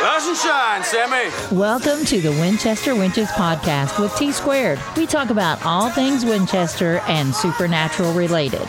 Rise 0.00 0.26
and 0.26 0.36
shine, 0.36 0.84
Sammy. 0.84 1.30
Welcome 1.56 2.04
to 2.06 2.20
the 2.20 2.32
Winchester 2.32 2.92
Wenches 2.92 3.28
podcast 3.28 3.98
with 3.98 4.14
T 4.16 4.30
Squared. 4.30 4.78
We 4.94 5.06
talk 5.06 5.30
about 5.30 5.64
all 5.64 5.88
things 5.88 6.22
Winchester 6.24 7.00
and 7.08 7.34
supernatural 7.34 8.12
related. 8.12 8.60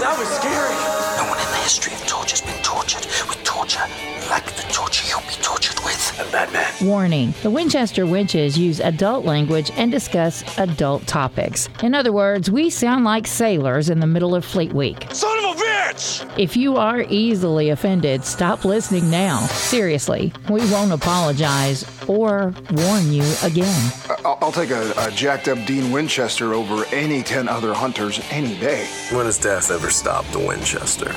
That 0.00 0.16
was 0.18 0.28
scary. 0.28 0.74
No 1.18 1.28
one 1.28 1.38
in 1.38 1.44
the 1.50 1.58
history 1.62 1.92
of 1.92 2.06
torture 2.06 2.36
has 2.36 2.40
been 2.40 2.62
tortured 2.62 3.04
with 3.28 3.44
torture 3.44 3.84
like 4.30 4.46
the 4.56 4.62
torture 4.72 5.06
you'll 5.08 5.20
be 5.28 5.34
tortured 5.42 5.78
with. 5.84 6.16
I'm 6.18 6.30
Batman. 6.30 6.86
Warning 6.86 7.34
The 7.42 7.50
Winchester 7.50 8.04
Wenches 8.04 8.56
use 8.56 8.80
adult 8.80 9.24
language 9.24 9.70
and 9.76 9.90
discuss 9.90 10.42
adult 10.58 11.06
topics. 11.06 11.68
In 11.82 11.94
other 11.94 12.12
words, 12.12 12.50
we 12.50 12.70
sound 12.70 13.04
like 13.04 13.26
sailors 13.26 13.88
in 13.90 14.00
the 14.00 14.06
middle 14.06 14.34
of 14.34 14.44
Fleet 14.44 14.72
Week. 14.72 15.06
Son 15.12 15.38
of 15.38 15.44
a 15.44 15.47
bitch! 15.92 16.38
If 16.38 16.56
you 16.56 16.76
are 16.76 17.02
easily 17.08 17.70
offended, 17.70 18.24
stop 18.24 18.64
listening 18.64 19.10
now. 19.10 19.40
Seriously, 19.46 20.32
we 20.48 20.60
won't 20.70 20.92
apologize 20.92 21.84
or 22.08 22.54
warn 22.70 23.12
you 23.12 23.24
again. 23.42 23.92
I'll, 24.24 24.38
I'll 24.40 24.52
take 24.52 24.70
a, 24.70 24.92
a 24.98 25.10
jacked 25.10 25.48
up 25.48 25.64
Dean 25.66 25.92
Winchester 25.92 26.54
over 26.54 26.84
any 26.86 27.22
10 27.22 27.48
other 27.48 27.74
hunters 27.74 28.20
any 28.30 28.58
day. 28.58 28.86
When 29.10 29.26
has 29.26 29.38
death 29.38 29.70
ever 29.70 29.90
stopped 29.90 30.32
the 30.32 30.40
Winchester? 30.40 31.14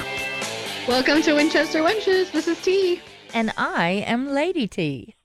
Welcome 0.88 1.22
to 1.24 1.34
Winchester 1.34 1.82
Wenches. 1.82 2.32
This 2.32 2.48
is 2.48 2.60
T. 2.62 3.02
And 3.34 3.54
I 3.58 4.04
am 4.08 4.30
Lady 4.30 4.68
T. 4.68 5.16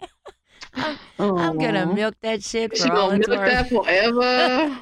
I'm, 0.75 0.99
I'm 1.19 1.59
gonna 1.59 1.87
milk 1.87 2.15
that 2.23 2.43
shit 2.45 2.77
She 2.77 2.85
for 2.85 2.93
all 2.93 3.09
gonna 3.09 3.21
it's 3.21 3.29
milk 3.29 3.41
that 3.41 3.73
worth. 3.73 3.87
forever. 3.87 4.79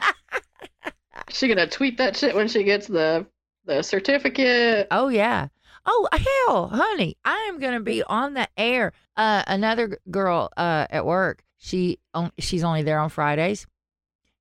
she 1.31 1.49
gonna 1.49 1.69
tweet 1.69 1.97
that 1.99 2.17
shit 2.17 2.35
when 2.35 2.49
she 2.49 2.65
gets 2.65 2.87
the 2.87 3.25
the 3.65 3.83
certificate. 3.83 4.89
Oh 4.91 5.09
yeah. 5.09 5.49
Oh 5.87 6.09
hell, 6.13 6.69
honey, 6.69 7.17
I 7.25 7.47
am 7.49 7.59
gonna 7.59 7.81
be 7.81 8.03
on 8.03 8.35
the 8.35 8.49
air. 8.57 8.93
Uh, 9.17 9.43
another 9.47 9.99
girl 10.11 10.51
uh 10.57 10.87
at 10.91 11.05
work. 11.05 11.43
She 11.59 11.99
on, 12.15 12.33
she's 12.39 12.65
only 12.65 12.83
there 12.83 12.99
on 12.99 13.11
Fridays. 13.11 13.67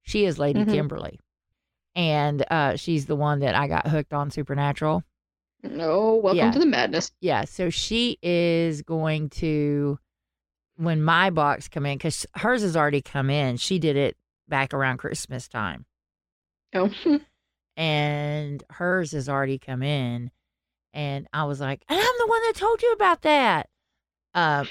She 0.03 0.25
is 0.25 0.37
Lady 0.39 0.63
Mhm. 0.65 0.71
Kimberly, 0.71 1.19
and 1.95 2.43
uh, 2.51 2.75
she's 2.75 3.05
the 3.05 3.15
one 3.15 3.39
that 3.39 3.55
I 3.55 3.67
got 3.67 3.87
hooked 3.87 4.13
on 4.13 4.31
Supernatural. 4.31 5.03
No, 5.63 6.15
welcome 6.15 6.37
Yeah. 6.37 6.51
to 6.51 6.59
the 6.59 6.65
madness. 6.65 7.11
Yeah, 7.21 7.45
so 7.45 7.69
she 7.69 8.17
is 8.21 8.81
going 8.81 9.29
to 9.29 9.97
when 10.75 11.01
my 11.01 11.29
box 11.29 11.69
come 11.69 11.85
in 11.85 11.97
because 11.97 12.25
hers 12.35 12.63
has 12.63 12.75
already 12.75 13.01
come 13.01 13.29
in. 13.29 13.55
She 13.57 13.79
did 13.79 13.95
it 13.95 14.17
back 14.49 14.73
around 14.73 14.97
Christmas 14.97 15.47
time, 15.47 15.85
Oh, 16.73 16.89
and 17.77 18.63
hers 18.69 19.11
has 19.11 19.29
already 19.29 19.59
come 19.59 19.83
in. 19.83 20.31
And 20.93 21.27
I 21.33 21.45
was 21.45 21.59
like, 21.59 21.83
and 21.89 21.99
I'm 21.99 22.15
the 22.19 22.27
one 22.27 22.41
that 22.43 22.55
told 22.55 22.81
you 22.81 22.91
about 22.93 23.21
that. 23.23 23.69
Um, 24.35 24.67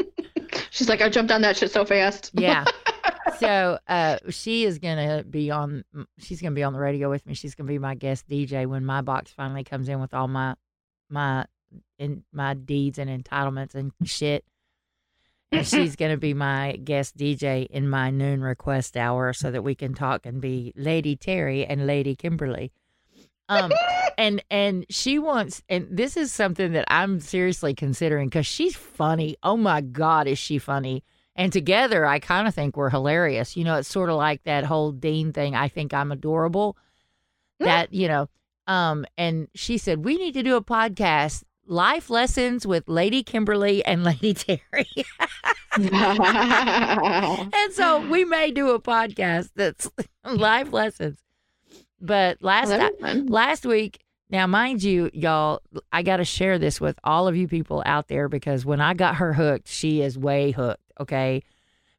she's 0.70 0.88
like, 0.88 1.02
I 1.02 1.08
jumped 1.08 1.30
on 1.30 1.42
that 1.42 1.56
shit 1.56 1.70
so 1.70 1.84
fast. 1.84 2.30
yeah. 2.34 2.64
So 3.38 3.78
uh, 3.88 4.18
she 4.30 4.64
is 4.64 4.78
gonna 4.78 5.24
be 5.24 5.50
on. 5.50 5.84
She's 6.18 6.40
gonna 6.40 6.54
be 6.54 6.62
on 6.62 6.72
the 6.72 6.78
radio 6.78 7.10
with 7.10 7.26
me. 7.26 7.34
She's 7.34 7.56
gonna 7.56 7.68
be 7.68 7.78
my 7.78 7.96
guest 7.96 8.28
DJ 8.28 8.66
when 8.66 8.84
my 8.84 9.00
box 9.00 9.32
finally 9.32 9.64
comes 9.64 9.88
in 9.88 10.00
with 10.00 10.14
all 10.14 10.28
my 10.28 10.54
my 11.08 11.46
in 11.98 12.22
my 12.32 12.54
deeds 12.54 12.98
and 12.98 13.10
entitlements 13.10 13.74
and 13.74 13.90
shit. 14.04 14.44
She's 15.62 15.96
gonna 15.96 16.16
be 16.16 16.34
my 16.34 16.76
guest 16.82 17.16
DJ 17.16 17.66
in 17.66 17.88
my 17.88 18.10
noon 18.10 18.42
request 18.42 18.96
hour, 18.96 19.32
so 19.32 19.50
that 19.50 19.62
we 19.62 19.74
can 19.74 19.94
talk 19.94 20.26
and 20.26 20.40
be 20.40 20.72
Lady 20.76 21.16
Terry 21.16 21.66
and 21.66 21.86
Lady 21.86 22.16
Kimberly. 22.16 22.72
Um, 23.48 23.72
and 24.18 24.42
and 24.50 24.86
she 24.88 25.18
wants, 25.18 25.62
and 25.68 25.86
this 25.90 26.16
is 26.16 26.32
something 26.32 26.72
that 26.72 26.86
I'm 26.88 27.20
seriously 27.20 27.74
considering 27.74 28.28
because 28.28 28.46
she's 28.46 28.76
funny. 28.76 29.36
Oh 29.42 29.56
my 29.56 29.80
God, 29.80 30.26
is 30.26 30.38
she 30.38 30.58
funny? 30.58 31.04
And 31.34 31.52
together, 31.52 32.04
I 32.04 32.18
kind 32.18 32.46
of 32.46 32.54
think 32.54 32.76
we're 32.76 32.90
hilarious. 32.90 33.56
You 33.56 33.64
know, 33.64 33.76
it's 33.76 33.88
sort 33.88 34.10
of 34.10 34.16
like 34.16 34.42
that 34.44 34.64
whole 34.64 34.92
Dean 34.92 35.32
thing. 35.32 35.54
I 35.54 35.68
think 35.68 35.94
I'm 35.94 36.12
adorable. 36.12 36.76
That, 37.58 37.94
you 37.94 38.08
know, 38.08 38.28
um, 38.66 39.06
and 39.16 39.48
she 39.54 39.78
said, 39.78 40.04
we 40.04 40.16
need 40.16 40.34
to 40.34 40.42
do 40.42 40.56
a 40.56 40.64
podcast, 40.64 41.44
life 41.72 42.10
lessons 42.10 42.66
with 42.66 42.86
Lady 42.88 43.22
Kimberly 43.22 43.84
and 43.84 44.04
Lady 44.10 44.34
Terry. 44.34 44.86
and 45.76 47.72
so 47.72 48.06
we 48.08 48.24
may 48.24 48.50
do 48.50 48.70
a 48.70 48.80
podcast 48.80 49.50
that's 49.56 49.90
life 50.24 50.72
lessons. 50.72 51.18
But 52.00 52.42
last 52.42 52.68
Well, 52.68 52.78
ti- 52.78 52.82
that'd 52.82 52.98
be 52.98 53.02
fun. 53.04 53.26
last 53.26 53.64
week, 53.64 54.00
now 54.28 54.46
mind 54.46 54.82
you, 54.82 55.10
y'all, 55.14 55.60
I 55.92 56.02
got 56.02 56.16
to 56.18 56.24
share 56.24 56.58
this 56.58 56.80
with 56.80 56.98
all 57.04 57.26
of 57.28 57.36
you 57.36 57.48
people 57.48 57.82
out 57.86 58.08
there 58.08 58.28
because 58.28 58.64
when 58.64 58.80
I 58.80 58.94
got 58.94 59.16
her 59.16 59.32
hooked, 59.32 59.68
she 59.68 60.02
is 60.02 60.18
way 60.18 60.50
hooked. 60.50 60.80
Okay, 61.00 61.42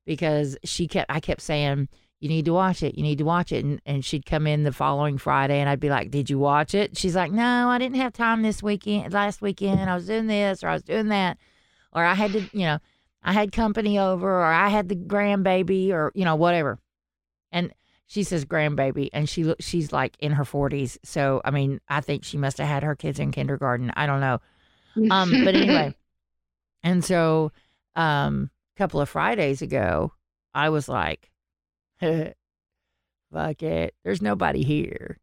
because 0.06 0.56
she 0.64 0.88
kept, 0.88 1.12
I 1.12 1.20
kept 1.20 1.42
saying. 1.42 1.90
You 2.24 2.30
need 2.30 2.46
to 2.46 2.54
watch 2.54 2.82
it. 2.84 2.96
You 2.96 3.04
need 3.04 3.18
to 3.18 3.26
watch 3.26 3.52
it. 3.52 3.66
And, 3.66 3.82
and 3.86 4.06
she'd 4.06 4.26
come 4.26 4.48
in 4.48 4.64
the 4.64 4.72
following 4.72 5.18
Friday 5.18 5.60
and 5.60 5.68
I'd 5.68 5.82
be 5.82 5.90
like, 5.90 6.10
Did 6.10 6.30
you 6.30 6.40
watch 6.40 6.74
it? 6.74 6.98
She's 6.98 7.18
like, 7.18 7.34
No, 7.34 7.68
I 7.68 7.78
didn't 7.78 7.98
have 7.98 8.14
time 8.14 8.44
this 8.44 8.64
weekend, 8.64 9.12
last 9.12 9.42
weekend. 9.42 9.90
I 9.90 9.94
was 9.94 10.08
doing 10.08 10.28
this 10.28 10.64
or 10.64 10.70
I 10.70 10.74
was 10.74 10.84
doing 10.84 11.10
that. 11.10 11.38
Or 11.92 12.02
I 12.02 12.14
had 12.14 12.32
to, 12.32 12.40
you 12.54 12.66
know, 12.66 12.80
I 13.24 13.34
had 13.34 13.52
company 13.52 14.00
over 14.00 14.40
or 14.40 14.46
I 14.46 14.70
had 14.70 14.88
the 14.88 14.96
grandbaby 14.96 15.92
or, 15.92 16.14
you 16.16 16.24
know, 16.24 16.38
whatever. 16.38 16.80
And 17.52 17.74
she 18.08 18.24
says 18.24 18.46
grandbaby 18.46 19.10
and 19.12 19.28
she 19.28 19.44
look 19.44 19.62
she's 19.62 19.92
like 19.92 20.16
in 20.20 20.32
her 20.32 20.46
40s. 20.46 21.00
So, 21.04 21.42
I 21.44 21.52
mean, 21.52 21.82
I 21.90 22.00
think 22.00 22.24
she 22.24 22.38
must 22.38 22.58
have 22.58 22.70
had 22.70 22.84
her 22.84 22.96
kids 22.96 23.20
in 23.20 23.34
kindergarten. 23.34 23.92
I 23.98 24.06
don't 24.06 24.22
know. 24.22 24.40
Um, 25.12 25.44
but 25.44 25.56
anyway, 25.56 25.94
and 26.84 27.04
so 27.04 27.52
um, 27.98 28.50
a 28.74 28.78
couple 28.78 29.02
of 29.02 29.10
Fridays 29.10 29.62
ago, 29.62 30.14
I 30.54 30.70
was 30.70 30.88
like, 30.88 31.33
fuck 33.34 33.64
it. 33.64 33.96
There's 34.04 34.22
nobody 34.22 34.64
here. 34.64 35.20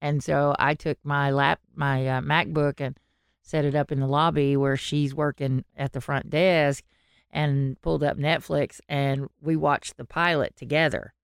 And 0.00 0.22
so 0.22 0.54
I 0.58 0.74
took 0.74 0.98
my 1.02 1.30
lap, 1.30 1.60
my 1.74 2.06
uh, 2.06 2.20
MacBook 2.20 2.80
and 2.80 2.98
set 3.42 3.64
it 3.64 3.74
up 3.74 3.90
in 3.92 4.00
the 4.00 4.06
lobby 4.06 4.56
where 4.56 4.76
she's 4.76 5.14
working 5.14 5.64
at 5.76 5.92
the 5.92 6.00
front 6.00 6.30
desk 6.30 6.84
and 7.30 7.80
pulled 7.80 8.02
up 8.02 8.16
Netflix 8.18 8.80
and 8.88 9.28
we 9.40 9.56
watched 9.56 9.96
the 9.96 10.04
pilot 10.04 10.56
together. 10.56 11.14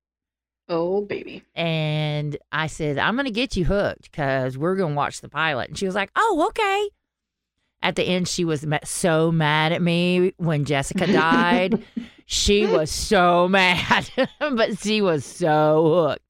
oh, 0.68 1.02
baby. 1.02 1.42
And 1.54 2.36
I 2.52 2.68
said, 2.68 2.96
I'm 2.96 3.16
going 3.16 3.26
to 3.26 3.32
get 3.32 3.56
you 3.56 3.64
hooked 3.64 4.10
because 4.10 4.56
we're 4.56 4.76
going 4.76 4.92
to 4.92 4.96
watch 4.96 5.20
the 5.20 5.28
pilot. 5.28 5.68
And 5.68 5.78
she 5.78 5.86
was 5.86 5.94
like, 5.96 6.10
oh, 6.16 6.46
okay. 6.48 6.90
At 7.82 7.96
the 7.96 8.04
end, 8.04 8.28
she 8.28 8.44
was 8.44 8.64
so 8.84 9.32
mad 9.32 9.72
at 9.72 9.82
me 9.82 10.32
when 10.36 10.64
Jessica 10.64 11.06
died. 11.06 11.82
she 12.30 12.64
was 12.64 12.92
so 12.92 13.48
mad, 13.50 14.08
but 14.38 14.78
she 14.78 15.02
was 15.02 15.24
so 15.24 16.06
hooked. 16.08 16.22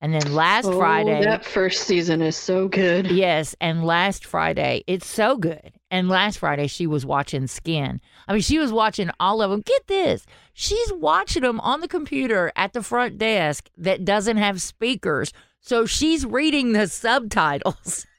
And 0.00 0.14
then 0.14 0.32
last 0.32 0.64
Oh, 0.64 0.78
Friday, 0.78 1.22
that 1.22 1.44
first 1.44 1.82
season 1.82 2.22
is 2.22 2.34
so 2.34 2.68
good. 2.68 3.10
Yes, 3.10 3.54
and 3.60 3.84
last 3.84 4.24
Friday, 4.24 4.82
it's 4.86 5.06
so 5.06 5.36
good. 5.36 5.72
And 5.90 6.08
last 6.08 6.38
Friday, 6.38 6.68
she 6.68 6.86
was 6.86 7.04
watching 7.04 7.46
Skin. 7.46 8.00
I 8.26 8.32
mean, 8.32 8.40
she 8.40 8.58
was 8.58 8.72
watching 8.72 9.10
all 9.20 9.42
of 9.42 9.50
them. 9.50 9.60
Get 9.60 9.86
this. 9.88 10.24
She's 10.54 10.90
watching 10.94 11.42
them 11.42 11.60
on 11.60 11.82
the 11.82 11.88
computer 11.88 12.50
at 12.56 12.72
the 12.72 12.82
front 12.82 13.18
desk 13.18 13.68
that 13.76 14.06
doesn't 14.06 14.38
have 14.38 14.62
speakers. 14.62 15.34
So 15.60 15.84
she's 15.84 16.24
reading 16.24 16.72
the 16.72 16.86
subtitles. 16.88 18.06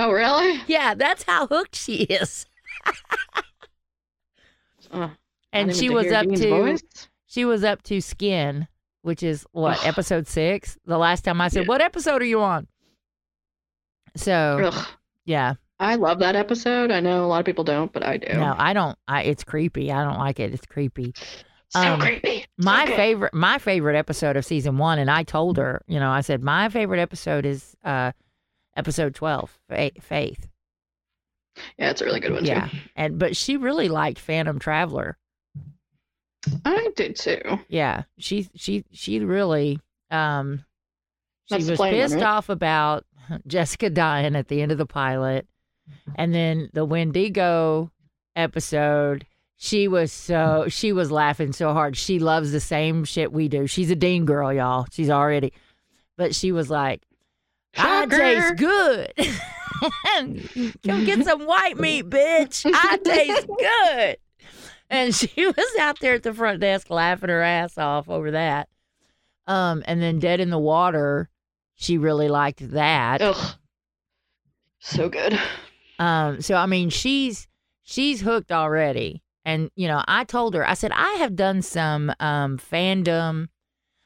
Oh, 0.00 0.12
really? 0.12 0.60
yeah, 0.68 0.94
that's 0.94 1.24
how 1.24 1.48
hooked 1.48 1.74
she 1.74 2.04
is. 2.04 2.46
Oh, 4.92 5.10
And 5.58 5.74
she 5.76 5.90
was 5.90 6.10
up 6.12 6.26
Dean's 6.26 6.40
to 6.40 6.48
voice. 6.50 6.82
she 7.26 7.44
was 7.44 7.64
up 7.64 7.82
to 7.84 8.00
Skin, 8.00 8.66
which 9.02 9.22
is 9.22 9.46
what, 9.52 9.78
Ugh. 9.80 9.86
episode 9.86 10.26
6? 10.26 10.78
The 10.86 10.98
last 10.98 11.22
time 11.24 11.40
I 11.40 11.48
said, 11.48 11.62
Yeah. 11.62 11.68
"What 11.68 11.80
episode 11.80 12.22
are 12.22 12.26
you 12.26 12.40
on?" 12.40 12.66
So, 14.16 14.70
Ugh. 14.72 14.86
yeah. 15.24 15.54
I 15.80 15.94
love 15.94 16.18
that 16.20 16.34
episode. 16.34 16.90
I 16.90 17.00
know 17.00 17.24
a 17.24 17.28
lot 17.28 17.38
of 17.40 17.46
people 17.46 17.62
don't, 17.64 17.92
but 17.92 18.02
I 18.04 18.16
do. 18.16 18.32
No, 18.34 18.54
I 18.58 18.72
don't. 18.72 18.98
I 19.06 19.22
it's 19.22 19.44
creepy. 19.44 19.92
I 19.92 20.02
don't 20.04 20.18
like 20.18 20.40
it. 20.40 20.52
It's 20.52 20.66
creepy. 20.66 21.14
so 21.68 21.80
um, 21.80 22.00
creepy. 22.00 22.46
My 22.56 22.84
good. 22.86 22.96
favorite, 22.96 23.34
my 23.34 23.58
favorite 23.58 23.96
episode 23.96 24.36
of 24.36 24.44
season 24.44 24.76
one, 24.78 24.98
and 24.98 25.08
I 25.08 25.22
told 25.22 25.56
her, 25.56 25.82
you 25.86 26.00
know, 26.00 26.10
I 26.10 26.22
said 26.22 26.42
my 26.42 26.68
favorite 26.68 26.98
episode 26.98 27.46
is 27.46 27.76
uh 27.84 28.10
episode 28.76 29.14
twelve, 29.14 29.56
Faith. 30.00 30.48
Yeah, 31.78 31.90
it's 31.90 32.00
a 32.00 32.04
really 32.04 32.20
good 32.20 32.32
one 32.32 32.44
Yeah, 32.44 32.66
too. 32.68 32.76
and 32.96 33.18
but 33.18 33.36
she 33.36 33.56
really 33.56 33.88
liked 33.88 34.18
Phantom 34.18 34.58
Traveler. 34.58 35.16
I 36.64 36.90
did 36.96 37.16
too. 37.16 37.40
Yeah, 37.68 38.04
she 38.18 38.48
she 38.54 38.84
she 38.92 39.20
really 39.20 39.80
um 40.10 40.64
she 41.46 41.56
That's 41.62 41.70
was 41.70 41.80
pissed 41.80 42.22
off 42.22 42.48
about 42.48 43.04
Jessica 43.46 43.90
dying 43.90 44.36
at 44.36 44.48
the 44.48 44.62
end 44.62 44.72
of 44.72 44.78
the 44.78 44.86
pilot, 44.86 45.46
and 46.16 46.34
then 46.34 46.70
the 46.72 46.84
Wendigo 46.84 47.90
episode. 48.36 49.26
She 49.60 49.88
was 49.88 50.12
so 50.12 50.66
she 50.68 50.92
was 50.92 51.10
laughing 51.10 51.52
so 51.52 51.72
hard. 51.72 51.96
She 51.96 52.20
loves 52.20 52.52
the 52.52 52.60
same 52.60 53.04
shit 53.04 53.32
we 53.32 53.48
do. 53.48 53.66
She's 53.66 53.90
a 53.90 53.96
Dean 53.96 54.24
girl, 54.24 54.52
y'all. 54.52 54.86
She's 54.92 55.10
already, 55.10 55.52
but 56.16 56.32
she 56.32 56.52
was 56.52 56.70
like, 56.70 57.02
I 57.76 58.06
taste 58.06 58.56
good. 58.56 59.12
Come 60.84 61.04
get 61.04 61.24
some 61.24 61.46
white 61.46 61.78
meat, 61.78 62.08
bitch. 62.08 62.70
I 62.72 62.96
taste 62.98 63.46
good. 63.46 64.16
And 64.90 65.14
she 65.14 65.46
was 65.46 65.76
out 65.80 66.00
there 66.00 66.14
at 66.14 66.22
the 66.22 66.34
front 66.34 66.60
desk 66.60 66.90
laughing 66.90 67.28
her 67.28 67.42
ass 67.42 67.78
off 67.78 68.08
over 68.08 68.30
that. 68.32 68.68
Um, 69.46 69.82
and 69.86 70.02
then 70.02 70.18
Dead 70.18 70.40
in 70.40 70.50
the 70.50 70.58
Water, 70.58 71.30
she 71.74 71.96
really 71.98 72.28
liked 72.28 72.70
that. 72.72 73.22
Ugh. 73.22 73.54
So 74.80 75.08
good. 75.08 75.38
Um, 75.98 76.40
so 76.40 76.54
I 76.54 76.66
mean, 76.66 76.90
she's 76.90 77.48
she's 77.82 78.20
hooked 78.20 78.52
already. 78.52 79.22
And 79.44 79.70
you 79.74 79.88
know, 79.88 80.04
I 80.06 80.24
told 80.24 80.54
her, 80.54 80.68
I 80.68 80.74
said, 80.74 80.92
I 80.92 81.14
have 81.14 81.34
done 81.34 81.62
some 81.62 82.12
um 82.20 82.58
fandom. 82.58 83.48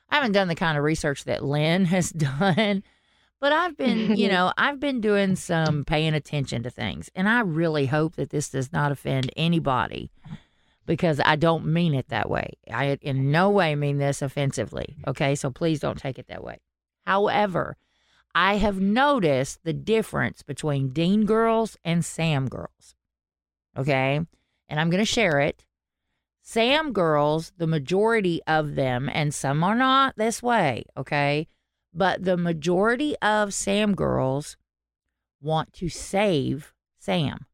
I 0.09 0.17
haven't 0.17 0.33
done 0.33 0.49
the 0.49 0.55
kind 0.55 0.79
of 0.79 0.85
research 0.85 1.25
that 1.25 1.45
Lynn 1.45 1.85
has 1.87 2.11
done, 2.11 2.83
but 3.41 3.53
I've 3.53 3.77
been, 3.77 4.17
you 4.17 4.29
know, 4.31 4.53
I've 4.57 4.79
been 4.79 5.01
doing 5.01 5.37
some 5.37 5.85
paying 5.85 6.15
attention 6.15 6.63
to 6.63 6.71
things, 6.71 7.11
and 7.15 7.29
I 7.29 7.41
really 7.41 7.87
hope 7.87 8.17
that 8.17 8.31
this 8.31 8.51
does 8.51 8.73
not 8.73 8.93
offend 8.93 9.31
anybody 9.37 10.11
because 10.87 11.21
I 11.25 11.37
don't 11.37 11.67
mean 11.67 11.95
it 11.95 12.09
that 12.09 12.29
way. 12.29 12.55
I 12.71 12.99
in 13.03 13.31
no 13.31 13.51
way 13.51 13.75
mean 13.75 13.99
this 13.99 14.23
offensively. 14.23 14.97
Okay, 15.07 15.35
so 15.35 15.51
please 15.51 15.81
don't 15.81 15.99
take 15.99 16.19
it 16.19 16.29
that 16.29 16.45
way. 16.45 16.59
However, 17.07 17.77
I 18.35 18.57
have 18.57 18.81
noticed 18.81 19.63
the 19.63 19.73
difference 19.73 20.43
between 20.43 20.91
Dean 20.91 21.25
girls 21.27 21.77
and 21.85 22.05
Sam 22.05 22.49
girls. 22.49 22.95
Okay. 23.77 24.21
And 24.69 24.81
I'm 24.81 24.91
going 24.91 25.03
to 25.03 25.05
share 25.05 25.39
it. 25.41 25.65
Sam 26.41 26.93
girls, 26.93 27.53
the 27.57 27.67
majority 27.67 28.41
of 28.47 28.75
them, 28.75 29.09
and 29.13 29.33
some 29.35 29.63
are 29.63 29.75
not 29.75 30.17
this 30.17 30.43
way. 30.43 30.85
Okay. 30.97 31.49
But 31.93 32.25
the 32.25 32.39
majority 32.39 33.17
of 33.21 33.53
Sam 33.53 33.95
girls 33.95 34.57
want 35.41 35.73
to 35.75 35.89
save 35.89 36.73
Sam. 36.99 37.47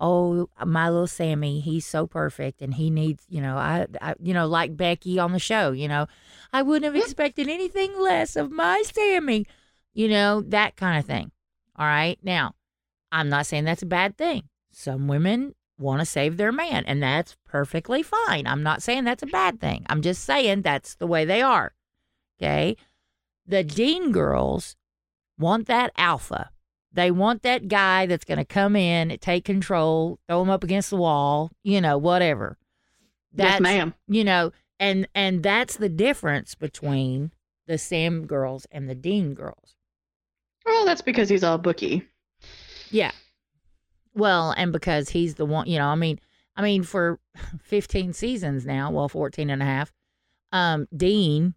Oh, 0.00 0.48
my 0.64 0.88
little 0.88 1.06
Sammy, 1.06 1.60
he's 1.60 1.84
so 1.84 2.06
perfect 2.06 2.62
and 2.62 2.74
he 2.74 2.88
needs, 2.88 3.24
you 3.28 3.42
know, 3.42 3.56
I, 3.56 3.86
I 4.00 4.14
you 4.18 4.32
know, 4.32 4.46
like 4.46 4.76
Becky 4.76 5.18
on 5.18 5.32
the 5.32 5.38
show, 5.38 5.72
you 5.72 5.88
know, 5.88 6.06
I 6.52 6.62
wouldn't 6.62 6.92
have 6.92 7.02
expected 7.02 7.48
anything 7.48 8.00
less 8.00 8.34
of 8.34 8.50
my 8.50 8.82
Sammy 8.86 9.46
you 9.94 10.08
know, 10.08 10.40
that 10.42 10.76
kind 10.76 10.98
of 10.98 11.04
thing. 11.04 11.30
All 11.76 11.86
right. 11.86 12.18
Now, 12.22 12.54
I'm 13.10 13.28
not 13.28 13.46
saying 13.46 13.64
that's 13.64 13.82
a 13.82 13.86
bad 13.86 14.16
thing. 14.16 14.44
Some 14.72 15.08
women 15.08 15.54
want 15.78 16.00
to 16.00 16.06
save 16.06 16.36
their 16.36 16.52
man, 16.52 16.84
and 16.86 17.02
that's 17.02 17.36
perfectly 17.46 18.02
fine. 18.02 18.46
I'm 18.46 18.62
not 18.62 18.82
saying 18.82 19.04
that's 19.04 19.22
a 19.22 19.26
bad 19.26 19.60
thing. 19.60 19.84
I'm 19.88 20.02
just 20.02 20.24
saying 20.24 20.62
that's 20.62 20.94
the 20.94 21.06
way 21.06 21.24
they 21.24 21.42
are. 21.42 21.72
Okay. 22.40 22.76
The 23.46 23.64
Dean 23.64 24.12
girls 24.12 24.76
want 25.38 25.66
that 25.66 25.92
alpha. 25.96 26.50
They 26.92 27.10
want 27.10 27.42
that 27.42 27.68
guy 27.68 28.06
that's 28.06 28.24
going 28.24 28.38
to 28.38 28.44
come 28.44 28.74
in, 28.74 29.16
take 29.20 29.44
control, 29.44 30.18
throw 30.26 30.42
him 30.42 30.50
up 30.50 30.64
against 30.64 30.90
the 30.90 30.96
wall, 30.96 31.52
you 31.62 31.80
know, 31.80 31.96
whatever. 31.96 32.58
That's, 33.32 33.52
yes, 33.52 33.60
ma'am. 33.60 33.94
you 34.08 34.24
know, 34.24 34.52
and 34.80 35.06
and 35.14 35.42
that's 35.42 35.76
the 35.76 35.88
difference 35.88 36.56
between 36.56 37.30
the 37.68 37.78
Sam 37.78 38.26
girls 38.26 38.66
and 38.72 38.88
the 38.88 38.94
Dean 38.96 39.34
girls. 39.34 39.76
Well, 40.66 40.84
that's 40.84 41.02
because 41.02 41.28
he's 41.28 41.44
all 41.44 41.58
bookie. 41.58 42.06
Yeah. 42.90 43.12
Well, 44.14 44.52
and 44.56 44.72
because 44.72 45.10
he's 45.10 45.36
the 45.36 45.46
one, 45.46 45.68
you 45.68 45.78
know, 45.78 45.86
I 45.86 45.94
mean, 45.94 46.18
I 46.56 46.62
mean 46.62 46.82
for 46.82 47.20
15 47.62 48.12
seasons 48.14 48.66
now, 48.66 48.90
well 48.90 49.08
14 49.08 49.48
and 49.48 49.62
a 49.62 49.64
half, 49.64 49.92
um 50.50 50.88
Dean 50.96 51.54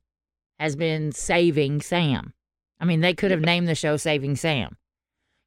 has 0.60 0.76
been 0.76 1.12
saving 1.12 1.82
Sam. 1.82 2.34
I 2.80 2.86
mean, 2.86 3.02
they 3.02 3.14
could 3.14 3.32
have 3.32 3.42
named 3.42 3.68
the 3.68 3.76
show 3.76 3.98
Saving 3.98 4.36
Sam. 4.36 4.78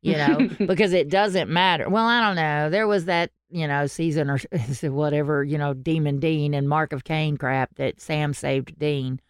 You 0.03 0.17
know, 0.17 0.49
because 0.67 0.93
it 0.93 1.09
doesn't 1.09 1.51
matter. 1.51 1.89
Well, 1.89 2.05
I 2.07 2.21
don't 2.21 2.37
know. 2.37 2.71
There 2.71 2.87
was 2.87 3.07
that, 3.07 3.31
you 3.51 3.67
know, 3.67 3.87
season 3.87 4.31
or 4.31 4.39
whatever, 4.91 5.43
you 5.43 5.59
know, 5.59 5.75
Demon 5.75 6.21
Dean 6.21 6.55
and 6.55 6.69
Mark 6.69 6.93
of 6.93 7.05
Cain 7.05 7.37
crap 7.37 7.75
that 7.77 8.01
Sam 8.01 8.33
saved 8.35 8.79
Dean. 8.79 9.21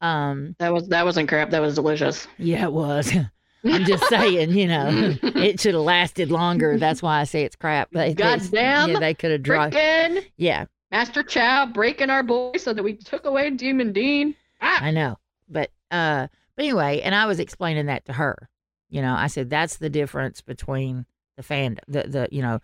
Um, 0.00 0.56
That 0.58 0.72
was 0.72 0.88
that 0.88 1.04
wasn't 1.04 1.28
crap. 1.28 1.50
That 1.50 1.60
was 1.62 1.74
delicious. 1.76 2.26
yeah, 2.38 2.64
it 2.64 2.72
was. 2.72 3.12
I'm 3.64 3.84
just 3.84 4.04
saying, 4.08 4.50
you 4.50 4.66
know, 4.66 4.88
it 5.22 5.60
should 5.60 5.74
have 5.74 5.84
lasted 5.84 6.32
longer. 6.32 6.78
That's 6.78 7.00
why 7.00 7.20
I 7.20 7.24
say 7.24 7.44
it's 7.44 7.54
crap. 7.54 7.90
They- 7.92 8.12
Goddamn 8.12 8.90
yeah, 8.90 8.98
they 8.98 9.14
could 9.14 9.30
have 9.30 9.44
dropped. 9.44 9.76
Yeah, 10.36 10.64
Master 10.90 11.22
Chow 11.22 11.66
breaking 11.66 12.10
our 12.10 12.24
boy 12.24 12.54
so 12.56 12.72
that 12.72 12.82
we 12.82 12.94
took 12.94 13.24
away 13.24 13.50
Demon 13.50 13.92
Dean. 13.92 14.34
Ah, 14.60 14.82
I 14.82 14.90
know. 14.90 15.16
But 15.48 15.70
uh, 15.92 16.26
but 16.56 16.64
anyway, 16.64 17.00
and 17.02 17.14
I 17.14 17.26
was 17.26 17.38
explaining 17.38 17.86
that 17.86 18.04
to 18.06 18.12
her. 18.14 18.48
You 18.92 19.00
know, 19.00 19.14
I 19.14 19.28
said 19.28 19.48
that's 19.48 19.78
the 19.78 19.88
difference 19.88 20.42
between 20.42 21.06
the 21.36 21.42
fan, 21.42 21.78
the 21.88 22.02
the 22.02 22.28
you 22.30 22.42
know, 22.42 22.60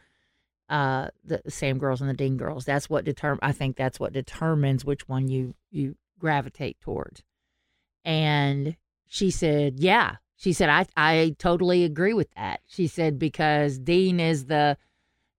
uh, 0.69 1.09
the 1.25 1.41
Sam 1.49 1.79
girls 1.79 2.03
and 2.03 2.11
the 2.11 2.15
Dean 2.15 2.37
girls. 2.37 2.67
That's 2.67 2.91
what 2.91 3.07
determine. 3.07 3.39
I 3.41 3.53
think 3.53 3.79
that's 3.79 3.99
what 3.99 4.13
determines 4.13 4.85
which 4.85 5.09
one 5.09 5.29
you 5.29 5.55
you 5.71 5.97
gravitate 6.19 6.79
towards. 6.83 7.23
And 8.05 8.77
she 9.07 9.31
said, 9.31 9.81
yeah. 9.81 10.17
She 10.37 10.53
said, 10.53 10.69
I 10.69 10.87
I 10.99 11.35
totally 11.39 11.85
agree 11.85 12.13
with 12.13 12.31
that. 12.35 12.61
She 12.67 12.89
said 12.89 13.19
because 13.19 13.79
Dean 13.79 14.21
is 14.21 14.45
the 14.45 14.77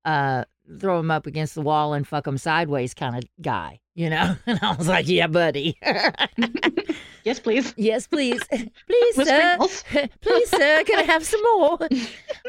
uh 0.06 0.45
throw 0.80 1.00
him 1.00 1.10
up 1.10 1.25
against 1.25 1.56
the 1.56 1.62
wall 1.62 1.94
and 1.94 2.07
fuck 2.07 2.27
him 2.27 2.38
sideways 2.38 2.94
kind 2.94 3.16
of 3.16 3.24
guy, 3.42 3.80
you 3.95 4.10
know. 4.10 4.36
And 4.45 4.60
I 4.62 4.75
was 4.75 4.88
like, 4.88 5.07
yeah, 5.07 5.27
buddy. 5.27 5.77
yes, 7.24 7.39
please. 7.39 7.74
yes, 7.77 8.07
please, 8.07 8.42
please, 8.50 9.18
With 9.18 9.27
sir. 9.27 9.56
sprinkles. 9.57 9.83
please, 10.21 10.50
sir. 10.50 10.83
Can 10.86 11.00
I 11.00 11.04
have 11.04 11.25
some 11.25 11.42
more? 11.44 11.80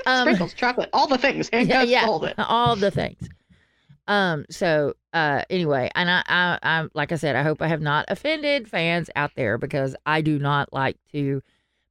Um, 0.07 0.21
Sprinkles, 0.23 0.55
chocolate, 0.55 0.91
all 0.93 1.07
the 1.07 1.19
things. 1.19 1.49
yeah, 1.53 1.83
yeah, 1.83 2.05
all 2.07 2.23
of 2.23 2.25
it. 2.31 2.35
all 2.39 2.77
the 2.77 2.91
things. 2.91 3.29
Um. 4.09 4.45
So, 4.51 4.95
uh. 5.13 5.43
Anyway, 5.51 5.91
and 5.95 6.11
I, 6.11 6.23
I, 6.27 6.59
I, 6.63 6.87
like 6.95 7.13
I 7.13 7.17
said, 7.17 7.37
I 7.37 7.43
hope 7.43 7.63
I 7.63 7.69
have 7.69 7.81
not 7.81 8.05
offended 8.09 8.69
fans 8.69 9.09
out 9.17 9.31
there 9.37 9.57
because 9.59 9.95
I 10.07 10.21
do 10.21 10.39
not 10.39 10.73
like 10.73 10.97
to 11.13 11.43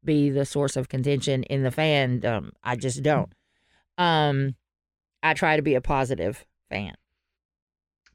be 0.04 0.30
the 0.30 0.46
source 0.46 0.76
of 0.76 0.90
contention 0.90 1.44
in 1.44 1.64
the 1.64 1.70
fandom. 1.70 2.52
I 2.64 2.76
just 2.76 3.04
don't. 3.04 3.32
Um. 3.98 4.56
I 5.24 5.34
try 5.34 5.56
to 5.56 5.62
be 5.62 5.76
a 5.76 5.82
positive 5.82 6.46
fan. 6.70 6.94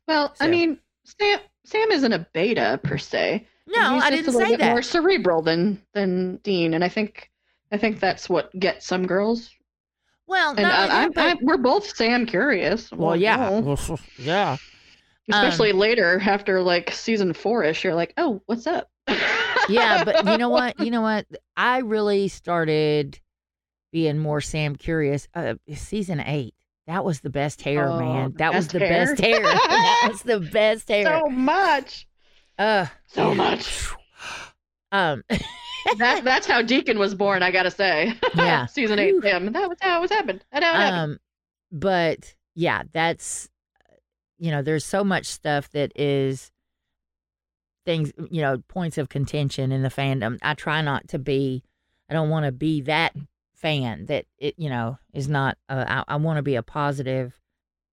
Well, 0.09 0.35
I 0.41 0.49
mean, 0.49 0.79
Sam 1.05 1.41
Sam 1.65 1.91
isn't 1.91 2.12
a 2.12 2.27
beta 2.33 2.81
per 2.83 2.99
se. 2.99 3.47
No, 3.67 3.95
He's 3.95 4.03
I 4.03 4.11
didn't 4.11 4.29
a 4.29 4.31
little 4.33 4.49
say 4.51 4.56
bit 4.56 4.67
More 4.67 4.83
cerebral 4.83 5.43
than 5.43 5.81
than 5.95 6.37
Dean, 6.39 6.75
and 6.75 6.85
I 6.85 6.89
think 6.89 7.31
I 7.73 7.79
think 7.79 8.01
that's 8.01 8.29
what 8.29 8.53
gets 8.59 8.87
some 8.87 9.06
girls. 9.06 9.51
Well, 10.27 10.51
And 10.51 10.62
not 10.62 10.73
I, 10.73 10.83
only 10.83 10.95
I, 10.95 11.01
that, 11.09 11.15
but- 11.15 11.25
I, 11.25 11.35
we're 11.43 11.56
both 11.59 11.97
Sam 11.97 12.27
curious. 12.27 12.91
well, 12.93 13.17
yeah, 13.17 13.37
no. 13.61 13.77
yeah. 14.19 14.56
Especially 15.31 15.70
Um, 15.73 15.79
later 15.79 16.20
after 16.25 16.61
like 16.63 16.91
season 16.93 17.32
four 17.32 17.65
ish, 17.65 17.84
you're 17.84 17.94
like, 17.94 18.13
oh, 18.19 18.43
what's 18.46 18.67
up? 18.67 18.89
yeah, 19.69 20.05
but 20.05 20.25
you 20.27 20.37
know 20.39 20.51
what? 20.51 20.79
You 20.84 20.91
know 20.91 21.01
what? 21.03 21.27
I 21.56 21.79
really 21.79 22.29
started 22.29 23.19
being 23.93 24.19
more 24.19 24.41
Sam 24.43 24.77
curious. 24.77 25.29
Uh, 25.34 25.55
season 25.75 26.20
eight. 26.20 26.55
That 26.86 27.05
was 27.05 27.20
the 27.20 27.31
best 27.31 27.62
hair, 27.62 27.88
Oh, 27.88 27.98
man. 27.98 28.34
That 28.38 28.53
was 28.55 28.69
the 28.69 28.79
hair? 28.79 29.06
best 29.06 29.20
hair. 29.20 29.41
that 29.43 30.06
was 30.10 30.22
the 30.22 30.41
best 30.41 30.88
hair. 30.88 31.20
so 31.20 31.29
much, 31.31 32.06
uh, 32.58 32.86
so 33.06 33.34
much. 33.34 33.91
um, 34.93 35.22
that 35.98 36.22
that's 36.24 36.46
how 36.46 36.60
Deacon 36.62 36.98
was 36.98 37.14
born. 37.14 37.43
I 37.43 37.50
gotta 37.50 37.70
say. 37.70 38.12
Yeah. 38.34 38.67
season 38.67 38.98
eight. 38.98 39.22
Him. 39.24 39.53
That 39.53 39.69
was 39.69 39.79
how 39.81 39.98
it 39.98 40.00
was 40.03 40.10
happened. 40.10 40.44
That 40.53 40.62
how 40.62 40.72
it 40.72 40.76
happened. 40.76 41.12
um, 41.12 41.19
but 41.72 42.34
yeah, 42.55 42.82
that's 42.93 43.48
you 44.38 44.50
know, 44.50 44.62
there's 44.62 44.84
so 44.84 45.03
much 45.05 45.26
stuff 45.26 45.70
that 45.70 45.93
is 45.96 46.50
things, 47.86 48.12
you 48.31 48.43
know, 48.43 48.58
points 48.69 48.98
of 48.98 49.08
contention 49.08 49.72
in 49.72 49.82
the 49.82 49.88
fandom. 49.88 50.38
I 50.43 50.55
try 50.55 50.81
not 50.82 51.08
to 51.08 51.19
be. 51.19 51.62
I 52.10 52.14
don't 52.14 52.29
want 52.31 52.44
to 52.46 52.53
be 52.53 52.82
that 52.82 53.14
fan 53.65 54.05
that 54.06 54.27
it, 54.39 54.55
you 54.59 54.69
know, 54.69 54.99
is 55.15 55.27
not. 55.27 55.56
Uh, 55.71 55.85
I, 55.89 56.15
I 56.15 56.17
want 56.17 56.37
to 56.37 56.43
be 56.43 56.56
a 56.56 56.63
positive 56.63 57.41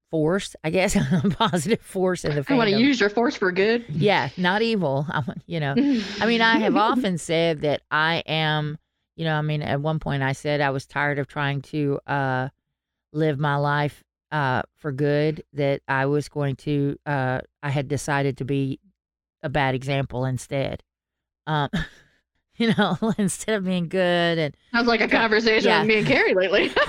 force. 0.09 0.53
I 0.65 0.69
guess 0.69 0.95
a 1.23 1.29
positive 1.29 1.79
force 1.81 2.25
in 2.25 2.35
the 2.35 2.45
I 2.49 2.55
want 2.55 2.69
to 2.69 2.77
use 2.77 2.99
your 2.99 3.09
force 3.09 3.37
for 3.37 3.51
good. 3.53 3.85
yeah, 3.87 4.29
not 4.35 4.61
evil. 4.61 5.07
I, 5.09 5.23
you 5.47 5.61
know, 5.61 5.73
I 6.19 6.25
mean, 6.25 6.41
I 6.41 6.59
have 6.59 6.75
often 6.75 7.17
said 7.17 7.61
that 7.61 7.81
I 7.89 8.21
am, 8.27 8.77
you 9.15 9.23
know, 9.23 9.35
I 9.35 9.41
mean, 9.41 9.61
at 9.61 9.79
one 9.81 9.99
point 9.99 10.23
I 10.23 10.33
said 10.33 10.59
I 10.59 10.71
was 10.71 10.85
tired 10.85 11.19
of 11.19 11.27
trying 11.27 11.61
to 11.63 11.99
uh, 12.05 12.49
live 13.13 13.39
my 13.39 13.55
life 13.55 14.03
uh, 14.31 14.63
for 14.75 14.91
good, 14.91 15.43
that 15.53 15.81
I 15.87 16.05
was 16.05 16.27
going 16.29 16.57
to, 16.57 16.97
uh, 17.05 17.39
I 17.63 17.69
had 17.69 17.87
decided 17.87 18.37
to 18.37 18.45
be 18.45 18.79
a 19.41 19.49
bad 19.49 19.73
example 19.75 20.25
instead. 20.25 20.83
Um, 21.47 21.69
you 22.61 22.73
know, 22.77 22.97
instead 23.17 23.55
of 23.55 23.65
being 23.65 23.87
good 23.89 24.37
and 24.37 24.55
Sounds 24.71 24.87
like 24.87 25.01
a 25.01 25.07
conversation 25.07 25.67
Yeah. 25.69 25.79
with 25.79 25.87
me 25.87 25.97
and 25.99 26.07
Carrie 26.07 26.33
lately. 26.35 26.71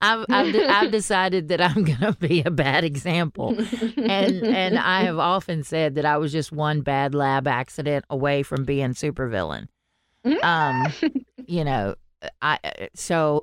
I've, 0.00 0.24
I've, 0.30 0.54
I've 0.56 0.90
decided 0.90 1.48
that 1.48 1.60
I'm 1.60 1.84
going 1.84 1.98
to 2.00 2.12
be 2.18 2.42
a 2.42 2.50
bad 2.50 2.84
example. 2.84 3.56
and 3.96 4.42
and 4.44 4.78
I 4.78 5.02
have 5.04 5.18
often 5.18 5.62
said 5.64 5.94
that 5.96 6.04
I 6.04 6.16
was 6.18 6.32
just 6.32 6.52
one 6.52 6.80
bad 6.82 7.14
lab 7.14 7.46
accident 7.46 8.04
away 8.10 8.42
from 8.42 8.64
being 8.64 8.90
supervillain. 8.90 9.66
Um, 10.42 10.86
you 11.46 11.64
know, 11.64 11.94
I 12.40 12.58
uh, 12.64 12.86
so 12.94 13.42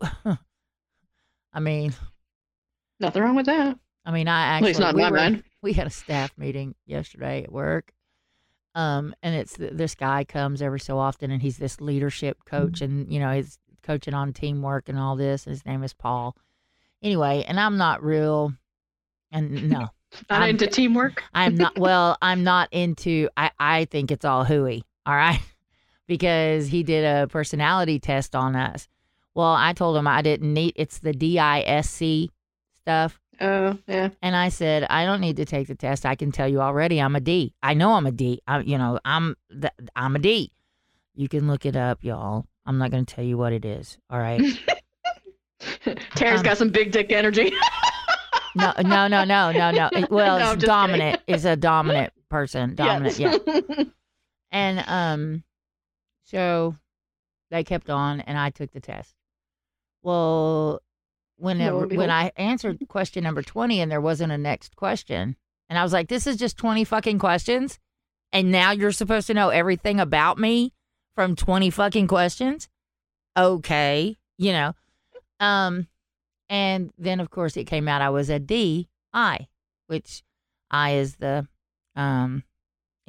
I 1.53 1.59
mean 1.59 1.93
Nothing 3.01 3.23
wrong 3.23 3.35
with 3.35 3.45
that. 3.47 3.77
I 4.05 4.11
mean 4.11 4.27
I 4.27 4.41
At 4.43 4.55
actually 4.55 4.69
least 4.69 4.79
not 4.79 4.95
we 4.95 5.09
were- 5.09 5.41
we 5.61 5.73
had 5.73 5.87
a 5.87 5.91
staff 5.91 6.31
meeting 6.37 6.75
yesterday 6.85 7.43
at 7.43 7.51
work. 7.51 7.91
Um, 8.75 9.15
and 9.23 9.35
it's 9.35 9.53
th- 9.55 9.73
this 9.73 9.95
guy 9.95 10.23
comes 10.23 10.61
every 10.61 10.79
so 10.79 10.97
often, 10.99 11.31
and 11.31 11.41
he's 11.41 11.57
this 11.57 11.81
leadership 11.81 12.37
coach, 12.45 12.81
and 12.81 13.11
you 13.11 13.19
know 13.19 13.31
he's 13.33 13.57
coaching 13.83 14.13
on 14.13 14.31
teamwork 14.33 14.89
and 14.89 14.97
all 14.99 15.15
this. 15.15 15.45
His 15.45 15.65
name 15.65 15.83
is 15.83 15.93
Paul. 15.93 16.35
Anyway, 17.01 17.43
and 17.47 17.59
I'm 17.59 17.77
not 17.77 18.03
real, 18.03 18.53
and 19.31 19.69
no, 19.69 19.79
Not 20.29 20.41
I'm- 20.41 20.49
into 20.51 20.67
teamwork. 20.67 21.23
I'm 21.33 21.55
not. 21.55 21.75
Well, 21.79 22.17
I'm 22.21 22.43
not 22.43 22.69
into. 22.71 23.29
I 23.35 23.51
I 23.59 23.85
think 23.85 24.11
it's 24.11 24.25
all 24.25 24.43
hooey. 24.45 24.83
All 25.05 25.15
right, 25.15 25.41
because 26.07 26.67
he 26.67 26.83
did 26.83 27.03
a 27.05 27.27
personality 27.27 27.99
test 27.99 28.35
on 28.35 28.55
us. 28.55 28.87
Well, 29.33 29.53
I 29.53 29.73
told 29.73 29.97
him 29.97 30.07
I 30.07 30.21
didn't 30.21 30.53
need. 30.53 30.73
It's 30.75 30.99
the 30.99 31.13
DISC 31.13 32.29
stuff. 32.81 33.19
Oh, 33.41 33.77
yeah. 33.87 34.09
And 34.21 34.35
I 34.35 34.49
said, 34.49 34.85
I 34.89 35.05
don't 35.05 35.21
need 35.21 35.37
to 35.37 35.45
take 35.45 35.67
the 35.67 35.75
test. 35.75 36.05
I 36.05 36.15
can 36.15 36.31
tell 36.31 36.47
you 36.47 36.59
already, 36.61 36.99
I'm 37.01 37.15
a 37.15 37.19
D. 37.19 37.53
I 37.63 37.73
know 37.73 37.93
I'm 37.93 38.05
a 38.05 38.11
D. 38.11 38.41
I, 38.47 38.59
you 38.59 38.77
know, 38.77 38.99
I'm 39.05 39.35
th- 39.49 39.73
I'm 39.95 40.15
a 40.15 40.19
D. 40.19 40.51
You 41.15 41.29
can 41.29 41.47
look 41.47 41.65
it 41.65 41.75
up, 41.75 42.03
y'all. 42.03 42.45
I'm 42.65 42.77
not 42.77 42.91
going 42.91 43.05
to 43.05 43.15
tell 43.15 43.23
you 43.23 43.37
what 43.37 43.53
it 43.53 43.65
is. 43.65 43.97
All 44.09 44.19
right. 44.19 44.41
Terry's 46.15 46.39
Um, 46.39 46.43
got 46.43 46.57
some 46.57 46.69
big 46.69 46.91
dick 46.91 47.11
energy. 47.11 47.51
No, 48.55 48.73
no, 48.81 49.07
no, 49.07 49.23
no, 49.23 49.51
no, 49.51 49.71
no. 49.71 49.89
Well, 50.09 50.39
No, 50.39 50.51
it's 50.53 50.63
dominant. 50.63 51.21
It's 51.27 51.45
a 51.45 51.55
dominant 51.55 52.13
person. 52.29 52.75
Dominant. 52.75 53.17
Yes. 53.19 53.39
Yeah. 53.47 53.83
And 54.51 54.83
um, 54.87 55.43
so 56.23 56.75
they 57.51 57.63
kept 57.63 57.87
on, 57.91 58.19
and 58.21 58.35
I 58.35 58.49
took 58.49 58.71
the 58.71 58.79
test. 58.79 59.13
Well, 60.01 60.81
whenever 61.39 61.87
when. 61.87 62.09
I 62.09 62.31
answered 62.35 62.79
question 62.89 63.23
number 63.23 63.41
twenty, 63.41 63.81
and 63.81 63.91
there 63.91 64.01
wasn't 64.01 64.31
a 64.31 64.37
next 64.37 64.75
question, 64.75 65.35
and 65.69 65.79
I 65.79 65.83
was 65.83 65.93
like, 65.93 66.07
"This 66.07 66.27
is 66.27 66.37
just 66.37 66.57
twenty 66.57 66.83
fucking 66.83 67.19
questions," 67.19 67.79
and 68.31 68.51
now 68.51 68.71
you're 68.71 68.91
supposed 68.91 69.27
to 69.27 69.33
know 69.33 69.49
everything 69.49 69.99
about 69.99 70.37
me 70.37 70.73
from 71.15 71.35
twenty 71.35 71.69
fucking 71.69 72.07
questions. 72.07 72.67
Okay, 73.37 74.17
you 74.37 74.51
know, 74.51 74.73
um, 75.39 75.87
and 76.49 76.91
then 76.97 77.19
of 77.19 77.29
course 77.29 77.57
it 77.57 77.65
came 77.65 77.87
out 77.87 78.01
I 78.01 78.09
was 78.09 78.29
a 78.29 78.39
D 78.39 78.89
I, 79.13 79.47
which 79.87 80.23
I 80.69 80.91
is 80.91 81.15
the 81.15 81.47
um 81.95 82.43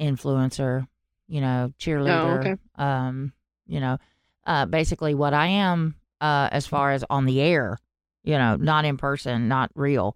influencer, 0.01 0.87
you 1.27 1.41
know, 1.41 1.71
cheerleader, 1.79 2.39
okay. 2.39 2.55
um, 2.75 3.33
you 3.67 3.79
know, 3.79 3.97
uh, 4.45 4.65
basically 4.65 5.13
what 5.13 5.33
I 5.33 5.47
am 5.47 5.95
uh, 6.19 6.49
as 6.51 6.67
far 6.67 6.91
as 6.91 7.05
on 7.09 7.25
the 7.25 7.39
air, 7.39 7.77
you 8.23 8.37
know, 8.37 8.55
not 8.55 8.85
in 8.85 8.97
person, 8.97 9.47
not 9.47 9.71
real. 9.75 10.15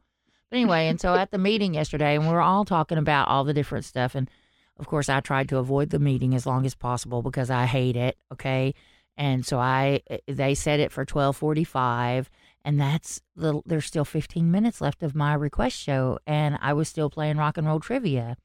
But 0.50 0.58
anyway, 0.58 0.88
and 0.88 1.00
so 1.00 1.16
at 1.16 1.32
the 1.32 1.38
meeting 1.38 1.74
yesterday, 1.74 2.16
and 2.16 2.28
we 2.28 2.34
were 2.34 2.42
all 2.42 2.66
talking 2.66 2.98
about 2.98 3.28
all 3.28 3.44
the 3.44 3.54
different 3.54 3.86
stuff, 3.86 4.16
and 4.16 4.30
of 4.78 4.88
course 4.88 5.10
I 5.10 5.20
tried 5.20 5.50
to 5.50 5.58
avoid 5.58 5.90
the 5.90 6.00
meeting 6.00 6.36
as 6.36 6.46
long 6.46 6.66
as 6.66 6.76
possible 6.76 7.22
because 7.22 7.50
I 7.50 7.66
hate 7.66 7.96
it. 7.96 8.18
Okay, 8.32 8.74
and 9.18 9.46
so 9.46 9.58
I 9.60 10.02
eh, 10.10 10.18
they 10.28 10.54
said 10.56 10.80
it 10.80 10.92
for 10.92 11.06
twelve 11.06 11.38
forty 11.38 11.64
five. 11.64 12.30
And 12.68 12.82
that's 12.82 13.22
the, 13.36 13.62
there's 13.68 13.86
still 13.86 14.06
15 14.06 14.50
minutes 14.50 14.82
left 14.82 15.04
of 15.04 15.14
my 15.14 15.36
request 15.36 15.78
show, 15.78 16.18
and 16.26 16.58
I 16.60 16.74
was 16.74 16.90
still 16.90 17.12
playing 17.12 17.38
rock 17.38 17.60
and 17.60 17.68
roll 17.68 17.80
trivia. 17.80 18.38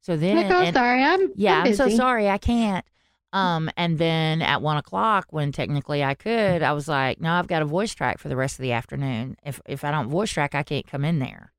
So 0.00 0.16
then, 0.16 0.50
oh, 0.52 0.62
and- 0.62 0.74
sorry, 0.74 1.00
I'm 1.04 1.30
yeah, 1.36 1.62
I'm, 1.64 1.74
so 1.74 1.88
sorry, 1.88 2.28
I 2.28 2.38
can't. 2.38 2.84
Um, 3.32 3.70
and 3.76 3.98
then 3.98 4.40
at 4.40 4.62
one 4.62 4.78
o'clock, 4.78 5.26
when 5.30 5.52
technically 5.52 6.02
I 6.02 6.14
could, 6.14 6.62
I 6.62 6.72
was 6.72 6.88
like, 6.88 7.20
no, 7.20 7.32
I've 7.32 7.46
got 7.46 7.62
a 7.62 7.66
voice 7.66 7.94
track 7.94 8.18
for 8.18 8.28
the 8.28 8.36
rest 8.36 8.58
of 8.58 8.62
the 8.62 8.72
afternoon. 8.72 9.36
If 9.44 9.60
if 9.66 9.84
I 9.84 9.90
don't 9.90 10.08
voice 10.08 10.30
track, 10.30 10.54
I 10.54 10.62
can't 10.62 10.86
come 10.86 11.04
in 11.04 11.18
there. 11.18 11.52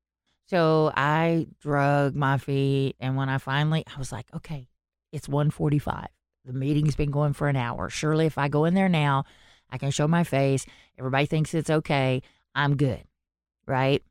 So 0.46 0.90
I 0.96 1.46
drug 1.60 2.16
my 2.16 2.36
feet, 2.36 2.96
and 2.98 3.16
when 3.16 3.28
I 3.28 3.38
finally, 3.38 3.84
I 3.86 3.98
was 3.98 4.10
like, 4.10 4.26
okay, 4.34 4.66
it's 5.12 5.28
1.45. 5.28 6.06
The 6.44 6.52
meeting's 6.52 6.96
been 6.96 7.12
going 7.12 7.34
for 7.34 7.46
an 7.48 7.54
hour. 7.54 7.88
Surely, 7.88 8.26
if 8.26 8.36
I 8.36 8.48
go 8.48 8.64
in 8.64 8.74
there 8.74 8.88
now, 8.88 9.24
I 9.70 9.78
can 9.78 9.92
show 9.92 10.08
my 10.08 10.24
face. 10.24 10.66
Everybody 10.98 11.26
thinks 11.26 11.54
it's 11.54 11.70
okay. 11.70 12.22
I'm 12.52 12.76
good, 12.76 13.04
right? 13.66 14.02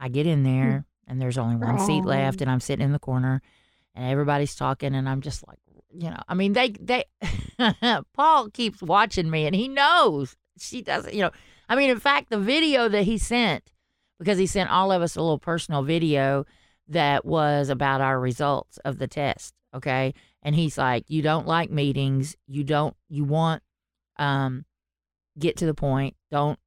I 0.00 0.08
get 0.08 0.26
in 0.26 0.42
there, 0.42 0.84
and 1.06 1.20
there's 1.20 1.38
only 1.38 1.54
one 1.54 1.78
seat 1.78 2.04
left, 2.04 2.40
and 2.40 2.50
I'm 2.50 2.58
sitting 2.58 2.84
in 2.84 2.90
the 2.90 2.98
corner, 2.98 3.40
and 3.94 4.10
everybody's 4.10 4.56
talking, 4.56 4.96
and 4.96 5.08
I'm 5.08 5.20
just 5.20 5.46
like, 5.46 5.60
you 5.96 6.10
know, 6.10 6.20
I 6.28 6.34
mean, 6.34 6.52
they 6.52 6.70
they 6.70 7.04
Paul 8.14 8.50
keeps 8.50 8.82
watching 8.82 9.30
me, 9.30 9.46
and 9.46 9.54
he 9.54 9.68
knows 9.68 10.36
she 10.58 10.82
doesn't, 10.82 11.14
you 11.14 11.22
know. 11.22 11.30
I 11.68 11.76
mean, 11.76 11.90
in 11.90 11.98
fact, 11.98 12.30
the 12.30 12.38
video 12.38 12.88
that 12.88 13.04
he 13.04 13.16
sent, 13.16 13.72
because 14.18 14.38
he 14.38 14.46
sent 14.46 14.70
all 14.70 14.92
of 14.92 15.02
us 15.02 15.16
a 15.16 15.22
little 15.22 15.38
personal 15.38 15.82
video 15.82 16.44
that 16.88 17.24
was 17.24 17.70
about 17.70 18.00
our 18.00 18.20
results 18.20 18.78
of 18.84 18.98
the 18.98 19.06
test, 19.06 19.54
okay? 19.74 20.12
And 20.42 20.54
he's 20.54 20.76
like, 20.76 21.04
"You 21.08 21.22
don't 21.22 21.46
like 21.46 21.70
meetings. 21.70 22.36
You 22.46 22.64
don't. 22.64 22.96
You 23.08 23.24
want, 23.24 23.62
um, 24.18 24.64
get 25.38 25.56
to 25.58 25.66
the 25.66 25.74
point. 25.74 26.16
Don't, 26.30 26.58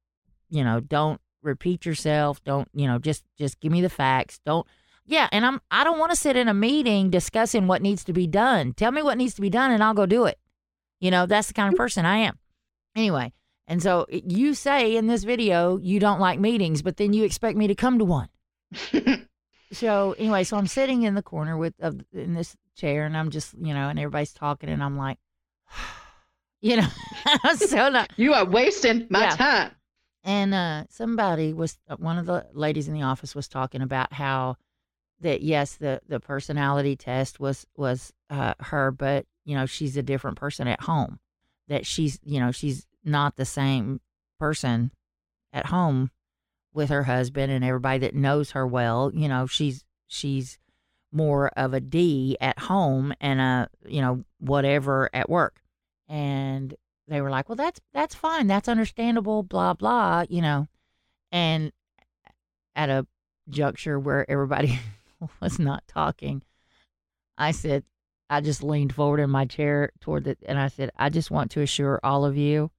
you 0.48 0.64
know, 0.64 0.80
don't 0.80 1.20
repeat 1.42 1.86
yourself. 1.86 2.42
Don't, 2.42 2.68
you 2.74 2.86
know, 2.86 2.98
just 2.98 3.24
just 3.36 3.60
give 3.60 3.72
me 3.72 3.80
the 3.80 3.88
facts. 3.88 4.40
Don't." 4.44 4.66
Yeah, 5.10 5.26
and 5.32 5.44
I'm 5.46 5.60
I 5.70 5.84
don't 5.84 5.98
want 5.98 6.10
to 6.12 6.16
sit 6.16 6.36
in 6.36 6.48
a 6.48 6.54
meeting 6.54 7.08
discussing 7.08 7.66
what 7.66 7.80
needs 7.80 8.04
to 8.04 8.12
be 8.12 8.26
done. 8.26 8.74
Tell 8.74 8.92
me 8.92 9.02
what 9.02 9.16
needs 9.16 9.34
to 9.34 9.40
be 9.40 9.48
done 9.50 9.70
and 9.72 9.82
I'll 9.82 9.94
go 9.94 10.04
do 10.06 10.26
it. 10.26 10.38
You 11.00 11.10
know, 11.10 11.24
that's 11.26 11.48
the 11.48 11.54
kind 11.54 11.72
of 11.72 11.78
person 11.78 12.04
I 12.04 12.18
am. 12.18 12.38
Anyway, 12.94 13.32
and 13.66 13.82
so 13.82 14.04
you 14.10 14.52
say 14.54 14.96
in 14.96 15.06
this 15.06 15.24
video 15.24 15.78
you 15.78 15.98
don't 15.98 16.20
like 16.20 16.38
meetings, 16.38 16.82
but 16.82 16.98
then 16.98 17.12
you 17.14 17.24
expect 17.24 17.56
me 17.56 17.66
to 17.68 17.74
come 17.74 17.98
to 17.98 18.04
one. 18.04 18.28
so 19.72 20.14
anyway, 20.18 20.44
so 20.44 20.56
I'm 20.58 20.66
sitting 20.66 21.02
in 21.04 21.14
the 21.14 21.22
corner 21.22 21.56
with 21.56 21.74
of 21.80 22.00
in 22.12 22.34
this 22.34 22.54
chair 22.76 23.06
and 23.06 23.16
I'm 23.16 23.30
just, 23.30 23.54
you 23.58 23.72
know, 23.74 23.88
and 23.88 23.98
everybody's 23.98 24.32
talking 24.34 24.68
and 24.68 24.82
I'm 24.82 24.96
like 24.98 25.18
you 26.60 26.76
know, 26.76 26.88
I'm 27.44 27.56
so 27.56 27.88
not 27.88 28.10
You 28.16 28.34
are 28.34 28.44
wasting 28.44 29.06
my 29.10 29.22
Yeah. 29.24 29.36
time. 29.36 29.70
and 30.24 30.52
uh, 30.54 30.84
somebody 30.90 31.52
was 31.54 31.78
uh, 31.88 31.96
one 31.96 32.18
of 32.18 32.26
the 32.26 32.46
ladies 32.52 32.88
in 32.88 32.94
the 32.94 33.02
office 33.02 33.34
was 33.34 33.48
talking 33.48 33.80
about 33.80 34.12
how 34.12 34.56
that 35.20 35.42
yes, 35.42 35.76
the 35.76 36.00
the 36.08 36.20
personality 36.20 36.96
test 36.96 37.40
was 37.40 37.66
was 37.76 38.12
uh, 38.30 38.54
her, 38.60 38.90
but 38.90 39.26
you 39.44 39.54
know 39.54 39.66
she's 39.66 39.96
a 39.96 40.02
different 40.02 40.36
person 40.36 40.68
at 40.68 40.82
home. 40.82 41.18
That 41.68 41.86
she's 41.86 42.18
you 42.22 42.40
know 42.40 42.50
she's 42.52 42.86
not 43.04 43.36
the 43.36 43.44
same 43.44 44.00
person 44.38 44.92
at 45.52 45.66
home 45.66 46.10
with 46.72 46.90
her 46.90 47.04
husband 47.04 47.50
and 47.50 47.64
everybody 47.64 47.98
that 48.00 48.14
knows 48.14 48.52
her 48.52 48.66
well. 48.66 49.10
You 49.14 49.28
know 49.28 49.46
she's 49.46 49.84
she's 50.06 50.58
more 51.10 51.48
of 51.56 51.74
a 51.74 51.80
D 51.80 52.36
at 52.40 52.58
home 52.58 53.12
and 53.20 53.40
a 53.40 53.68
you 53.86 54.00
know 54.00 54.24
whatever 54.38 55.10
at 55.12 55.28
work. 55.28 55.60
And 56.08 56.74
they 57.06 57.20
were 57.20 57.30
like, 57.30 57.48
"Well, 57.48 57.56
that's 57.56 57.80
that's 57.92 58.14
fine. 58.14 58.46
That's 58.46 58.68
understandable." 58.68 59.42
Blah 59.42 59.74
blah. 59.74 60.24
You 60.28 60.42
know, 60.42 60.68
and 61.32 61.72
at 62.76 62.88
a 62.88 63.06
juncture 63.48 63.98
where 63.98 64.30
everybody 64.30 64.78
was 65.40 65.58
not 65.58 65.84
talking, 65.88 66.42
I 67.36 67.52
said, 67.52 67.84
I 68.30 68.40
just 68.40 68.62
leaned 68.62 68.94
forward 68.94 69.20
in 69.20 69.30
my 69.30 69.46
chair 69.46 69.90
toward 70.00 70.24
the, 70.24 70.36
and 70.46 70.58
I 70.58 70.68
said, 70.68 70.90
I 70.96 71.08
just 71.08 71.30
want 71.30 71.50
to 71.52 71.62
assure 71.62 72.00
all 72.02 72.24
of 72.24 72.36
you 72.36 72.70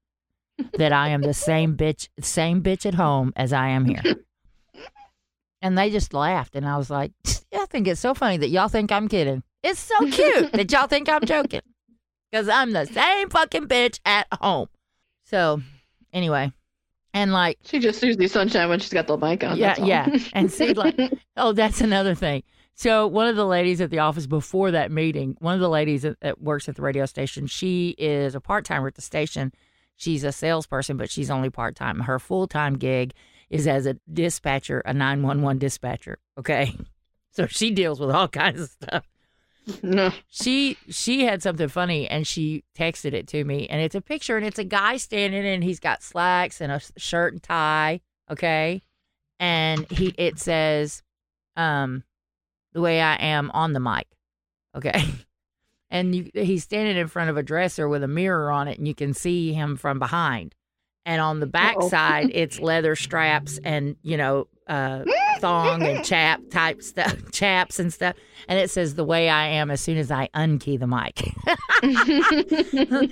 that 0.73 0.91
I 0.91 1.09
am 1.09 1.21
the 1.21 1.33
same 1.33 1.75
bitch, 1.75 2.09
same 2.19 2.61
bitch 2.61 2.85
at 2.85 2.93
home 2.95 3.33
as 3.35 3.53
I 3.53 3.69
am 3.69 3.85
here. 3.85 4.01
And 5.61 5.77
they 5.77 5.89
just 5.89 6.13
laughed, 6.13 6.55
and 6.55 6.65
I 6.65 6.77
was 6.77 6.89
like, 6.89 7.11
I 7.53 7.65
think 7.65 7.87
it's 7.87 7.99
so 7.99 8.13
funny 8.13 8.37
that 8.37 8.47
y'all 8.47 8.69
think 8.69 8.93
I'm 8.93 9.09
kidding. 9.09 9.43
It's 9.61 9.81
so 9.81 9.97
cute 10.09 10.53
that 10.53 10.71
y'all 10.71 10.87
think 10.87 11.09
I'm 11.09 11.25
joking 11.25 11.59
because 12.31 12.47
I'm 12.47 12.71
the 12.71 12.85
same 12.85 13.29
fucking 13.29 13.67
bitch 13.67 13.99
at 14.05 14.27
home. 14.31 14.69
So, 15.25 15.61
anyway, 16.13 16.53
and 17.13 17.31
like, 17.31 17.57
She 17.63 17.79
just 17.79 17.99
Susie 17.99 18.27
Sunshine 18.27 18.69
when 18.69 18.79
she's 18.79 18.93
got 18.93 19.07
the 19.07 19.17
mic 19.17 19.43
on. 19.43 19.57
Yeah, 19.57 19.75
yeah. 19.83 20.15
And 20.33 20.51
see, 20.51 20.73
like, 20.73 20.97
oh, 21.37 21.53
that's 21.53 21.81
another 21.81 22.15
thing. 22.15 22.43
So 22.75 23.07
one 23.07 23.27
of 23.27 23.35
the 23.35 23.45
ladies 23.45 23.81
at 23.81 23.89
the 23.89 23.99
office 23.99 24.25
before 24.25 24.71
that 24.71 24.91
meeting, 24.91 25.35
one 25.39 25.53
of 25.53 25.59
the 25.59 25.69
ladies 25.69 26.03
that, 26.03 26.19
that 26.21 26.41
works 26.41 26.69
at 26.69 26.75
the 26.75 26.81
radio 26.81 27.05
station, 27.05 27.45
she 27.45 27.89
is 27.97 28.35
a 28.35 28.39
part 28.39 28.63
timer 28.63 28.87
at 28.87 28.95
the 28.95 29.01
station. 29.01 29.51
She's 29.97 30.23
a 30.23 30.31
salesperson, 30.31 30.95
but 30.95 31.09
she's 31.09 31.29
only 31.29 31.49
part 31.49 31.75
time. 31.75 31.99
Her 31.99 32.19
full 32.19 32.47
time 32.47 32.77
gig 32.77 33.13
is 33.49 33.67
as 33.67 33.85
a 33.85 33.97
dispatcher, 34.11 34.81
a 34.85 34.93
nine 34.93 35.23
one 35.23 35.41
one 35.41 35.57
dispatcher. 35.57 36.19
Okay, 36.37 36.73
so 37.31 37.47
she 37.47 37.71
deals 37.71 37.99
with 37.99 38.11
all 38.11 38.29
kinds 38.29 38.61
of 38.61 38.69
stuff 38.69 39.05
no. 39.83 40.11
she 40.29 40.77
she 40.89 41.23
had 41.23 41.41
something 41.41 41.67
funny 41.67 42.07
and 42.07 42.25
she 42.25 42.63
texted 42.77 43.13
it 43.13 43.27
to 43.27 43.43
me 43.43 43.67
and 43.67 43.81
it's 43.81 43.95
a 43.95 44.01
picture 44.01 44.37
and 44.37 44.45
it's 44.45 44.59
a 44.59 44.63
guy 44.63 44.97
standing 44.97 45.45
and 45.45 45.63
he's 45.63 45.79
got 45.79 46.03
slacks 46.03 46.61
and 46.61 46.71
a 46.71 46.81
shirt 46.97 47.33
and 47.33 47.43
tie 47.43 48.01
okay? 48.29 48.81
And 49.39 49.89
he 49.91 50.13
it 50.17 50.39
says 50.39 51.01
um 51.55 52.03
the 52.73 52.81
way 52.81 53.01
i 53.01 53.15
am 53.15 53.51
on 53.51 53.73
the 53.73 53.79
mic 53.79 54.07
okay? 54.75 55.03
And 55.91 56.15
you, 56.15 56.29
he's 56.35 56.63
standing 56.63 56.97
in 56.97 57.07
front 57.07 57.31
of 57.31 57.37
a 57.37 57.41
dresser 57.41 57.89
with 57.89 58.03
a 58.03 58.07
mirror 58.07 58.51
on 58.51 58.67
it 58.67 58.77
and 58.77 58.87
you 58.87 58.93
can 58.93 59.15
see 59.15 59.53
him 59.53 59.75
from 59.75 59.97
behind. 59.97 60.53
And 61.03 61.19
on 61.19 61.39
the 61.39 61.47
back 61.47 61.81
side 61.81 62.29
it's 62.33 62.59
leather 62.59 62.95
straps 62.95 63.59
and 63.63 63.95
you 64.03 64.15
know 64.15 64.47
uh, 64.67 65.03
thong 65.39 65.83
and 65.83 66.03
chap 66.05 66.41
type 66.49 66.81
stuff, 66.81 67.15
chaps 67.31 67.79
and 67.79 67.93
stuff, 67.93 68.15
and 68.47 68.59
it 68.59 68.69
says 68.69 68.95
the 68.95 69.03
way 69.03 69.29
I 69.29 69.47
am 69.47 69.71
as 69.71 69.81
soon 69.81 69.97
as 69.97 70.11
I 70.11 70.29
unkey 70.35 70.79
the 70.79 70.87
mic. 70.87 71.21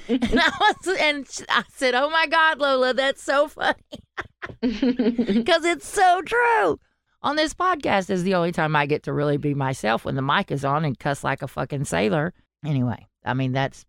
and 0.10 0.40
I 0.40 0.52
was, 0.60 0.98
and 1.00 1.28
I 1.50 1.64
said, 1.74 1.96
"Oh 1.96 2.10
my 2.10 2.28
God, 2.28 2.60
Lola, 2.60 2.94
that's 2.94 3.24
so 3.24 3.48
funny 3.48 3.76
because 4.62 5.66
it's 5.66 5.88
so 5.88 6.22
true." 6.22 6.80
On 7.24 7.36
this 7.36 7.54
podcast 7.54 8.10
is 8.10 8.24
the 8.24 8.36
only 8.36 8.52
time 8.52 8.76
I 8.76 8.86
get 8.86 9.04
to 9.04 9.14
really 9.14 9.38
be 9.38 9.54
myself 9.54 10.06
when 10.06 10.16
the 10.16 10.22
mic 10.22 10.52
is 10.52 10.64
on 10.64 10.86
and 10.86 10.98
cuss 10.98 11.24
like 11.24 11.42
a 11.42 11.48
fucking 11.48 11.86
sailor. 11.86 12.34
Anyway, 12.66 13.08
I 13.26 13.34
mean 13.34 13.54
that's. 13.54 13.86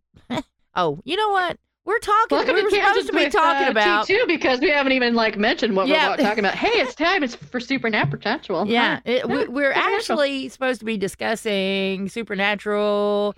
oh, 0.74 1.00
you 1.04 1.16
know 1.16 1.30
what? 1.30 1.58
We're 1.88 1.98
talking. 2.00 2.36
Welcome 2.36 2.54
we 2.56 2.64
were 2.64 2.68
to 2.68 2.76
supposed 2.76 3.06
to 3.06 3.12
be 3.14 3.24
with, 3.24 3.32
talking 3.32 3.66
uh, 3.66 3.70
about. 3.70 4.06
T2 4.06 4.26
because 4.26 4.60
we 4.60 4.68
haven't 4.68 4.92
even 4.92 5.14
like 5.14 5.38
mentioned 5.38 5.74
what 5.74 5.88
Yeah. 5.88 6.10
we're 6.10 6.16
talking 6.18 6.40
about. 6.40 6.54
Hey, 6.58 6.82
it's 6.82 6.94
time. 6.94 7.22
It's 7.22 7.34
for 7.34 7.60
Supernatural. 7.60 8.66
Yeah, 8.68 9.00
it, 9.06 9.26
we, 9.26 9.48
we're 9.48 9.72
actually 9.72 10.50
supposed 10.50 10.80
to 10.80 10.84
be 10.84 10.98
discussing 10.98 12.10
Supernatural, 12.10 13.34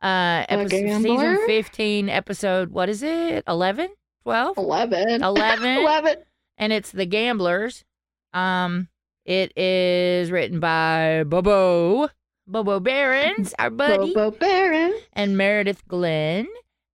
uh, 0.00 0.46
episode, 0.48 1.02
season 1.02 1.38
15, 1.44 2.08
episode, 2.08 2.70
what 2.70 2.88
is 2.88 3.02
it? 3.02 3.44
11? 3.46 3.90
12? 4.22 4.56
11. 4.56 5.22
11. 5.22 5.78
11. 5.80 6.14
And 6.56 6.72
it's 6.72 6.92
The 6.92 7.04
Gamblers. 7.04 7.84
Um, 8.32 8.88
it 9.26 9.52
is 9.58 10.30
written 10.30 10.58
by 10.58 11.24
Bobo, 11.26 12.08
Bobo 12.46 12.80
Berens, 12.80 13.52
our 13.58 13.68
buddy, 13.68 14.14
Bobo 14.14 14.30
Baron. 14.30 14.98
and 15.12 15.36
Meredith 15.36 15.86
Glynn. 15.86 16.46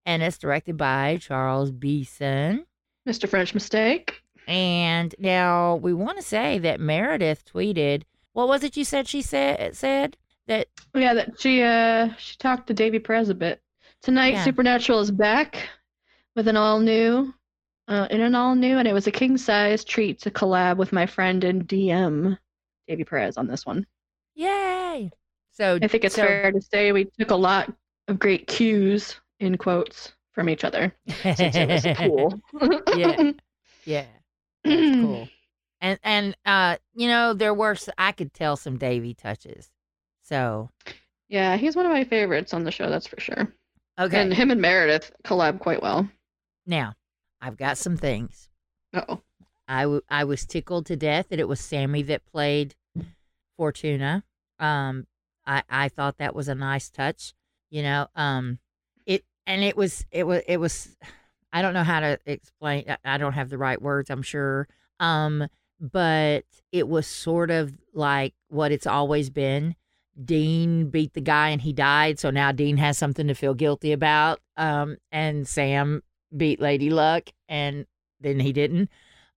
And 0.07 0.23
it's 0.23 0.39
directed 0.39 0.77
by 0.77 1.19
Charles 1.21 1.71
Beeson. 1.73 2.65
Mr. 3.07 3.29
French 3.29 3.53
Mistake. 3.53 4.23
And 4.49 5.15
now 5.19 5.77
we 5.77 5.93
want 5.93 6.17
to 6.19 6.23
say 6.23 6.59
that 6.61 6.81
Meredith 6.81 7.45
tweeted, 7.45 8.05
what 8.33 8.49
was 8.49 8.63
it 8.63 8.77
you 8.77 8.85
said 8.85 9.09
she 9.09 9.21
said 9.23 9.75
said 9.75 10.17
that 10.47 10.69
Yeah, 10.95 11.15
that 11.15 11.41
she 11.41 11.63
uh 11.63 12.11
she 12.19 12.37
talked 12.37 12.69
to 12.69 12.75
Davy 12.75 13.01
Perez 13.01 13.29
a 13.29 13.35
bit. 13.35 13.61
Tonight 14.03 14.35
Yeah. 14.35 14.45
Supernatural 14.45 15.01
is 15.01 15.11
back 15.11 15.69
with 16.37 16.47
an 16.47 16.57
all 16.57 16.79
new 16.79 17.35
uh 17.89 18.07
in 18.11 18.21
an 18.21 18.35
all 18.35 18.55
new 18.55 18.79
and 18.79 18.87
it 18.87 18.93
was 18.93 19.07
a 19.09 19.13
king 19.13 19.37
size 19.37 19.83
treat 19.83 20.21
to 20.21 20.31
collab 20.31 20.77
with 20.77 20.93
my 20.93 21.07
friend 21.07 21.43
and 21.43 21.67
DM 21.67 22.39
Davy 22.87 23.05
Perez 23.05 23.37
on 23.37 23.49
this 23.49 23.67
one. 23.67 23.87
yay. 24.35 25.11
So 25.53 25.79
I 25.83 25.89
think 25.89 26.05
it's 26.05 26.15
so, 26.15 26.23
fair 26.23 26.53
to 26.53 26.61
say 26.61 26.93
we 26.93 27.07
took 27.19 27.31
a 27.31 27.37
lot 27.37 27.73
of 28.07 28.19
great 28.19 28.47
cues 28.47 29.17
in 29.41 29.57
quotes 29.59 30.13
from 30.33 30.49
each 30.49 30.65
other 30.65 30.95
since 31.23 31.41
it 31.41 31.69
was 31.69 31.85
a 31.87 31.95
pool. 31.95 32.41
Yeah. 32.97 33.33
yeah. 33.85 34.05
That's 34.65 34.97
cool. 34.97 35.29
And 35.81 35.99
and 36.03 36.37
uh 36.45 36.77
you 36.95 37.09
know 37.09 37.33
there 37.35 37.55
were 37.55 37.77
I 37.99 38.13
could 38.13 38.33
tell 38.35 38.57
some 38.57 38.77
Davy 38.79 39.15
touches. 39.15 39.71
So 40.23 40.71
Yeah, 41.29 41.57
he's 41.57 41.77
one 41.77 41.87
of 41.87 41.93
my 41.93 42.05
favorites 42.05 42.53
on 42.55 42.65
the 42.65 42.71
show, 42.73 42.89
that's 42.91 43.07
for 43.07 43.21
sure. 43.21 43.53
okay. 43.99 44.21
And 44.21 44.33
him 44.35 44.51
and 44.51 44.61
Meredith 44.61 45.13
collab 45.25 45.61
quite 45.61 45.83
well. 45.83 46.09
now, 46.67 46.95
I've 47.41 47.57
got 47.57 47.79
some 47.79 47.97
things. 47.97 48.49
Oh. 48.95 49.21
I, 49.69 49.83
w- 49.83 50.03
I 50.09 50.25
was 50.25 50.47
tickled 50.47 50.87
to 50.87 50.97
death 50.97 51.29
that 51.29 51.39
it 51.41 51.49
was 51.49 51.61
Sammy 51.61 52.03
that 52.05 52.25
played 52.27 52.75
Fortuna. 53.57 54.25
Um, 54.59 55.07
I, 55.47 55.63
I 55.69 55.89
thought 55.89 56.19
that 56.19 56.35
was 56.35 56.49
a 56.49 56.55
nice 56.55 56.89
touch, 56.89 57.35
you 57.71 57.83
know. 57.83 58.07
Um, 58.15 58.59
and 59.47 59.63
it 59.63 59.77
was 59.77 60.05
it 60.11 60.27
was 60.27 60.43
it 60.47 60.59
was. 60.59 60.97
I 61.53 61.63
don't 61.63 61.75
know 61.75 61.85
how 61.85 62.01
to 62.01 62.19
explain. 62.27 62.85
I- 63.05 63.19
don't 63.19 63.33
have 63.33 63.49
the 63.49 63.59
right 63.59 63.81
words. 63.81 64.11
I'm 64.11 64.23
sure. 64.23 64.69
Um, 65.01 65.47
but 65.81 66.45
it 66.73 66.89
was 66.89 67.07
sort 67.07 67.51
of 67.51 67.79
like 67.95 68.35
what 68.49 68.73
it's 68.73 68.87
always 68.87 69.31
been. 69.31 69.75
Dean 70.23 70.89
beat 70.89 71.13
the 71.13 71.21
guy 71.21 71.51
and 71.51 71.61
he 71.61 71.73
died, 71.73 72.19
so 72.19 72.31
now 72.31 72.51
Dean 72.53 72.79
has 72.79 72.97
something 72.99 73.29
to 73.29 73.35
feel 73.35 73.55
guilty 73.55 73.93
about. 73.93 74.41
Um, 74.57 74.97
and 75.13 75.47
Sam 75.47 76.03
beat 76.35 76.61
Lady 76.61 76.91
Luck, 76.91 77.31
and 77.49 77.87
then 78.21 78.41
he 78.41 78.53
didn't. 78.53 78.91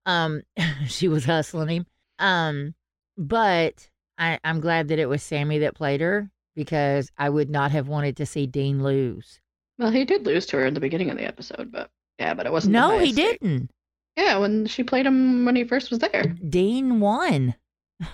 Um, 0.06 0.42
she 0.86 1.08
was 1.08 1.24
hustling 1.24 1.68
him. 1.68 1.86
Um, 2.18 2.74
but 3.16 3.88
I, 4.18 4.38
I'm 4.44 4.60
glad 4.60 4.88
that 4.88 4.98
it 4.98 5.08
was 5.08 5.22
Sammy 5.22 5.58
that 5.58 5.74
played 5.74 6.00
her 6.00 6.30
because 6.54 7.10
I 7.16 7.28
would 7.28 7.50
not 7.50 7.70
have 7.70 7.88
wanted 7.88 8.16
to 8.18 8.26
see 8.26 8.46
Dean 8.46 8.82
lose. 8.82 9.39
Well, 9.80 9.90
he 9.90 10.04
did 10.04 10.26
lose 10.26 10.44
to 10.46 10.58
her 10.58 10.66
in 10.66 10.74
the 10.74 10.80
beginning 10.80 11.08
of 11.10 11.16
the 11.16 11.24
episode, 11.24 11.72
but 11.72 11.90
yeah, 12.18 12.34
but 12.34 12.44
it 12.46 12.52
wasn't. 12.52 12.74
the 12.74 12.78
No, 12.80 12.98
he 12.98 13.12
didn't. 13.12 13.70
Yeah, 14.16 14.36
when 14.36 14.66
she 14.66 14.84
played 14.84 15.06
him 15.06 15.46
when 15.46 15.56
he 15.56 15.64
first 15.64 15.88
was 15.90 16.00
there. 16.00 16.24
Dean 16.24 17.00
won. 17.00 17.54